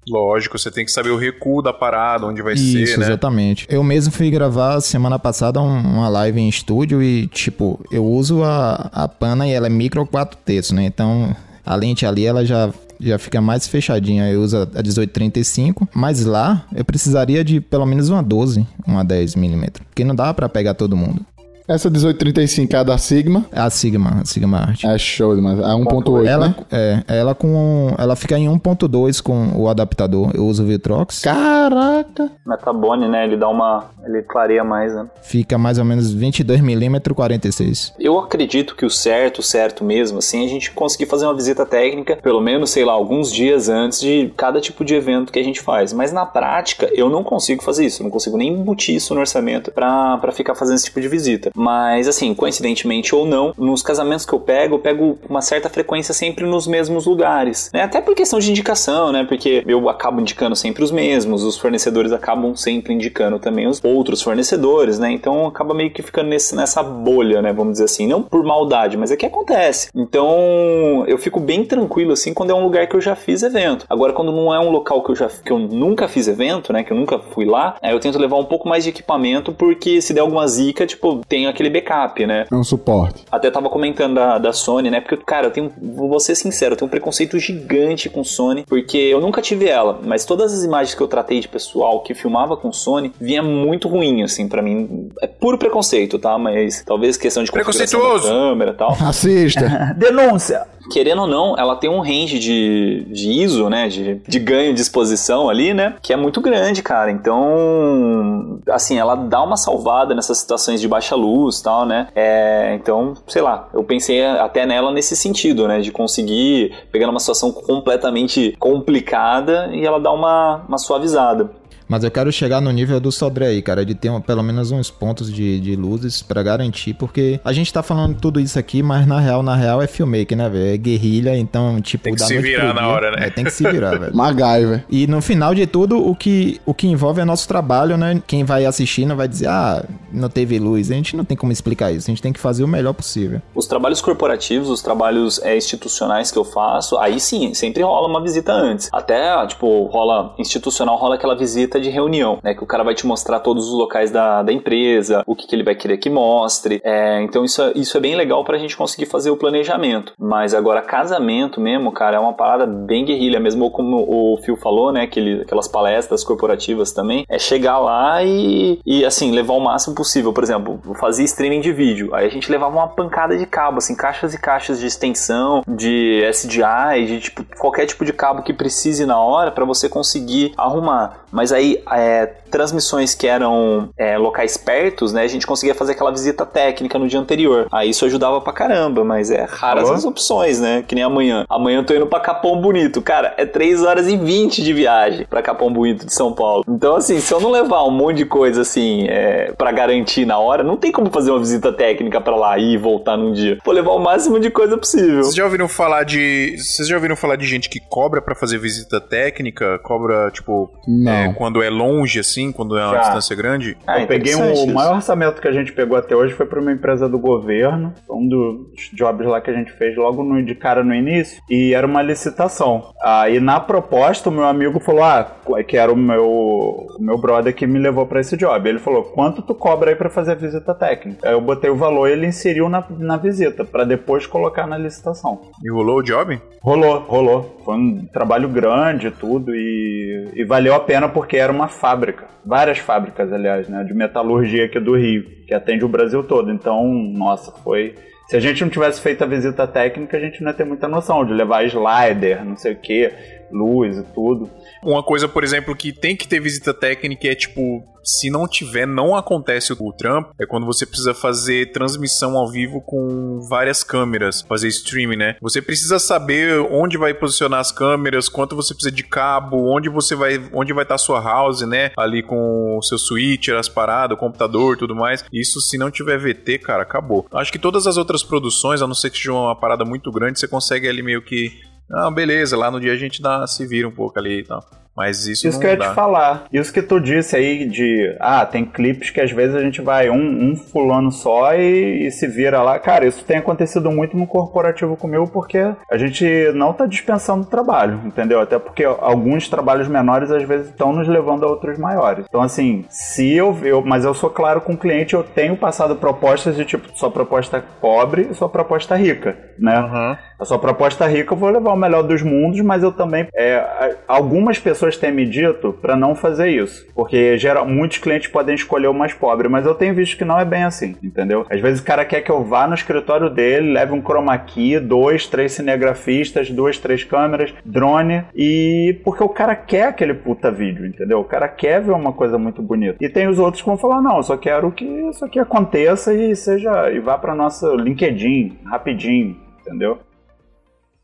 [0.06, 3.06] Lógico, você tem que saber o recuo da parada, onde vai Isso, ser, Isso, né?
[3.06, 3.66] exatamente.
[3.70, 8.90] Eu mesmo fui gravar semana passada uma live em estúdio e, tipo, eu uso a,
[8.92, 10.84] a pana e ela é micro 4 terços, né?
[10.84, 11.34] Então,
[11.64, 12.70] a lente ali, ela já
[13.00, 14.30] já fica mais fechadinha.
[14.30, 19.34] Eu uso a 1835, mas lá eu precisaria de pelo menos uma 12, uma 10
[19.36, 21.24] milímetros, porque não dá para pegar todo mundo.
[21.66, 23.46] Essa 1835 é a da Sigma?
[23.50, 24.84] É a Sigma, a Sigma Art.
[24.84, 26.54] É show, mas é 1.8, ela, né?
[26.70, 30.30] É, ela com ela fica em 1.2 com o adaptador.
[30.34, 31.22] Eu uso o Vitrox.
[31.22, 32.30] Caraca!
[32.44, 33.24] Metabone, né?
[33.24, 35.06] Ele dá uma ele clareia mais, né?
[35.22, 37.94] Fica mais ou menos 22 milímetros 46.
[37.98, 42.16] Eu acredito que o certo, certo mesmo, assim, a gente conseguir fazer uma visita técnica,
[42.16, 45.60] pelo menos, sei lá, alguns dias antes de cada tipo de evento que a gente
[45.60, 45.92] faz.
[45.92, 49.20] Mas na prática, eu não consigo fazer isso, eu não consigo nem embutir isso no
[49.20, 51.50] orçamento para ficar fazendo esse tipo de visita.
[51.54, 56.12] Mas, assim, coincidentemente ou não, nos casamentos que eu pego, eu pego uma certa frequência
[56.12, 57.70] sempre nos mesmos lugares.
[57.72, 57.82] Né?
[57.82, 59.24] Até por questão de indicação, né?
[59.24, 64.22] Porque eu acabo indicando sempre os mesmos, os fornecedores acabam sempre indicando também os outros
[64.22, 65.12] fornecedores, né?
[65.12, 67.52] Então acaba meio que ficando nesse, nessa bolha, né?
[67.52, 68.06] Vamos dizer assim.
[68.06, 69.88] Não por maldade, mas é que acontece.
[69.94, 73.86] Então eu fico bem tranquilo assim quando é um lugar que eu já fiz evento.
[73.88, 76.82] Agora, quando não é um local que eu já que eu nunca fiz evento, né?
[76.82, 80.00] Que eu nunca fui lá, aí eu tento levar um pouco mais de equipamento, porque
[80.00, 82.46] se der alguma zica, tipo, tem tenho aquele backup, né?
[82.50, 83.24] É um suporte.
[83.30, 85.00] Até tava comentando da, da Sony, né?
[85.00, 88.96] Porque, cara, eu tenho, vou ser sincero, eu tenho um preconceito gigante com Sony, porque
[88.96, 92.56] eu nunca tive ela, mas todas as imagens que eu tratei de pessoal que filmava
[92.56, 95.10] com Sony vinha muito ruim, assim, para mim.
[95.20, 96.38] É puro preconceito, tá?
[96.38, 98.96] Mas talvez questão de configuração da câmera e tal.
[99.04, 99.94] Assista.
[99.96, 100.73] Denúncia!
[100.90, 103.88] Querendo ou não, ela tem um range de, de ISO, né?
[103.88, 105.94] De, de ganho de exposição ali, né?
[106.02, 107.10] Que é muito grande, cara.
[107.10, 112.08] Então, assim, ela dá uma salvada nessas situações de baixa luz tal, né?
[112.14, 115.80] É, então, sei lá, eu pensei até nela nesse sentido, né?
[115.80, 121.50] De conseguir pegar uma situação completamente complicada e ela dar uma, uma suavizada.
[121.88, 124.70] Mas eu quero chegar no nível do Sodré aí, cara, de ter um, pelo menos
[124.70, 128.82] uns pontos de, de luzes para garantir, porque a gente tá falando tudo isso aqui,
[128.82, 130.74] mas na real, na real é filmmaker, né, velho?
[130.74, 133.26] É guerrilha, então, tipo, tem que se virar na hora, né?
[133.26, 134.16] É, tem que se virar, velho.
[134.16, 134.84] MacGyver.
[134.88, 138.22] E no final de tudo, o que, o que envolve é nosso trabalho, né?
[138.26, 140.90] Quem vai assistindo vai dizer, ah, não teve luz.
[140.90, 143.42] A gente não tem como explicar isso, a gente tem que fazer o melhor possível.
[143.54, 148.22] Os trabalhos corporativos, os trabalhos é, institucionais que eu faço, aí sim, sempre rola uma
[148.22, 148.88] visita antes.
[148.92, 152.54] Até, tipo, rola institucional, rola aquela visita de reunião, né?
[152.54, 155.54] Que o cara vai te mostrar todos os locais da, da empresa, o que, que
[155.54, 156.80] ele vai querer que mostre.
[156.84, 160.12] É, então isso é, isso é bem legal pra gente conseguir fazer o planejamento.
[160.18, 164.92] Mas agora, casamento mesmo, cara, é uma parada bem guerrilha, mesmo como o Phil falou,
[164.92, 165.02] né?
[165.02, 167.24] Aquele, aquelas palestras corporativas também.
[167.28, 170.32] É chegar lá e, e assim, levar o máximo possível.
[170.32, 172.14] Por exemplo, fazer streaming de vídeo.
[172.14, 176.22] Aí a gente levava uma pancada de cabo, assim, caixas e caixas de extensão, de
[176.32, 181.24] SDI, de tipo, qualquer tipo de cabo que precise na hora para você conseguir arrumar.
[181.30, 185.22] Mas aí é, transmissões que eram é, locais pertos, né?
[185.22, 187.66] A gente conseguia fazer aquela visita técnica no dia anterior.
[187.72, 189.94] Aí isso ajudava pra caramba, mas é raras Alô?
[189.94, 190.84] as opções, né?
[190.86, 191.44] Que nem amanhã.
[191.48, 193.02] Amanhã eu tô indo pra Capão Bonito.
[193.02, 196.64] Cara, é 3 horas e 20 de viagem pra Capão Bonito de São Paulo.
[196.68, 200.38] Então, assim, se eu não levar um monte de coisa assim é, para garantir na
[200.38, 203.58] hora, não tem como fazer uma visita técnica para lá e voltar num dia.
[203.64, 205.24] Vou levar o máximo de coisa possível.
[205.24, 206.56] Vocês já ouviram falar de.
[206.56, 209.78] Vocês já ouviram falar de gente que cobra para fazer visita técnica?
[209.80, 210.70] Cobra, tipo,
[211.08, 213.00] é, quando é longe, assim, quando é uma Já.
[213.00, 213.76] distância grande?
[213.86, 216.60] Ah, eu peguei um, o maior orçamento que a gente pegou até hoje foi para
[216.60, 220.54] uma empresa do governo, um dos jobs lá que a gente fez logo no, de
[220.54, 222.92] cara no início, e era uma licitação.
[223.02, 225.26] Aí na proposta o meu amigo falou, ah,
[225.66, 228.68] que era o meu, o meu brother que me levou para esse job.
[228.68, 231.26] Ele falou, quanto tu cobra aí para fazer a visita técnica?
[231.26, 234.78] Aí eu botei o valor e ele inseriu na, na visita, para depois colocar na
[234.78, 235.40] licitação.
[235.62, 236.40] E rolou o job?
[236.62, 237.56] Rolou, rolou.
[237.64, 242.78] Foi um trabalho grande tudo e, e valeu a pena porque era uma fábrica, várias
[242.78, 246.50] fábricas, aliás, né, de metalurgia aqui do Rio, que atende o Brasil todo.
[246.50, 247.94] Então, nossa, foi
[248.26, 250.88] se a gente não tivesse feito a visita técnica, a gente não ia ter muita
[250.88, 253.12] noção de levar slider, não sei o que,
[253.54, 254.50] luz e tudo.
[254.82, 258.86] Uma coisa, por exemplo, que tem que ter visita técnica é tipo, se não tiver,
[258.86, 264.42] não acontece o trampo, é quando você precisa fazer transmissão ao vivo com várias câmeras,
[264.42, 265.36] fazer streaming, né?
[265.40, 270.14] Você precisa saber onde vai posicionar as câmeras, quanto você precisa de cabo, onde você
[270.14, 271.92] vai, onde vai estar a sua house, né?
[271.96, 275.24] Ali com o seu switcher, as paradas, o computador, tudo mais.
[275.32, 277.26] Isso se não tiver VT, cara, acabou.
[277.32, 280.38] Acho que todas as outras produções, a não ser que seja uma parada muito grande,
[280.38, 281.52] você consegue ali meio que
[281.90, 284.83] ah, beleza, lá no dia a gente dá, se vira um pouco ali e tal.
[284.96, 285.88] Mas isso, isso que eu ia dá.
[285.88, 286.44] te falar.
[286.52, 288.16] Isso que tu disse aí de.
[288.20, 292.10] Ah, tem clipes que às vezes a gente vai um, um fulano só e, e,
[292.10, 292.78] se vira lá.
[292.78, 295.58] Cara, isso tem acontecido muito no corporativo comigo porque
[295.90, 296.24] a gente
[296.54, 298.40] não tá dispensando trabalho, entendeu?
[298.40, 302.24] Até porque alguns trabalhos menores às vezes estão nos levando a outros maiores.
[302.28, 303.56] Então, assim, se eu.
[303.62, 307.10] eu mas eu sou claro com o cliente, eu tenho passado propostas de tipo, sua
[307.10, 309.80] proposta pobre e sua proposta rica, né?
[309.80, 310.16] Uhum.
[310.38, 313.26] A sua proposta rica eu vou levar o melhor dos mundos, mas eu também.
[313.34, 316.86] É, algumas pessoas têm me dito para não fazer isso.
[316.94, 320.38] Porque geral, muitos clientes podem escolher o mais pobre, mas eu tenho visto que não
[320.38, 321.46] é bem assim, entendeu?
[321.50, 324.78] Às vezes o cara quer que eu vá no escritório dele, leve um chroma key,
[324.78, 330.86] dois, três cinegrafistas, duas, três câmeras, drone, e porque o cara quer aquele puta vídeo,
[330.86, 331.20] entendeu?
[331.20, 332.96] O cara quer ver uma coisa muito bonita.
[333.00, 336.12] E tem os outros que vão falar: não, eu só quero que isso aqui aconteça
[336.12, 336.90] e seja.
[336.90, 339.98] e vá para nossa LinkedIn rapidinho, entendeu?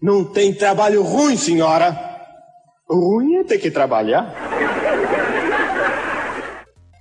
[0.01, 2.10] Não tem trabalho ruim, senhora.
[2.91, 4.35] Ruim é ter que trabalhar.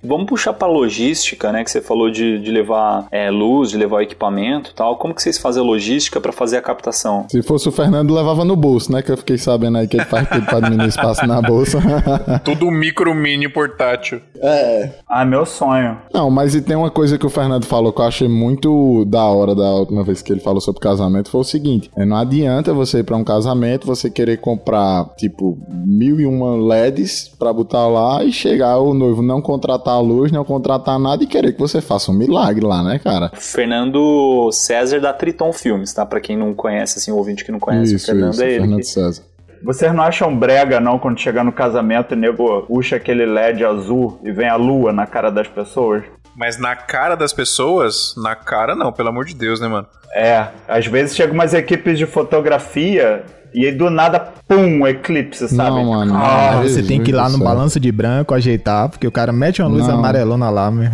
[0.02, 1.62] Vamos puxar para logística, né?
[1.62, 4.96] Que você falou de, de levar é, luz, de levar equipamento tal.
[4.96, 7.26] Como que vocês fazem a logística para fazer a captação?
[7.28, 9.02] Se fosse o Fernando, levava no bolso, né?
[9.02, 11.78] Que eu fiquei sabendo aí que ele faz tudo para diminuir espaço na bolsa.
[12.44, 14.20] tudo micro, mini, portátil.
[14.36, 14.90] É.
[15.06, 15.98] Ah, meu sonho.
[16.12, 19.24] Não, mas e tem uma coisa que o Fernando falou que eu achei muito da
[19.24, 21.90] hora da última vez que ele falou sobre casamento, foi o seguinte.
[21.96, 26.56] É, não adianta você ir pra um casamento, você querer comprar, tipo, mil e uma
[26.56, 30.98] LEDs pra botar lá e chegar o noivo não contratar contratar a luz, não contratar
[30.98, 33.30] nada e querer que você faça um milagre lá, né, cara?
[33.34, 36.06] Fernando César da Triton Filmes, tá?
[36.06, 38.50] Pra quem não conhece, assim, o ouvinte que não conhece, isso, o Fernando isso, é
[38.50, 38.60] ele.
[38.60, 39.22] Fernando César.
[39.62, 44.18] Vocês não acham brega, não, quando chegar no casamento e nego puxa aquele LED azul
[44.24, 46.02] e vem a lua na cara das pessoas?
[46.34, 48.14] Mas na cara das pessoas?
[48.16, 49.86] Na cara não, pelo amor de Deus, né, mano?
[50.14, 53.22] É, às vezes chegam umas equipes de fotografia
[53.52, 55.70] e aí do nada, pum, eclipse, sabe?
[55.70, 56.14] Não, mano.
[56.16, 59.62] Ah, você tem que ir lá no balanço de branco, ajeitar, porque o cara mete
[59.62, 59.94] uma luz não.
[59.94, 60.90] amarelona lá, meu.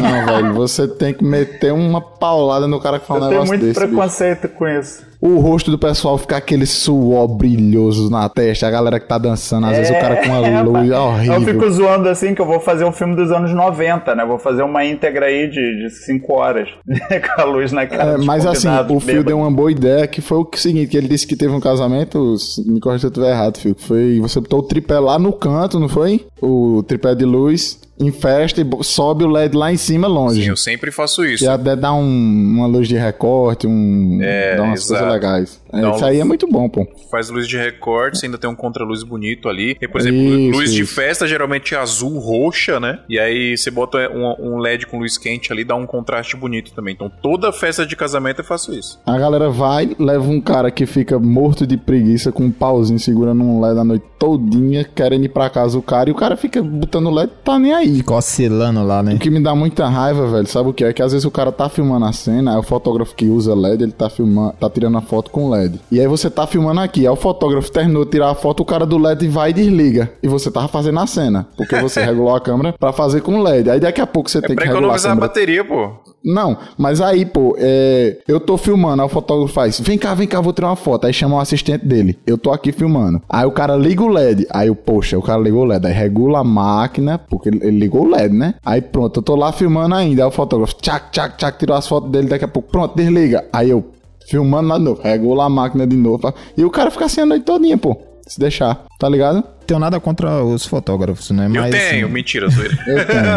[0.00, 3.70] Não, velho, você tem que meter uma paulada no cara que fala um negócio desse.
[3.70, 4.54] Eu tenho muito preconceito bicho.
[4.54, 9.06] com isso o rosto do pessoal ficar aquele suor brilhoso na testa, a galera que
[9.06, 11.34] tá dançando, às é, vezes o cara com uma é, luz é, horrível.
[11.34, 14.24] Eu fico zoando assim que eu vou fazer um filme dos anos 90, né?
[14.24, 18.14] Vou fazer uma íntegra aí de 5 horas com a luz na cara.
[18.14, 21.08] É, mas assim, o Fio deu uma boa ideia que foi o seguinte, que ele
[21.08, 24.40] disse que teve um casamento, me corrija se eu estiver errado, Fio, que foi, você
[24.40, 26.26] botou o tripé lá no canto, não foi?
[26.40, 30.42] O tripé de luz em festa e sobe o LED lá em cima longe.
[30.42, 31.44] Sim, eu sempre faço isso.
[31.44, 35.00] E até dá um, uma luz de recorte, um, é, dá umas exato.
[35.00, 35.60] coisas legais.
[35.72, 36.86] É, isso aí é muito bom, pô.
[37.10, 39.76] Faz luz de recorte, ainda tem um contraluz bonito ali.
[39.80, 40.76] E, por exemplo, isso, luz isso.
[40.76, 43.00] de festa geralmente é azul, roxa, né?
[43.08, 46.72] E aí você bota um, um, LED com luz quente ali, dá um contraste bonito
[46.72, 46.94] também.
[46.94, 48.98] Então toda festa de casamento eu faço isso.
[49.06, 53.42] A galera vai, leva um cara que fica morto de preguiça com um pauzinho segurando
[53.42, 56.62] um LED a noite todinha, querendo ir pra casa o cara, e o cara fica
[56.62, 57.89] botando LED, tá nem aí.
[57.96, 59.14] Fica oscilando lá, né?
[59.14, 60.92] O que me dá muita raiva, velho, sabe o que é?
[60.92, 63.82] Que às vezes o cara tá filmando a cena, aí o fotógrafo que usa LED,
[63.82, 65.80] ele tá filmando, tá tirando a foto com LED.
[65.90, 68.66] E aí você tá filmando aqui, aí o fotógrafo terminou de tirar a foto, o
[68.66, 70.10] cara do LED vai e desliga.
[70.22, 73.70] E você tava fazendo a cena, porque você regulou a câmera para fazer com LED.
[73.70, 75.12] Aí daqui a pouco você é tem que regular a câmera.
[75.12, 75.90] a bateria, pô.
[76.22, 78.18] Não, mas aí, pô, é...
[78.28, 81.06] eu tô filmando, aí o fotógrafo faz, vem cá, vem cá, vou tirar uma foto.
[81.06, 83.22] Aí chama o assistente dele, eu tô aqui filmando.
[83.28, 85.92] Aí o cara liga o LED, aí eu, poxa, o cara ligou o LED, aí
[85.92, 88.54] regula a máquina, porque ele ligou o LED, né?
[88.64, 91.86] Aí pronto, eu tô lá filmando ainda, aí o fotógrafo, tchac, tchac, tchac, tirou as
[91.86, 93.44] fotos dele, daqui a pouco, pronto, desliga.
[93.52, 93.84] Aí eu,
[94.28, 97.26] filmando lá de novo, regula a máquina de novo, e o cara fica assim a
[97.26, 97.96] noite todinha, pô,
[98.26, 99.42] se deixar, tá ligado?
[99.70, 101.46] tenho nada contra os fotógrafos, né?
[101.46, 102.76] Mas, eu tenho, assim, mentira, zoeira.
[102.88, 103.30] Eu tenho.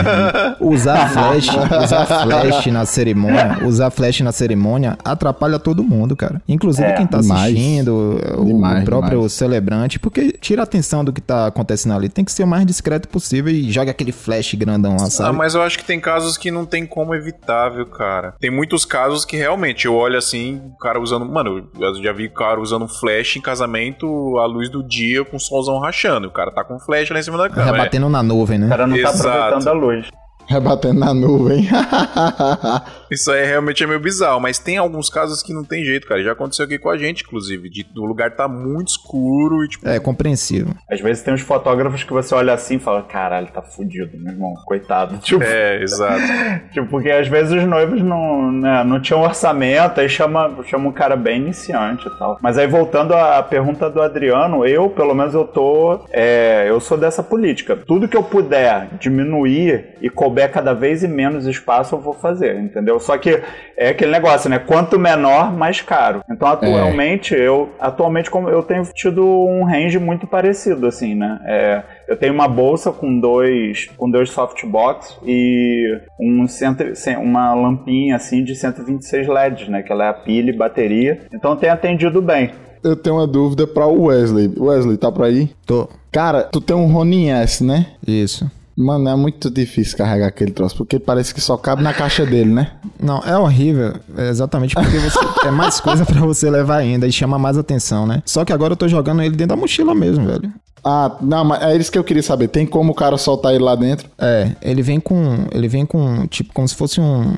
[0.73, 1.47] Usar flash,
[1.83, 6.41] usar flash na cerimônia, usar flash na cerimônia atrapalha todo mundo, cara.
[6.47, 9.33] Inclusive é, quem tá demais, assistindo, demais, o próprio demais.
[9.33, 12.09] celebrante, porque tira a atenção do que tá acontecendo ali.
[12.09, 15.29] Tem que ser o mais discreto possível e joga aquele flash grandão lá, sabe?
[15.29, 18.33] Ah, mas eu acho que tem casos que não tem como evitar, viu, cara?
[18.39, 21.25] Tem muitos casos que realmente eu olho assim, o cara usando.
[21.25, 24.07] Mano, eu já vi cara usando flash em casamento
[24.39, 26.23] à luz do dia com o solzão rachando.
[26.23, 26.27] voando.
[26.27, 27.77] O cara tá com flecha lá em cima da câmera.
[27.77, 28.67] Rebatendo na nuvem, né?
[28.67, 29.27] O cara não tá Exato.
[29.29, 30.07] aproveitando a luz.
[30.47, 31.67] Rebatendo na nuvem.
[33.11, 36.23] Isso aí realmente é meio bizarro, mas tem alguns casos que não tem jeito, cara.
[36.23, 39.87] Já aconteceu aqui com a gente, inclusive, de o lugar tá muito escuro e tipo.
[39.87, 40.73] É, compreensível.
[40.89, 44.33] Às vezes tem uns fotógrafos que você olha assim e fala: caralho, tá fudido, meu
[44.33, 45.17] irmão, coitado.
[45.23, 46.21] Tipo, é, exato.
[46.73, 50.91] tipo, porque às vezes os noivos não, né, não tinham orçamento, aí chama, chama um
[50.91, 52.37] cara bem iniciante e tal.
[52.41, 56.01] Mas aí voltando à pergunta do Adriano, eu, pelo menos, eu tô.
[56.11, 57.75] É, eu sou dessa política.
[57.75, 62.13] Tudo que eu puder diminuir e cobrar couber cada vez e menos espaço, eu vou
[62.13, 62.99] fazer, entendeu?
[62.99, 63.41] Só que
[63.77, 64.57] é aquele negócio, né?
[64.57, 66.23] Quanto menor, mais caro.
[66.29, 67.47] Então, atualmente, é.
[67.47, 71.39] eu atualmente como eu tenho tido um range muito parecido, assim, né?
[71.45, 76.83] É, eu tenho uma bolsa com dois com dois softbox e um cento,
[77.21, 79.83] uma lampinha assim de 126 LEDs, né?
[79.83, 81.21] Que ela é a pilha e bateria.
[81.31, 82.51] Então tem atendido bem.
[82.83, 84.51] Eu tenho uma dúvida para o Wesley.
[84.57, 85.49] Wesley, tá por aí?
[85.65, 85.87] Tô.
[86.11, 87.87] Cara, tu tem um Ronin S, né?
[88.05, 88.49] Isso.
[88.75, 92.51] Mano, é muito difícil carregar aquele troço, porque parece que só cabe na caixa dele,
[92.51, 92.71] né?
[92.99, 93.93] Não, é horrível.
[94.17, 98.07] É exatamente porque você é mais coisa para você levar ainda e chama mais atenção,
[98.07, 98.23] né?
[98.25, 100.51] Só que agora eu tô jogando ele dentro da mochila mesmo, velho.
[100.83, 102.49] Ah, não, mas é isso que eu queria saber.
[102.49, 104.09] Tem como o cara soltar ele lá dentro?
[104.19, 105.45] É, ele vem com.
[105.51, 107.33] Ele vem com, tipo, como se fosse um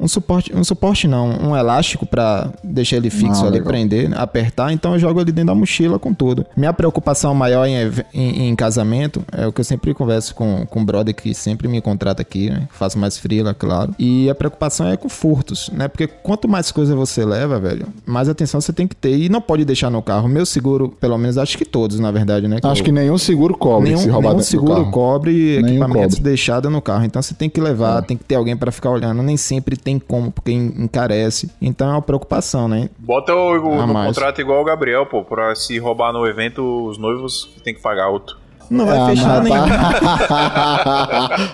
[0.00, 3.68] um suporte, um suporte não, um elástico para deixar ele fixo ah, ali, legal.
[3.68, 6.46] prender, apertar, então eu jogo ali dentro da mochila com tudo.
[6.56, 7.76] Minha preocupação maior em,
[8.14, 11.68] em, em, casamento é o que eu sempre converso com, com o brother que sempre
[11.68, 12.66] me contrata aqui, né?
[12.72, 13.94] Faço mais frila, claro.
[13.98, 15.86] E a preocupação é com furtos, né?
[15.88, 19.16] Porque quanto mais coisa você leva, velho, mais atenção você tem que ter.
[19.16, 20.28] E não pode deixar no carro.
[20.28, 22.60] Meu seguro, pelo menos acho que todos, na verdade, né?
[22.60, 22.84] Que acho eu...
[22.84, 26.30] que nenhum seguro cobre nenhum, se roubar nenhum seguro cobre nenhum equipamentos cobre.
[26.30, 27.04] deixados no carro.
[27.04, 28.02] Então você tem que levar, é.
[28.02, 29.22] tem que ter alguém para ficar olhando.
[29.22, 31.50] Nem sempre tem tem como, porque encarece.
[31.60, 32.88] Então é uma preocupação, né?
[32.98, 36.96] Bota o, o no contrato igual o Gabriel, pô, pra se roubar no evento, os
[36.96, 38.38] noivos tem que pagar outro.
[38.70, 39.56] Não vai ah, fechar nenhum.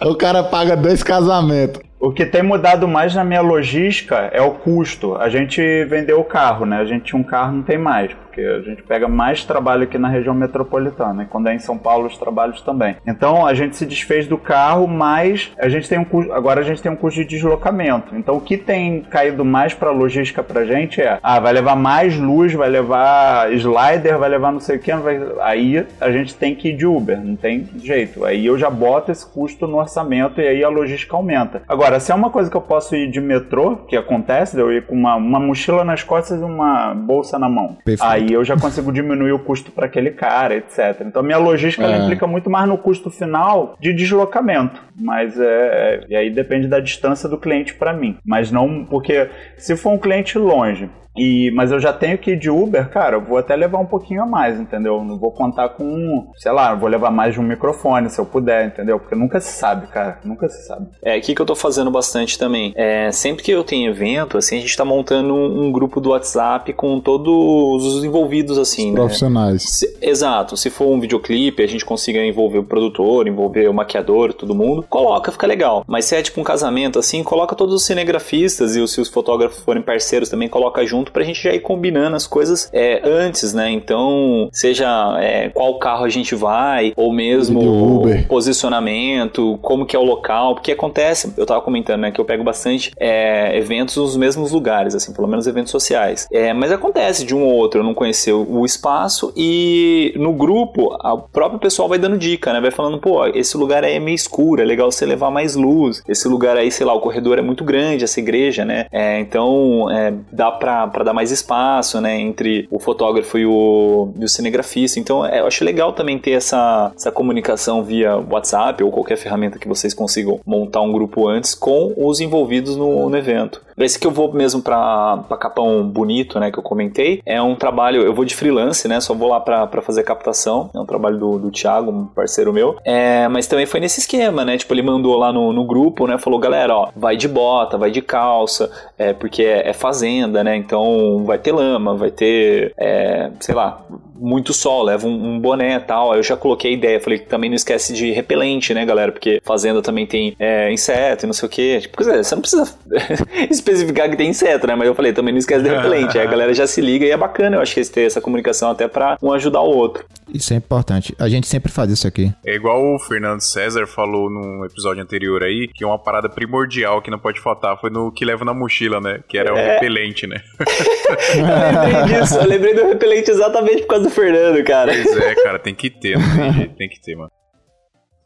[0.11, 1.81] o cara paga dois casamentos.
[1.99, 5.17] O que tem mudado mais na minha logística é o custo.
[5.17, 6.77] A gente vendeu o carro, né?
[6.77, 9.97] A gente tinha um carro, não tem mais porque a gente pega mais trabalho aqui
[9.97, 12.97] na região metropolitana, e quando é em São Paulo os trabalhos também.
[13.07, 16.65] Então a gente se desfez do carro, mas a gente tem um custo, agora a
[16.65, 18.15] gente tem um custo de deslocamento.
[18.15, 22.19] Então o que tem caído mais para logística pra gente é, ah, vai levar mais
[22.19, 25.19] luz, vai levar slider, vai levar não sei o que, vai...
[25.41, 28.25] aí a gente tem que ir de Uber, não tem jeito.
[28.27, 31.63] Aí eu já boto esse custo no orçamento e aí a logística aumenta.
[31.67, 34.87] Agora, se é uma coisa que eu posso ir de metrô, que acontece, eu ir
[34.87, 37.79] com uma, uma mochila nas costas e uma bolsa na mão.
[37.85, 38.03] Perfeito.
[38.03, 41.03] Aí eu já consigo diminuir o custo para aquele cara, etc.
[41.03, 41.99] Então minha logística é.
[41.99, 47.29] implica muito mais no custo final de deslocamento, mas é, e aí depende da distância
[47.29, 51.81] do cliente para mim, mas não porque se for um cliente longe e, mas eu
[51.81, 54.61] já tenho que ir de Uber, cara, eu vou até levar um pouquinho a mais,
[54.61, 55.03] entendeu?
[55.03, 58.67] Não vou contar com, sei lá, vou levar mais de um microfone se eu puder,
[58.67, 58.99] entendeu?
[58.99, 60.89] Porque nunca se sabe, cara, nunca se sabe.
[61.03, 62.73] É, o que, que eu tô fazendo bastante também?
[62.77, 66.11] É, sempre que eu tenho evento, assim, a gente tá montando um, um grupo do
[66.11, 69.01] WhatsApp com todos os envolvidos, assim, os né?
[69.01, 69.63] Profissionais.
[69.63, 70.57] Se, exato.
[70.57, 74.85] Se for um videoclipe, a gente consiga envolver o produtor, envolver o maquiador, todo mundo,
[74.89, 75.85] coloca, fica legal.
[75.87, 79.09] Mas se é tipo um casamento, assim, coloca todos os cinegrafistas e os, se os
[79.09, 83.53] fotógrafos forem parceiros também, coloca junto pra gente já ir combinando as coisas é, antes,
[83.53, 83.71] né?
[83.71, 84.87] Então, seja
[85.21, 90.55] é, qual carro a gente vai, ou mesmo o posicionamento, como que é o local,
[90.55, 94.95] porque acontece, eu tava comentando, né, que eu pego bastante é, eventos nos mesmos lugares,
[94.95, 96.27] assim, pelo menos eventos sociais.
[96.33, 100.97] É, mas acontece de um ou outro eu não conhecer o espaço e no grupo
[101.03, 102.61] o próprio pessoal vai dando dica, né?
[102.61, 106.03] Vai falando, pô, esse lugar aí é meio escuro, é legal você levar mais luz.
[106.09, 108.87] Esse lugar aí, sei lá, o corredor é muito grande, essa igreja, né?
[108.93, 114.25] É, então, é, dá para dar mais espaço, né, entre o fotógrafo e o, e
[114.25, 114.99] o cinegrafista.
[114.99, 119.59] Então, é, eu acho legal também ter essa, essa comunicação via WhatsApp ou qualquer ferramenta
[119.59, 123.66] que vocês consigam montar um grupo antes com os envolvidos no, no evento.
[123.79, 128.03] Esse que eu vou mesmo para Capão Bonito, né, que eu comentei, é um trabalho,
[128.03, 131.39] eu vou de freelance, né, só vou lá para fazer captação, é um trabalho do,
[131.39, 135.17] do Thiago, um parceiro meu, é, mas também foi nesse esquema, né, tipo, ele mandou
[135.17, 139.13] lá no, no grupo, né, falou, galera, ó, vai de bota, vai de calça, é,
[139.13, 143.85] porque é, é fazenda, né, então vai ter lama, vai ter, é, sei lá,
[144.19, 146.13] muito sol, leva um, um boné e tal.
[146.13, 149.13] Aí eu já coloquei a ideia, falei que também não esquece de repelente, né, galera?
[149.13, 151.81] Porque fazenda também tem é, inseto e não sei o que.
[151.81, 152.75] Tipo, você não precisa
[153.51, 154.75] especificar que tem inseto, né?
[154.75, 156.19] Mas eu falei, também não esquece de repelente.
[156.19, 158.71] Aí a galera já se liga e é bacana, eu acho que ter essa comunicação
[158.71, 160.05] até pra um ajudar o outro.
[160.33, 161.15] Isso é importante.
[161.19, 162.33] A gente sempre faz isso aqui.
[162.45, 167.11] É igual o Fernando César falou num episódio anterior aí, que uma parada primordial que
[167.11, 169.21] não pode faltar foi no que leva na mochila, né?
[169.29, 169.53] Que era é.
[169.53, 170.43] o repelente, né?
[171.35, 172.37] eu lembrei disso.
[172.37, 174.93] Eu lembrei do repelente exatamente por causa do Fernando, cara.
[174.93, 177.31] Pois é, cara, tem que ter, não tem jeito, tem que ter, mano.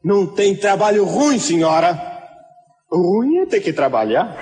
[0.02, 1.98] Não tem trabalho ruim, senhora.
[2.90, 4.36] Ruim é ter que trabalhar.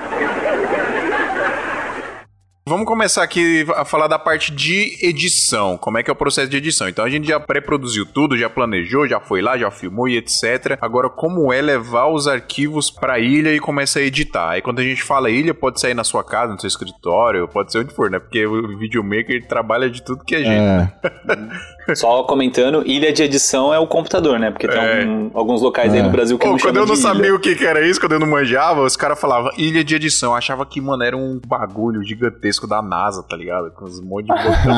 [2.69, 5.78] Vamos começar aqui a falar da parte de edição.
[5.78, 6.86] Como é que é o processo de edição?
[6.86, 10.77] Então a gente já pré-produziu tudo, já planejou, já foi lá, já filmou e etc.
[10.78, 14.51] Agora, como é levar os arquivos pra ilha e começa a editar?
[14.51, 17.73] Aí quando a gente fala ilha, pode sair na sua casa, no seu escritório, pode
[17.73, 18.19] ser onde for, né?
[18.19, 20.53] Porque o videomaker trabalha de tudo que é jeito.
[20.53, 21.95] É.
[21.95, 24.51] Só comentando, ilha de edição é o computador, né?
[24.51, 24.99] Porque é.
[24.99, 25.97] tem um, alguns locais é.
[25.97, 27.35] aí no Brasil que Pô, não Quando eu não sabia ilha.
[27.35, 30.32] o que, que era isso, quando eu não manjava, os caras falavam ilha de edição.
[30.32, 33.70] Eu achava que, mano, era um bagulho gigantesco gigantesco da NASA, tá ligado?
[33.70, 34.74] Com uns monte de botão.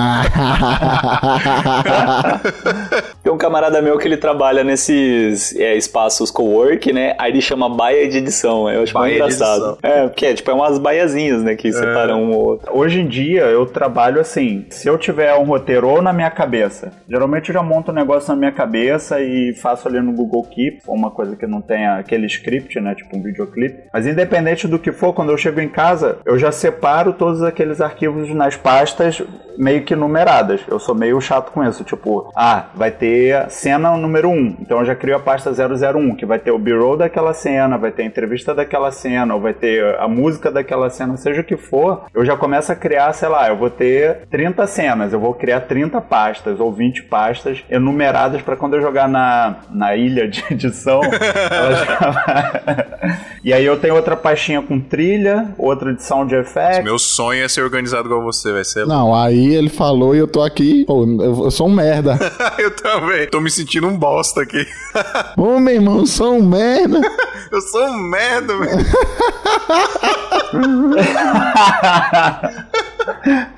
[3.22, 7.14] Tem um camarada meu que ele trabalha nesses é, espaços co-work, né?
[7.18, 8.68] Aí ele chama baia de edição.
[8.70, 9.78] Eu acho baia muito engraçado.
[9.82, 11.54] É, porque é, tipo, é umas baiazinhas, né?
[11.54, 11.72] Que é.
[11.72, 12.76] separam um ou outro.
[12.76, 16.92] Hoje em dia eu trabalho assim, se eu tiver um roteiro ou na minha cabeça,
[17.08, 20.82] geralmente eu já monto um negócio na minha cabeça e faço ali no Google Keep,
[20.86, 22.94] uma coisa que não tenha aquele script, né?
[22.94, 23.84] Tipo um videoclipe.
[23.92, 27.70] Mas independente do que for, quando eu chego em casa, eu já separo todos aqueles
[27.70, 29.22] aqueles arquivos nas pastas
[29.56, 30.60] meio que numeradas.
[30.66, 31.84] Eu sou meio chato com isso.
[31.84, 33.09] Tipo, ah, vai ter
[33.48, 34.56] cena número 1.
[34.60, 37.90] Então eu já crio a pasta 001, que vai ter o b-roll daquela cena, vai
[37.90, 41.56] ter a entrevista daquela cena, ou vai ter a música daquela cena, seja o que
[41.56, 42.04] for.
[42.14, 45.60] Eu já começo a criar, sei lá, eu vou ter 30 cenas, eu vou criar
[45.62, 51.00] 30 pastas ou 20 pastas enumeradas para quando eu jogar na, na ilha de edição.
[51.10, 52.86] já...
[53.44, 56.84] e aí eu tenho outra pastinha com trilha, outra de sound effects.
[56.84, 58.86] Meu sonho é ser organizado igual você, vai ser.
[58.86, 60.84] Não, aí ele falou e eu tô aqui.
[60.84, 62.18] Pô, eu sou um merda.
[62.58, 62.99] eu também.
[63.30, 64.66] Tô me sentindo um bosta aqui.
[65.36, 67.00] Ô, meu irmão, eu sou um merda.
[67.50, 68.86] eu sou um merda, velho.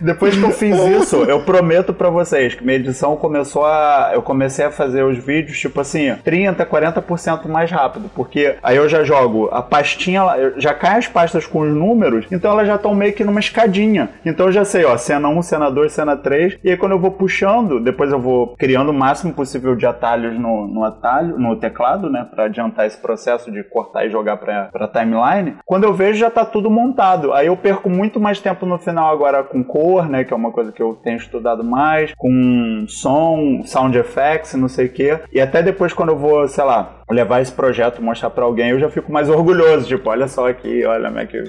[0.01, 4.11] Depois que eu fiz isso, eu prometo para vocês que minha edição começou a.
[4.13, 8.11] Eu comecei a fazer os vídeos, tipo assim, 30, 40% mais rápido.
[8.15, 10.23] Porque aí eu já jogo a pastinha,
[10.57, 14.11] já cai as pastas com os números, então elas já estão meio que numa escadinha.
[14.25, 16.59] Então eu já sei, ó, cena 1, cena 2, cena 3.
[16.63, 20.39] E aí quando eu vou puxando, depois eu vou criando o máximo possível de atalhos
[20.39, 22.27] no, no atalho, no teclado, né?
[22.31, 25.57] Pra adiantar esse processo de cortar e jogar pra, pra timeline.
[25.65, 27.33] Quando eu vejo, já tá tudo montado.
[27.33, 30.25] Aí eu perco muito mais tempo no final agora com cor, né?
[30.25, 34.87] Que é uma coisa que eu tenho estudado mais, com som, sound effects, não sei
[34.87, 35.19] o quê.
[35.33, 38.81] E até depois, quando eu vou, sei lá, levar esse projeto, mostrar para alguém, eu
[38.81, 39.87] já fico mais orgulhoso.
[39.87, 41.45] Tipo, olha só aqui, olha como é que.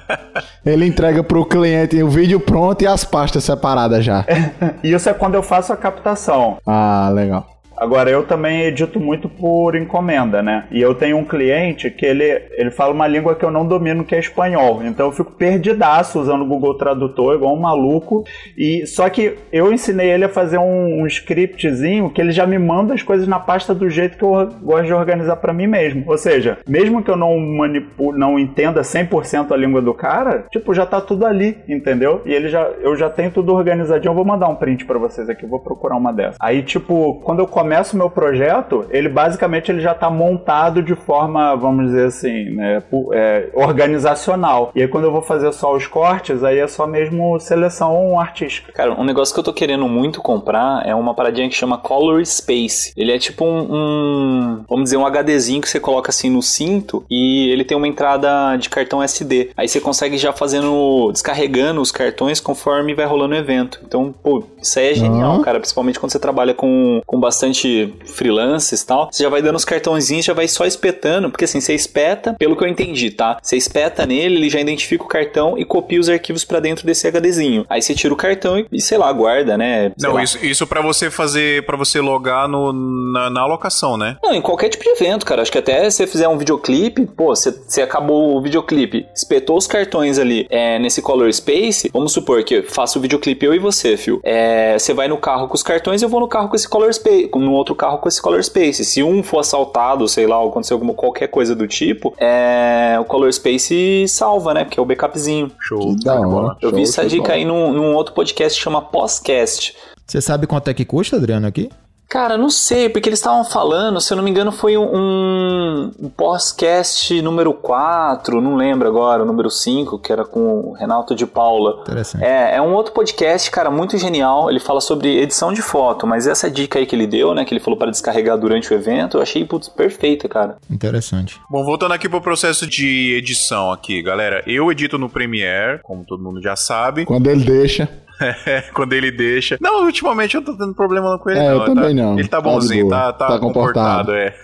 [0.64, 4.24] Ele entrega pro cliente o vídeo pronto e as pastas separadas já.
[4.82, 6.58] Isso é quando eu faço a captação.
[6.66, 7.53] Ah, legal.
[7.84, 10.64] Agora, eu também edito muito por encomenda, né?
[10.70, 14.04] E eu tenho um cliente que ele, ele fala uma língua que eu não domino,
[14.04, 14.82] que é espanhol.
[14.82, 18.24] Então eu fico perdidaço usando o Google Tradutor, igual um maluco.
[18.56, 22.58] E Só que eu ensinei ele a fazer um, um scriptzinho que ele já me
[22.58, 26.04] manda as coisas na pasta do jeito que eu gosto de organizar para mim mesmo.
[26.06, 30.72] Ou seja, mesmo que eu não manipule, não entenda 100% a língua do cara, tipo,
[30.72, 32.22] já tá tudo ali, entendeu?
[32.24, 34.10] E ele já, eu já tenho tudo organizadinho.
[34.10, 36.38] Eu vou mandar um print para vocês aqui, vou procurar uma dessas.
[36.40, 40.94] Aí, tipo, quando eu começo o meu projeto, ele basicamente ele já está montado de
[40.94, 42.82] forma, vamos dizer assim, né,
[43.12, 44.70] é, organizacional.
[44.74, 48.72] E aí quando eu vou fazer só os cortes, aí é só mesmo seleção artística.
[48.72, 52.24] Cara, um negócio que eu tô querendo muito comprar é uma paradinha que chama Color
[52.24, 52.92] Space.
[52.96, 57.04] Ele é tipo um, um vamos dizer, um HDzinho que você coloca assim no cinto
[57.10, 59.50] e ele tem uma entrada de cartão SD.
[59.56, 63.80] Aí você consegue já fazendo, descarregando os cartões conforme vai rolando o evento.
[63.86, 65.42] Então, pô, isso aí é genial, uhum.
[65.42, 69.40] cara, principalmente quando você trabalha com, com bastante bastante freelances e tal, você já vai
[69.40, 73.10] dando os cartõezinhos, já vai só espetando, porque assim, você espeta, pelo que eu entendi,
[73.10, 73.38] tá?
[73.40, 77.06] Você espeta nele, ele já identifica o cartão e copia os arquivos para dentro desse
[77.06, 77.64] HDzinho.
[77.68, 79.92] Aí você tira o cartão e, sei lá, guarda, né?
[79.96, 80.22] Sei Não, lá.
[80.22, 82.72] isso, isso para você fazer, para você logar no,
[83.12, 84.16] na, na alocação, né?
[84.22, 85.42] Não, em qualquer tipo de evento, cara.
[85.42, 89.56] Acho que até se você fizer um videoclipe, pô, você, você acabou o videoclipe, espetou
[89.56, 93.54] os cartões ali é, nesse Color Space, vamos supor que eu faço o videoclipe eu
[93.54, 94.20] e você, Fio.
[94.22, 96.92] É, você vai no carro com os cartões, eu vou no carro com esse Color
[96.92, 98.84] Space, no outro carro com esse Color Space.
[98.84, 103.04] Se um for assaltado, sei lá, ou acontecer alguma, qualquer coisa do tipo, é, o
[103.04, 104.64] Color Space salva, né?
[104.64, 105.50] Porque é o backupzinho.
[105.60, 105.94] Show.
[106.02, 106.56] Da hora.
[106.60, 109.76] Eu vi essa dica aí num, num outro podcast que chama Postcast.
[110.06, 111.70] Você sabe quanto é que custa, Adriano, aqui?
[112.08, 116.08] Cara, não sei, porque eles estavam falando, se eu não me engano, foi um, um
[116.08, 121.26] podcast número 4, não lembro agora, o número 5, que era com o Renato de
[121.26, 121.80] Paula.
[121.82, 122.24] Interessante.
[122.24, 124.48] É, é um outro podcast, cara, muito genial.
[124.48, 127.52] Ele fala sobre edição de foto, mas essa dica aí que ele deu, né, que
[127.52, 130.56] ele falou para descarregar durante o evento, eu achei, putz, perfeita, cara.
[130.70, 131.40] Interessante.
[131.50, 134.42] Bom, voltando aqui pro processo de edição aqui, galera.
[134.46, 137.04] Eu edito no Premiere, como todo mundo já sabe.
[137.04, 138.03] Quando ele deixa.
[138.46, 139.56] É, quando ele deixa.
[139.60, 141.38] Não, ultimamente eu tô tendo problema com ele.
[141.38, 141.52] É, não.
[141.52, 142.18] eu também tá, não.
[142.18, 144.12] Ele tá, tá bonzinho, tá, tá, tá comportado.
[144.12, 144.34] comportado, é.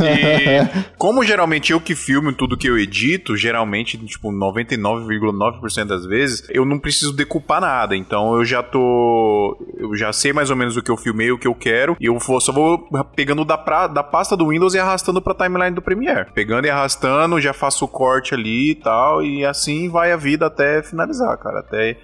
[0.84, 6.46] e como geralmente eu que filmo tudo que eu edito, geralmente, tipo, 99,9% das vezes,
[6.50, 7.96] eu não preciso decupar nada.
[7.96, 9.56] Então eu já tô.
[9.76, 11.96] Eu já sei mais ou menos o que eu filmei, o que eu quero.
[12.00, 15.34] E eu vou, só vou pegando da, pra, da pasta do Windows e arrastando pra
[15.34, 16.30] timeline do Premiere.
[16.34, 19.22] Pegando e arrastando, já faço o corte ali e tal.
[19.22, 21.60] E assim vai a vida até finalizar, cara.
[21.60, 21.96] Até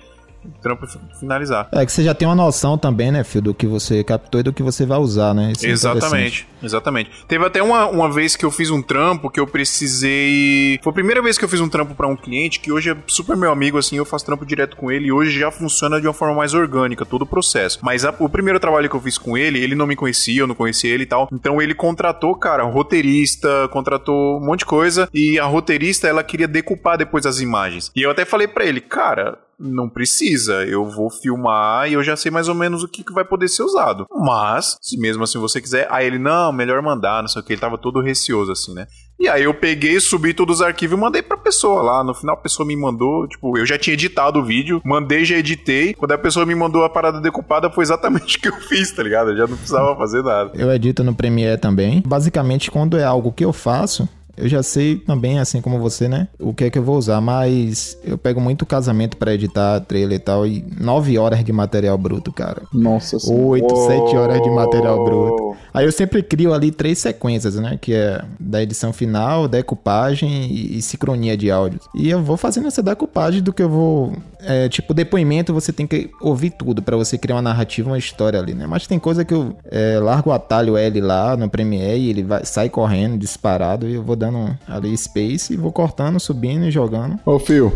[0.62, 0.87] trampo
[1.19, 1.69] finalizar.
[1.73, 4.45] É que você já tem uma noção também, né, Phil, do que você captou e
[4.45, 5.53] do que você vai usar, né?
[5.53, 7.11] Isso é exatamente, é exatamente.
[7.27, 10.79] Teve até uma, uma vez que eu fiz um trampo que eu precisei.
[10.83, 12.97] Foi a primeira vez que eu fiz um trampo para um cliente que hoje é
[13.07, 16.07] super meu amigo, assim, eu faço trampo direto com ele e hoje já funciona de
[16.07, 17.79] uma forma mais orgânica, todo o processo.
[17.83, 20.47] Mas a, o primeiro trabalho que eu fiz com ele, ele não me conhecia, eu
[20.47, 21.29] não conhecia ele e tal.
[21.33, 26.23] Então ele contratou, cara, um roteirista, contratou um monte de coisa e a roteirista ela
[26.23, 27.91] queria decupar depois as imagens.
[27.95, 30.65] E eu até falei para ele, cara, não precisa.
[30.65, 33.49] Eu vou filmar e eu já sei mais ou menos o que, que vai poder
[33.49, 34.07] ser usado.
[34.11, 35.87] Mas, se mesmo assim você quiser.
[35.91, 37.53] Aí ele, não, melhor mandar, não sei o que.
[37.53, 38.87] Ele tava todo receoso assim, né?
[39.19, 42.03] E aí eu peguei, subi todos os arquivos e mandei pra pessoa lá.
[42.03, 45.37] No final a pessoa me mandou, tipo, eu já tinha editado o vídeo, mandei, já
[45.37, 45.93] editei.
[45.93, 49.03] Quando a pessoa me mandou a parada decupada, foi exatamente o que eu fiz, tá
[49.03, 49.31] ligado?
[49.31, 50.53] Eu já não precisava fazer nada.
[50.55, 52.03] Eu edito no Premiere também.
[52.07, 54.09] Basicamente, quando é algo que eu faço,
[54.41, 56.29] eu já sei também, assim como você, né?
[56.39, 60.17] O que é que eu vou usar, mas eu pego muito casamento para editar trailer
[60.17, 62.62] e tal, e nove horas de material bruto, cara.
[62.73, 65.57] Nossa Oito, sete horas de material bruto.
[65.73, 67.79] Aí eu sempre crio ali três sequências, né?
[67.81, 71.83] Que é da edição final, decupagem e, e sincronia de áudios.
[71.95, 74.12] E eu vou fazendo essa decupagem do que eu vou.
[74.41, 78.41] É, tipo, depoimento, você tem que ouvir tudo para você criar uma narrativa, uma história
[78.41, 78.67] ali, né?
[78.67, 82.23] Mas tem coisa que eu é, largo o atalho L lá no Premiere e ele
[82.23, 84.30] vai, sai correndo, disparado, e eu vou dando
[84.69, 87.19] ali space e vou cortando, subindo e jogando.
[87.24, 87.73] Ô, Phil,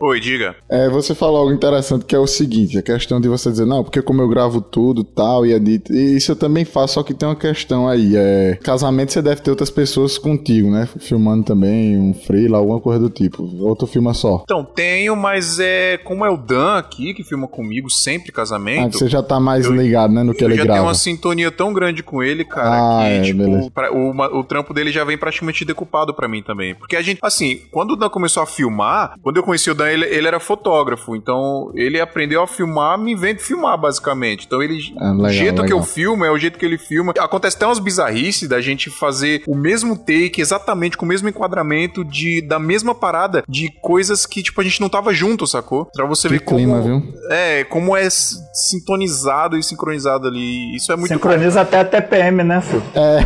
[0.00, 0.54] Oi, diga.
[0.68, 3.82] É, você falou algo interessante que é o seguinte, a questão de você dizer, não,
[3.82, 7.12] porque como eu gravo tudo tal e edito, e isso eu também faço, só que
[7.12, 11.98] tem uma questão aí, é, casamento você deve ter outras pessoas contigo, né, filmando também,
[11.98, 14.42] um freela, alguma coisa do tipo, ou tu filma só?
[14.44, 18.96] Então, tenho, mas é, como é o Dan aqui, que filma comigo sempre casamento...
[18.96, 20.62] Ah, você já tá mais eu, ligado, né, no que ele grava.
[20.62, 23.92] Eu já tenho uma sintonia tão grande com ele, cara, ah, que, é, tipo, pra,
[23.92, 27.62] o, o trampo dele já vem praticamente decupado para mim também, porque a gente, assim,
[27.72, 31.16] quando o Dan começou a filmar, quando eu conheci o Dan ele, ele era fotógrafo,
[31.16, 34.46] então ele aprendeu a filmar me vendo filmar, basicamente.
[34.46, 34.94] Então ele.
[34.98, 35.66] Ah, legal, o jeito legal.
[35.66, 37.12] que eu filmo é o jeito que ele filma.
[37.18, 42.04] Acontece até umas bizarrices da gente fazer o mesmo take, exatamente com o mesmo enquadramento
[42.04, 45.86] de, da mesma parada de coisas que, tipo, a gente não tava junto, sacou?
[45.86, 47.00] Pra você que ver clima, como.
[47.00, 47.14] Viu?
[47.30, 50.74] É, como é sintonizado e sincronizado ali.
[50.76, 51.12] Isso é muito.
[51.12, 52.82] Sincroniza até a TPM, né, Fu?
[52.94, 53.18] É.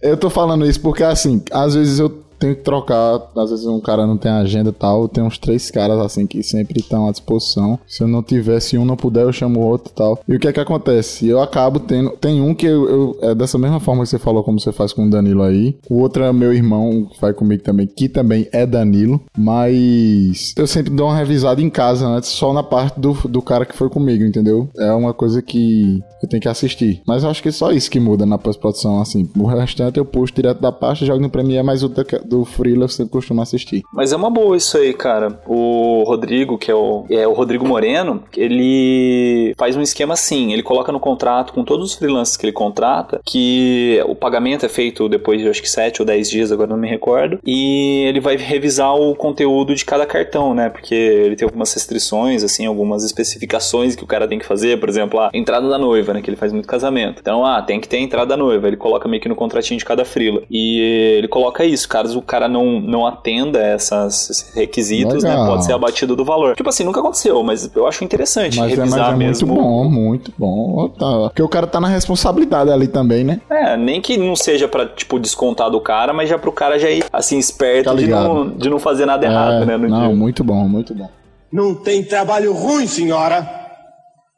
[0.10, 3.22] eu tô falando isso porque, assim, às vezes eu tenho que trocar.
[3.36, 5.08] Às vezes um cara não tem agenda e tal.
[5.08, 7.78] Tem uns três caras assim que sempre estão à disposição.
[7.86, 10.18] Se eu não tivesse um, não puder, eu chamo o outro e tal.
[10.28, 11.26] E o que é que acontece?
[11.26, 12.10] Eu acabo tendo.
[12.10, 14.92] Tem um que eu, eu, É dessa mesma forma que você falou, como você faz
[14.92, 15.76] com o Danilo aí.
[15.88, 19.20] O outro é meu irmão, que vai comigo também, que também é Danilo.
[19.36, 23.64] Mas eu sempre dou uma revisada em casa antes, só na parte do, do cara
[23.64, 24.68] que foi comigo, entendeu?
[24.76, 27.02] É uma coisa que eu tenho que assistir.
[27.06, 29.28] Mas eu acho que é só isso que muda na pós-produção, assim.
[29.36, 32.88] O restante eu puxo direto da pasta, jogo no Premiere, mas o do Freela eu
[32.88, 33.82] sempre costumo assistir.
[33.92, 35.38] Mas é uma boa isso aí, cara.
[35.46, 40.62] O Rodrigo, que é o, é o Rodrigo Moreno, ele faz um esquema assim, ele
[40.62, 45.08] coloca no contrato com todos os freelancers que ele contrata, que o pagamento é feito
[45.08, 48.36] depois de acho que 7 ou 10 dias, agora não me recordo, e ele vai
[48.36, 50.70] revisar o conteúdo de cada cartão, né?
[50.70, 54.88] Porque ele tem algumas restrições, assim, algumas especificações que o cara tem que fazer, por
[54.88, 56.22] exemplo, a entrada da noiva, né?
[56.22, 57.20] Que ele faz muito casamento.
[57.20, 58.66] Então, ah, tem que ter a entrada da noiva.
[58.66, 60.42] Ele coloca meio que no contratinho de cada frila.
[60.50, 60.80] E
[61.18, 65.44] ele coloca isso, caso cara não, não atenda essas, esses requisitos, né, Legal.
[65.44, 65.50] né?
[65.50, 66.56] Pode ser abatido do valor.
[66.56, 69.48] Tipo assim, nunca aconteceu, mas eu acho interessante mas revisar é, mas é mesmo.
[69.48, 70.88] Muito bom, muito bom.
[70.88, 71.28] Tá.
[71.28, 73.40] Porque o cara tá na responsabilidade ali também, né?
[73.50, 76.90] É, nem que não seja pra, tipo, descontar do cara, mas já pro cara já
[76.90, 79.76] ir, assim, esperto tá de, não, de não fazer nada é, errado, né?
[79.76, 80.16] não, dia.
[80.16, 81.08] muito bom, muito bom.
[81.52, 83.48] Não tem trabalho ruim, senhora.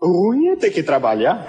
[0.03, 1.47] Ruim é ter que trabalhar.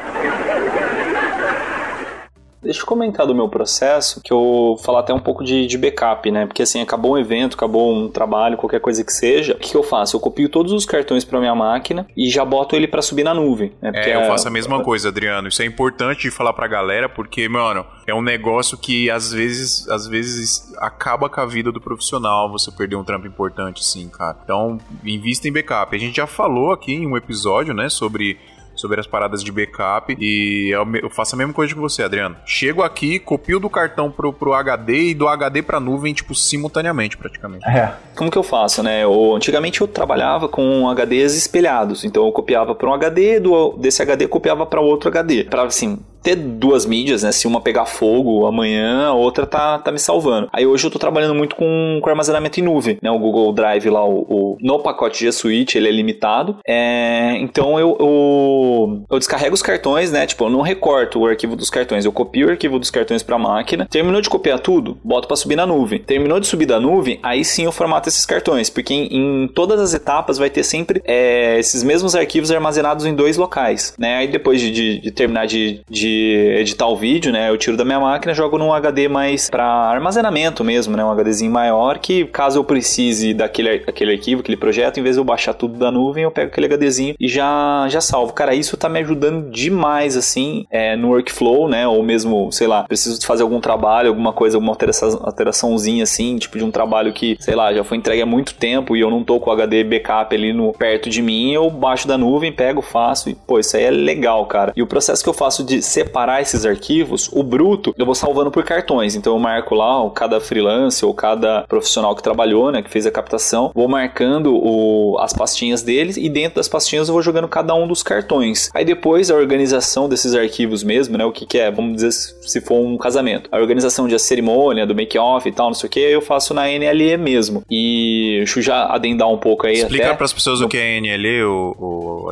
[2.62, 6.30] Deixa eu comentar do meu processo, que eu falar até um pouco de, de backup,
[6.32, 6.46] né?
[6.46, 9.78] Porque assim, acabou um evento, acabou um trabalho, qualquer coisa que seja, o que, que
[9.78, 10.16] eu faço?
[10.16, 13.34] Eu copio todos os cartões para minha máquina e já boto ele para subir na
[13.34, 13.74] nuvem.
[13.82, 13.92] Né?
[13.94, 14.28] é, eu é...
[14.28, 15.48] faço a mesma coisa, Adriano.
[15.48, 19.88] Isso é importante de falar pra galera, porque, mano, é um negócio que às vezes,
[19.90, 24.38] às vezes acaba com a vida do profissional você perder um trampo importante, assim, cara.
[24.44, 25.96] Então, invista em backup.
[25.96, 28.38] A gente já falou aqui em um episódio, né, sobre
[28.78, 30.16] sobre as paradas de backup.
[30.20, 32.38] E eu, eu faço a mesma coisa que você, Adriano.
[32.46, 37.18] Chego aqui, copio do cartão pro, pro HD e do HD pra nuvem, tipo, simultaneamente,
[37.18, 37.68] praticamente.
[37.68, 37.94] É.
[38.16, 39.04] Como que eu faço, né?
[39.04, 42.04] Eu, antigamente eu trabalhava com HDs espelhados.
[42.04, 45.44] Então eu copiava para um HD, do, desse HD eu copiava para outro HD.
[45.44, 47.32] Para assim, ter duas mídias, né?
[47.32, 50.50] Se uma pegar fogo amanhã, a outra tá, tá me salvando.
[50.52, 53.10] Aí hoje eu tô trabalhando muito com, com armazenamento em nuvem, né?
[53.10, 56.58] O Google Drive lá, o, o no pacote G Suite, ele é limitado.
[56.68, 60.28] É, então eu, eu, eu, descarrego os cartões, né?
[60.28, 63.38] Tipo, eu não recorto o arquivo dos cartões, eu copio o arquivo dos cartões pra
[63.38, 63.88] máquina.
[63.90, 66.00] Terminou de copiar tudo, boto para subir na nuvem.
[66.00, 69.80] Terminou de subir da nuvem, aí sim eu formato esses cartões, porque em, em todas
[69.80, 74.18] as etapas vai ter sempre é, esses mesmos arquivos armazenados em dois locais, né?
[74.18, 76.17] Aí depois de, de, de terminar de, de
[76.60, 77.50] editar o vídeo, né?
[77.50, 81.04] Eu tiro da minha máquina, jogo num HD mais para armazenamento mesmo, né?
[81.04, 85.20] Um HDzinho maior que caso eu precise daquele aquele arquivo, aquele projeto, em vez de
[85.20, 88.34] eu baixar tudo da nuvem, eu pego aquele HDzinho e já já salvo.
[88.34, 91.88] Cara, isso tá me ajudando demais assim é, no workflow, né?
[91.88, 96.58] Ou mesmo, sei lá, preciso fazer algum trabalho, alguma coisa, alguma alteração, alteraçãozinha assim, tipo
[96.58, 99.24] de um trabalho que, sei lá, já foi entregue há muito tempo e eu não
[99.24, 102.82] tô com o HD backup ali no perto de mim, eu baixo da nuvem, pego,
[102.82, 104.74] faço e pô, isso aí é legal, cara.
[104.76, 106.07] E o processo que eu faço de separar
[106.42, 109.16] esses arquivos, o bruto eu vou salvando por cartões.
[109.16, 113.12] Então eu marco lá cada freelance ou cada profissional que trabalhou, né, que fez a
[113.12, 117.74] captação, vou marcando o, as pastinhas deles e dentro das pastinhas eu vou jogando cada
[117.76, 118.70] um dos cartões.
[118.74, 122.62] Aí depois a organização desses arquivos mesmo, né, o que, que é, vamos dizer se
[122.62, 126.00] for um casamento, a organização de cerimônia, do make-off e tal, não sei o que,
[126.00, 127.64] eu faço na NLE mesmo.
[127.70, 129.76] E deixa eu já adendar um pouco aí.
[129.76, 132.28] Explica para as pessoas o que é NLE, o.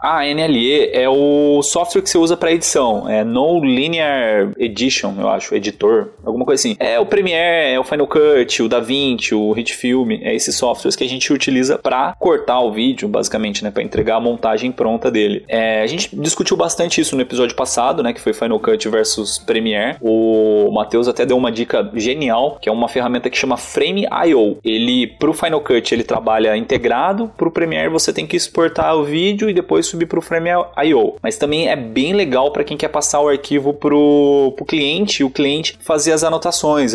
[0.00, 2.83] A NLE é o software que você usa para edição.
[3.08, 6.76] É No Linear Edition, eu acho, editor, alguma coisa assim.
[6.78, 11.04] É o Premiere, é o Final Cut, o DaVinci, o Film, é esses softwares que
[11.04, 15.44] a gente utiliza para cortar o vídeo, basicamente, né, para entregar a montagem pronta dele.
[15.48, 19.38] É, a gente discutiu bastante isso no episódio passado, né, que foi Final Cut versus
[19.38, 19.96] Premiere.
[20.00, 24.58] O Matheus até deu uma dica genial, que é uma ferramenta que chama Frame.io.
[24.64, 29.48] Ele pro Final Cut ele trabalha integrado, pro Premiere você tem que exportar o vídeo
[29.48, 31.14] e depois subir pro Frame.io.
[31.22, 35.24] Mas também é bem legal para quem quer passar o arquivo pro, pro cliente e
[35.24, 36.94] o cliente fazer as anotações,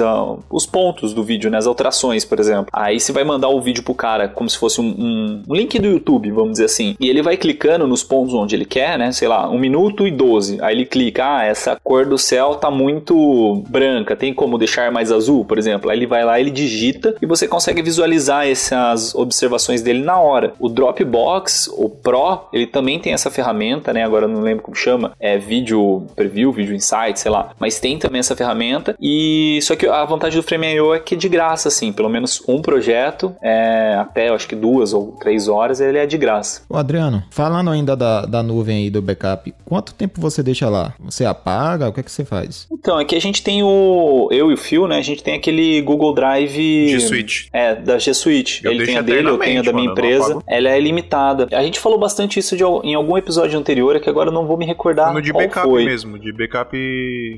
[0.50, 1.58] os pontos do vídeo, né?
[1.58, 2.68] As alterações, por exemplo.
[2.74, 5.78] Aí você vai mandar o vídeo pro cara como se fosse um, um, um, link
[5.80, 6.96] do YouTube, vamos dizer assim.
[7.00, 9.12] E ele vai clicando nos pontos onde ele quer, né?
[9.12, 10.60] Sei lá, 1 minuto e 12.
[10.62, 15.12] Aí ele clica, ah, essa cor do céu tá muito branca, tem como deixar mais
[15.12, 15.90] azul, por exemplo.
[15.90, 20.54] Aí ele vai lá, ele digita e você consegue visualizar essas observações dele na hora.
[20.60, 24.04] O Dropbox, o Pro, ele também tem essa ferramenta, né?
[24.04, 25.69] Agora não lembro como chama, é vídeo
[26.16, 27.52] preview, vídeo insight, sei lá.
[27.60, 31.18] Mas tem também essa ferramenta e só que a vantagem do Frame.io é que é
[31.18, 35.48] de graça, assim, pelo menos um projeto, é, até eu acho que duas ou três
[35.48, 36.62] horas, ele é de graça.
[36.70, 40.94] Ô Adriano, falando ainda da, da nuvem aí do backup, quanto tempo você deixa lá?
[41.00, 41.88] Você apaga?
[41.88, 42.68] O que é que você faz?
[42.72, 44.28] Então, aqui a gente tem o.
[44.32, 44.98] Eu e o Phil, né?
[44.98, 46.90] A gente tem aquele Google Drive.
[46.90, 47.50] G Suite.
[47.54, 48.62] É, da G Suite.
[48.66, 50.40] Ele tem a dele, eu tenho a da minha empresa.
[50.48, 51.48] Ela é limitada.
[51.52, 54.46] A gente falou bastante isso de, em algum episódio anterior, é que agora eu não
[54.46, 55.14] vou me recordar.
[55.14, 55.86] No de qual backup foi.
[55.86, 56.76] mesmo, de backup.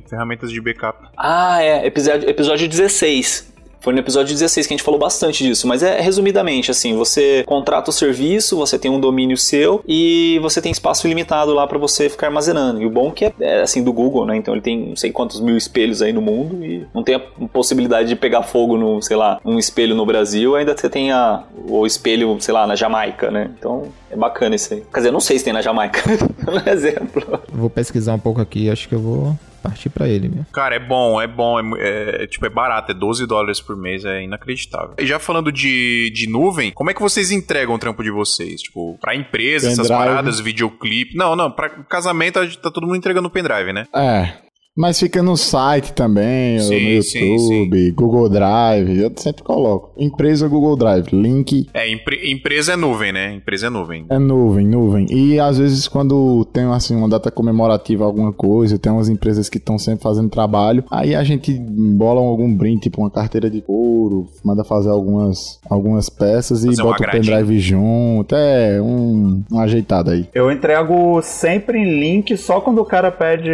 [0.10, 1.08] Ferramentas de backup.
[1.18, 1.86] Ah, é.
[1.86, 3.52] Episódio, episódio 16.
[3.82, 7.44] Foi no episódio 16 que a gente falou bastante disso, mas é resumidamente assim: você
[7.48, 11.80] contrata o serviço, você tem um domínio seu e você tem espaço ilimitado lá para
[11.80, 12.80] você ficar armazenando.
[12.80, 14.38] E o bom é que é, é, assim do Google, né?
[14.38, 17.20] Então ele tem não sei quantos mil espelhos aí no mundo e não tem a
[17.52, 21.44] possibilidade de pegar fogo no, sei lá, um espelho no Brasil, ainda você tem a,
[21.68, 23.50] o espelho, sei lá, na Jamaica, né?
[23.58, 24.84] Então é bacana isso aí.
[24.94, 26.02] Quer dizer, eu não sei se tem na Jamaica,
[26.46, 27.42] por exemplo.
[27.52, 30.46] Vou pesquisar um pouco aqui, acho que eu vou partir para ele mesmo.
[30.52, 34.06] Cara, é bom, é bom, é, é, tipo, é barato, é 12 dólares por mês,
[34.06, 34.96] é inacreditável.
[34.98, 38.62] E já falando de, de nuvem, como é que vocês entregam o trampo de vocês?
[38.62, 41.16] Tipo, pra empresa, essas paradas, videoclipe?
[41.16, 43.86] Não, não, pra casamento tá todo mundo entregando pendrive, né?
[43.96, 44.34] É,
[44.82, 47.94] mas fica no site também, sim, no YouTube, sim, sim.
[47.94, 49.92] Google Drive, eu sempre coloco.
[49.96, 51.70] Empresa Google Drive, link.
[51.72, 53.36] É, empre empresa é nuvem, né?
[53.36, 54.08] Empresa é nuvem.
[54.10, 55.06] É nuvem, nuvem.
[55.12, 59.60] E às vezes quando tem assim uma data comemorativa, alguma coisa, tem umas empresas que
[59.60, 64.28] estão sempre fazendo trabalho, aí a gente bola algum brinde, tipo uma carteira de couro,
[64.44, 70.10] manda fazer algumas, algumas peças fazer e bota o pendrive junto, é um, um ajeitado
[70.10, 70.28] aí.
[70.34, 73.52] Eu entrego sempre em link só quando o cara pede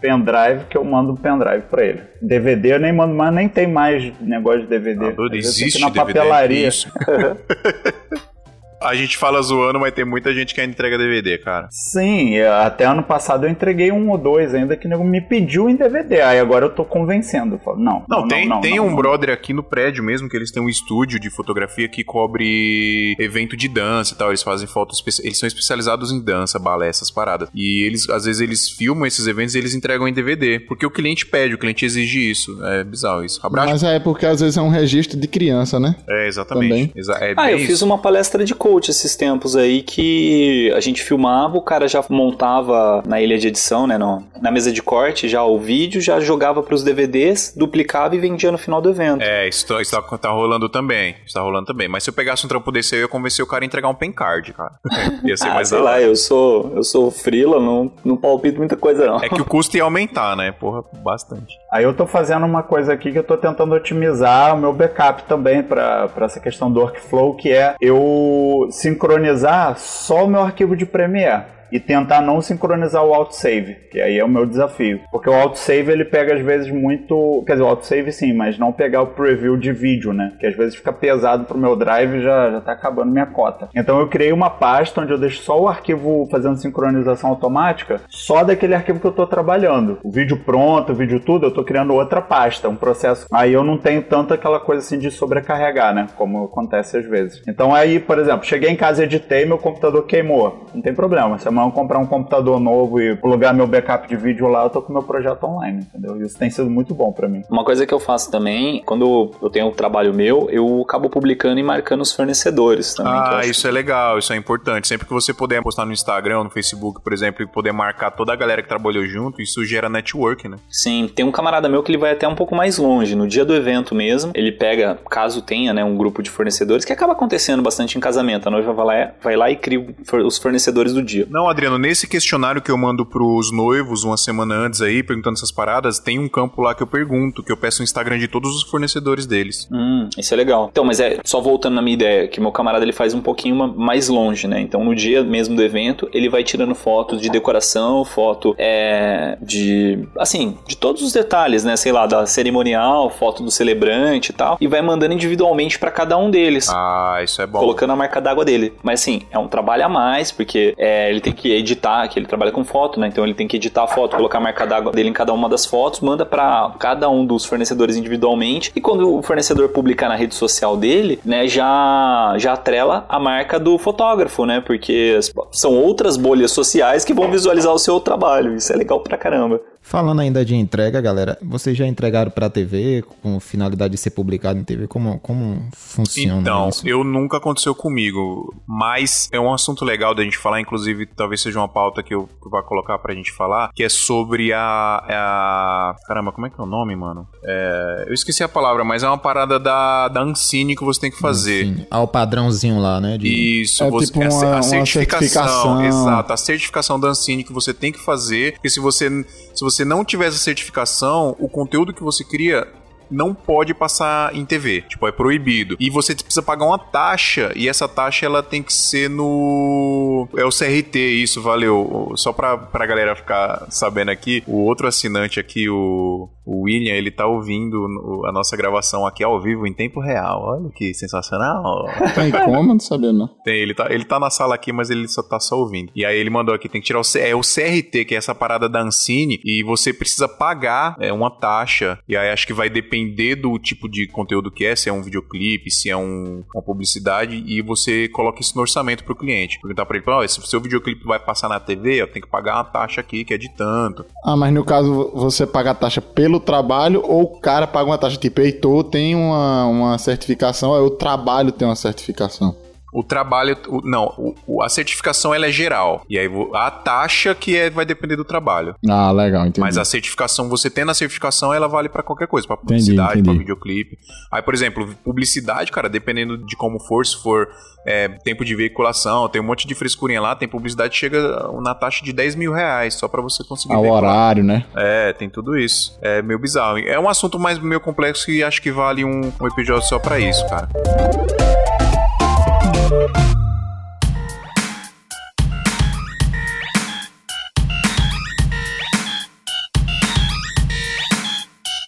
[0.00, 2.02] pendrive que eu mando um pendrive pra ele.
[2.20, 5.06] DVD eu nem mando mais, nem tem mais negócio de DVD.
[5.06, 6.68] Ah, existe na DVD, papelaria.
[8.80, 11.68] A gente fala zoando, mas tem muita gente que ainda entrega DVD, cara.
[11.70, 15.76] Sim, até ano passado eu entreguei um ou dois ainda que nego me pediu em
[15.76, 16.20] DVD.
[16.20, 17.58] Aí agora eu tô convencendo.
[17.58, 20.36] Falo, não, não, não, tem, não, tem não, um brother aqui no prédio mesmo que
[20.36, 24.28] eles têm um estúdio de fotografia que cobre evento de dança e tal.
[24.28, 27.48] Eles fazem fotos, eles são especializados em dança, balé, essas paradas.
[27.54, 30.90] E eles, às vezes, eles filmam esses eventos e eles entregam em DVD, porque o
[30.90, 32.64] cliente pede, o cliente exige isso.
[32.64, 33.40] É bizarro isso.
[33.44, 33.70] Abraço.
[33.70, 35.96] Mas é porque às vezes é um registro de criança, né?
[36.08, 36.92] É, exatamente.
[36.96, 37.66] Exa é ah, eu isso.
[37.66, 42.04] fiz uma palestra de coach esses tempos aí que a gente filmava, o cara já
[42.10, 46.20] montava na ilha de edição, né, no, na mesa de corte, já o vídeo, já
[46.20, 49.22] jogava pros DVDs, duplicava e vendia no final do evento.
[49.22, 51.16] É, isso, isso tá, tá rolando também.
[51.24, 51.88] Isso tá rolando também.
[51.88, 53.88] Mas se eu pegasse um trampo desse aí, eu ia convencer o cara a entregar
[53.88, 54.72] um pen card, cara.
[55.24, 58.76] ia ser ah, mais sei lá, eu sou, eu sou frila, não, não palpito muita
[58.76, 59.22] coisa não.
[59.22, 60.52] É que o custo ia aumentar, né?
[60.52, 61.56] Porra, bastante.
[61.72, 65.22] Aí eu tô fazendo uma coisa aqui que eu tô tentando otimizar o meu backup
[65.24, 70.86] também para essa questão do workflow, que é eu sincronizar só o meu arquivo de
[70.86, 75.00] Premiere e tentar não sincronizar o autosave, que aí é o meu desafio.
[75.10, 77.42] Porque o autosave ele pega às vezes muito.
[77.46, 80.32] Quer dizer, o autosave sim, mas não pegar o preview de vídeo, né?
[80.38, 83.68] Que às vezes fica pesado pro meu drive e já, já tá acabando minha cota.
[83.74, 88.44] Então eu criei uma pasta onde eu deixo só o arquivo fazendo sincronização automática, só
[88.44, 89.98] daquele arquivo que eu tô trabalhando.
[90.02, 93.26] O vídeo pronto, o vídeo tudo, eu tô criando outra pasta, um processo.
[93.32, 96.06] Aí eu não tenho tanto aquela coisa assim de sobrecarregar, né?
[96.16, 97.42] Como acontece às vezes.
[97.46, 100.66] Então aí, por exemplo, cheguei em casa, editei, meu computador queimou.
[100.74, 101.38] Não tem problema.
[101.58, 104.92] Amanhã comprar um computador novo e plugar meu backup de vídeo lá, eu tô com
[104.92, 106.20] meu projeto online, entendeu?
[106.20, 107.42] Isso tem sido muito bom para mim.
[107.50, 111.58] Uma coisa que eu faço também, quando eu tenho um trabalho meu, eu acabo publicando
[111.58, 113.12] e marcando os fornecedores também.
[113.12, 114.88] Ah, isso é legal, isso é importante.
[114.88, 118.32] Sempre que você puder postar no Instagram, no Facebook, por exemplo, e poder marcar toda
[118.32, 120.56] a galera que trabalhou junto, isso gera network, né?
[120.70, 123.14] Sim, tem um camarada meu que ele vai até um pouco mais longe.
[123.14, 126.92] No dia do evento mesmo, ele pega, caso tenha, né, um grupo de fornecedores, que
[126.92, 128.46] acaba acontecendo bastante em casamento.
[128.48, 129.84] A noiva vai lá, vai lá e cria
[130.24, 131.26] os fornecedores do dia.
[131.30, 135.50] Não, Adriano, nesse questionário que eu mando pros noivos uma semana antes aí, perguntando essas
[135.50, 138.54] paradas, tem um campo lá que eu pergunto, que eu peço o Instagram de todos
[138.54, 139.68] os fornecedores deles.
[139.72, 140.68] Hum, isso é legal.
[140.70, 143.56] Então, mas é só voltando na minha ideia, que meu camarada ele faz um pouquinho
[143.76, 144.60] mais longe, né?
[144.60, 150.06] Então, no dia mesmo do evento, ele vai tirando fotos de decoração, foto é, de,
[150.18, 151.76] assim, de todos os detalhes, né?
[151.76, 156.16] Sei lá, da cerimonial, foto do celebrante e tal, e vai mandando individualmente para cada
[156.16, 156.68] um deles.
[156.68, 157.58] Ah, isso é bom.
[157.58, 158.72] Colocando a marca d'água dele.
[158.82, 162.26] Mas assim, é um trabalho a mais, porque é, ele tem que editar, que ele
[162.26, 163.08] trabalha com foto, né?
[163.08, 165.48] Então ele tem que editar a foto, colocar a marca d'água dele em cada uma
[165.48, 168.72] das fotos, manda para cada um dos fornecedores individualmente.
[168.74, 173.58] E quando o fornecedor publicar na rede social dele, né, já já atrela a marca
[173.58, 174.60] do fotógrafo, né?
[174.60, 175.18] Porque
[175.52, 178.54] são outras bolhas sociais que vão visualizar o seu trabalho.
[178.54, 179.60] Isso é legal pra caramba.
[179.88, 184.58] Falando ainda de entrega, galera, vocês já entregaram para TV com finalidade de ser publicado
[184.58, 184.86] em TV?
[184.86, 186.86] Como, como funciona então, isso?
[186.86, 191.58] eu nunca aconteceu comigo, mas é um assunto legal da gente falar, inclusive talvez seja
[191.58, 195.96] uma pauta que eu, vou colocar pra gente falar, que é sobre a, a...
[196.06, 197.26] Caramba, como é que é o nome, mano?
[197.42, 201.10] É, eu esqueci a palavra, mas é uma parada da, da Ancine que você tem
[201.10, 201.64] que fazer.
[201.64, 201.86] Ancine.
[201.90, 203.16] Ah, o padrãozinho lá, né?
[203.16, 203.62] De...
[203.62, 205.84] Isso, é você, tipo uma, a, a certificação, certificação.
[205.86, 209.24] Exato, a certificação da Ancine que você tem que fazer, porque se você
[209.58, 212.66] se você não tiver essa certificação, o conteúdo que você cria
[213.10, 214.82] não pode passar em TV.
[214.82, 215.76] Tipo, é proibido.
[215.78, 220.28] E você precisa pagar uma taxa, e essa taxa ela tem que ser no.
[220.36, 222.12] É o CRT, isso, valeu.
[222.16, 227.10] Só pra, pra galera ficar sabendo aqui, o outro assinante aqui, o, o William, ele
[227.10, 227.86] tá ouvindo
[228.26, 230.42] a nossa gravação aqui ao vivo em tempo real.
[230.42, 231.86] Olha que sensacional.
[232.14, 232.68] Tem como?
[232.74, 233.28] Não sabia, não.
[233.44, 235.92] Tem, ele tá, ele tá na sala aqui, mas ele só tá só ouvindo.
[235.94, 238.34] E aí ele mandou aqui, tem que tirar o, é o CRT, que é essa
[238.34, 241.98] parada da Ancine, e você precisa pagar é, uma taxa.
[242.08, 244.92] E aí acho que vai depender depender do tipo de conteúdo que é, se é
[244.92, 249.16] um videoclipe, se é um, uma publicidade, e você coloca isso no orçamento para o
[249.16, 249.58] cliente.
[249.60, 252.30] Perguntar para ele, oh, se o seu videoclipe vai passar na TV, eu tenho que
[252.30, 254.04] pagar uma taxa aqui que é de tanto.
[254.24, 257.98] Ah, mas no caso você paga a taxa pelo trabalho ou o cara paga uma
[257.98, 262.54] taxa tipo, Heitor tem uma, uma certificação, o trabalho tem uma certificação.
[262.92, 266.02] O trabalho, o, não, o, a certificação ela é geral.
[266.08, 268.74] E aí a taxa que é, vai depender do trabalho.
[268.88, 269.60] Ah, legal, entendi.
[269.60, 273.32] Mas a certificação, você tendo a certificação, ela vale para qualquer coisa, para publicidade, para
[273.32, 273.98] videoclipe.
[274.32, 277.48] Aí, por exemplo, publicidade, cara, dependendo de como for, se for
[277.86, 281.74] é, tempo de veiculação, tem um monte de frescurinha lá, tem publicidade que chega na
[281.74, 284.66] taxa de 10 mil reais, só para você conseguir Ao horário, né?
[284.76, 285.98] É, tem tudo isso.
[286.02, 286.78] É meio bizarro.
[286.78, 290.18] É um assunto mais meio complexo e acho que vale um, um episódio só para
[290.18, 290.68] isso, cara.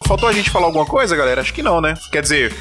[0.07, 1.41] Faltou a gente falar alguma coisa, galera?
[1.41, 1.95] Acho que não, né?
[2.13, 2.53] Quer dizer,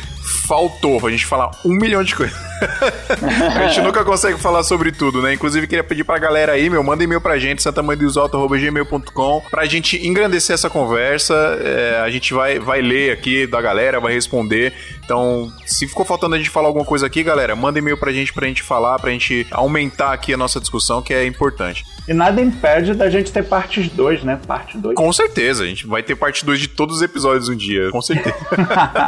[0.48, 2.38] faltou a gente falar um milhão de coisas.
[3.58, 5.34] a gente nunca consegue falar sobre tudo, né?
[5.34, 10.54] Inclusive, queria pedir pra galera aí, meu, manda e-mail pra gente, santamanhodosalto.gmail.com, pra gente engrandecer
[10.54, 11.34] essa conversa.
[11.62, 14.74] É, a gente vai, vai ler aqui da galera, vai responder.
[15.10, 18.32] Então, se ficou faltando a gente falar alguma coisa aqui, galera, manda e-mail pra gente
[18.32, 21.84] pra gente falar, pra gente aumentar aqui a nossa discussão, que é importante.
[22.08, 24.40] E nada impede da gente ter partes 2, né?
[24.46, 24.94] Parte 2.
[24.94, 28.04] Com certeza, a gente vai ter parte 2 de todos os episódios um dia, com
[28.04, 28.36] certeza.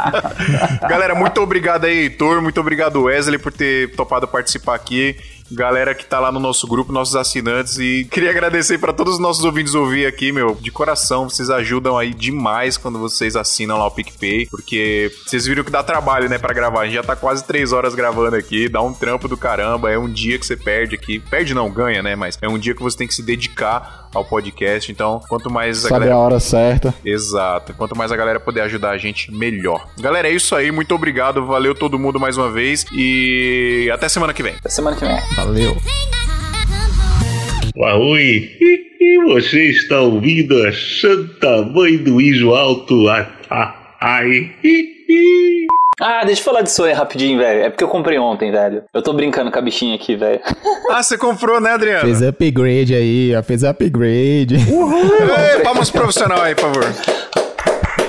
[0.90, 5.16] Galera, muito obrigado aí, Heitor, muito obrigado Wesley por ter topado participar aqui
[5.52, 7.78] galera que tá lá no nosso grupo, nossos assinantes.
[7.78, 11.28] E queria agradecer para todos os nossos ouvintes ouvir aqui, meu, de coração.
[11.28, 15.82] Vocês ajudam aí demais quando vocês assinam lá o PicPay, porque vocês viram que dá
[15.82, 16.82] trabalho, né, para gravar.
[16.82, 19.90] A gente já tá quase três horas gravando aqui, dá um trampo do caramba.
[19.90, 21.18] É um dia que você perde aqui.
[21.18, 22.16] Perde não, ganha, né?
[22.16, 24.90] Mas é um dia que você tem que se dedicar ao podcast.
[24.90, 26.14] Então, quanto mais a Sabe galera...
[26.14, 26.94] a hora certa.
[27.04, 27.74] Exato.
[27.74, 29.88] Quanto mais a galera puder ajudar a gente, melhor.
[30.00, 30.70] Galera, é isso aí.
[30.70, 31.44] Muito obrigado.
[31.46, 32.84] Valeu todo mundo mais uma vez.
[32.92, 34.54] E até semana que vem.
[34.58, 35.18] Até semana que vem.
[35.36, 35.76] Valeu.
[37.74, 43.06] Oi, e você está ouvindo a Santa Mãe do Iso Alto?
[44.00, 44.52] Ai.
[46.04, 47.62] Ah, deixa eu falar de sonho rapidinho, velho.
[47.62, 48.82] É porque eu comprei ontem, velho.
[48.92, 50.40] Eu tô brincando com a bichinha aqui, velho.
[50.90, 52.02] Ah, você comprou, né, Adriano?
[52.04, 53.42] Fez upgrade aí, ó.
[53.42, 54.56] Fez upgrade.
[54.68, 55.10] Uhul!
[55.56, 56.84] Ei, palmas profissional aí, por favor.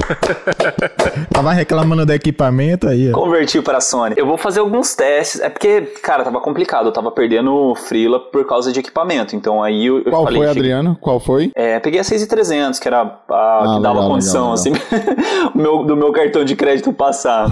[1.31, 3.11] tava reclamando do equipamento aí.
[3.11, 3.13] Ó.
[3.13, 4.15] Converti para a Sony.
[4.17, 5.41] Eu vou fazer alguns testes.
[5.41, 6.87] É porque, cara, tava complicado.
[6.87, 9.35] Eu tava perdendo frila por causa de equipamento.
[9.35, 10.97] Então aí eu, Qual falei, foi, Adriano?
[10.99, 11.51] Qual foi?
[11.55, 14.71] É, peguei a 6300, que era a ah, que dava legal, condição, legal, assim,
[15.55, 17.47] meu, do meu cartão de crédito passar.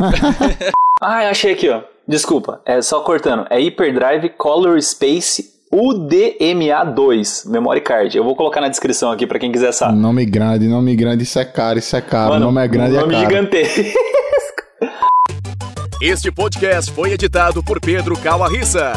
[1.02, 1.82] ah, achei aqui, ó.
[2.07, 3.45] Desculpa, é só cortando.
[3.49, 8.18] É Hyperdrive Color Space UDMA2 Memory Card.
[8.18, 9.95] Eu vou colocar na descrição aqui para quem quiser saber.
[9.95, 12.34] Nome grande, nome grande, isso é caro, isso é caro.
[12.34, 13.30] Mano, nome é grande nome é caro.
[13.30, 13.81] gigantesco.
[16.02, 18.93] Este podcast foi editado por Pedro Calarissa.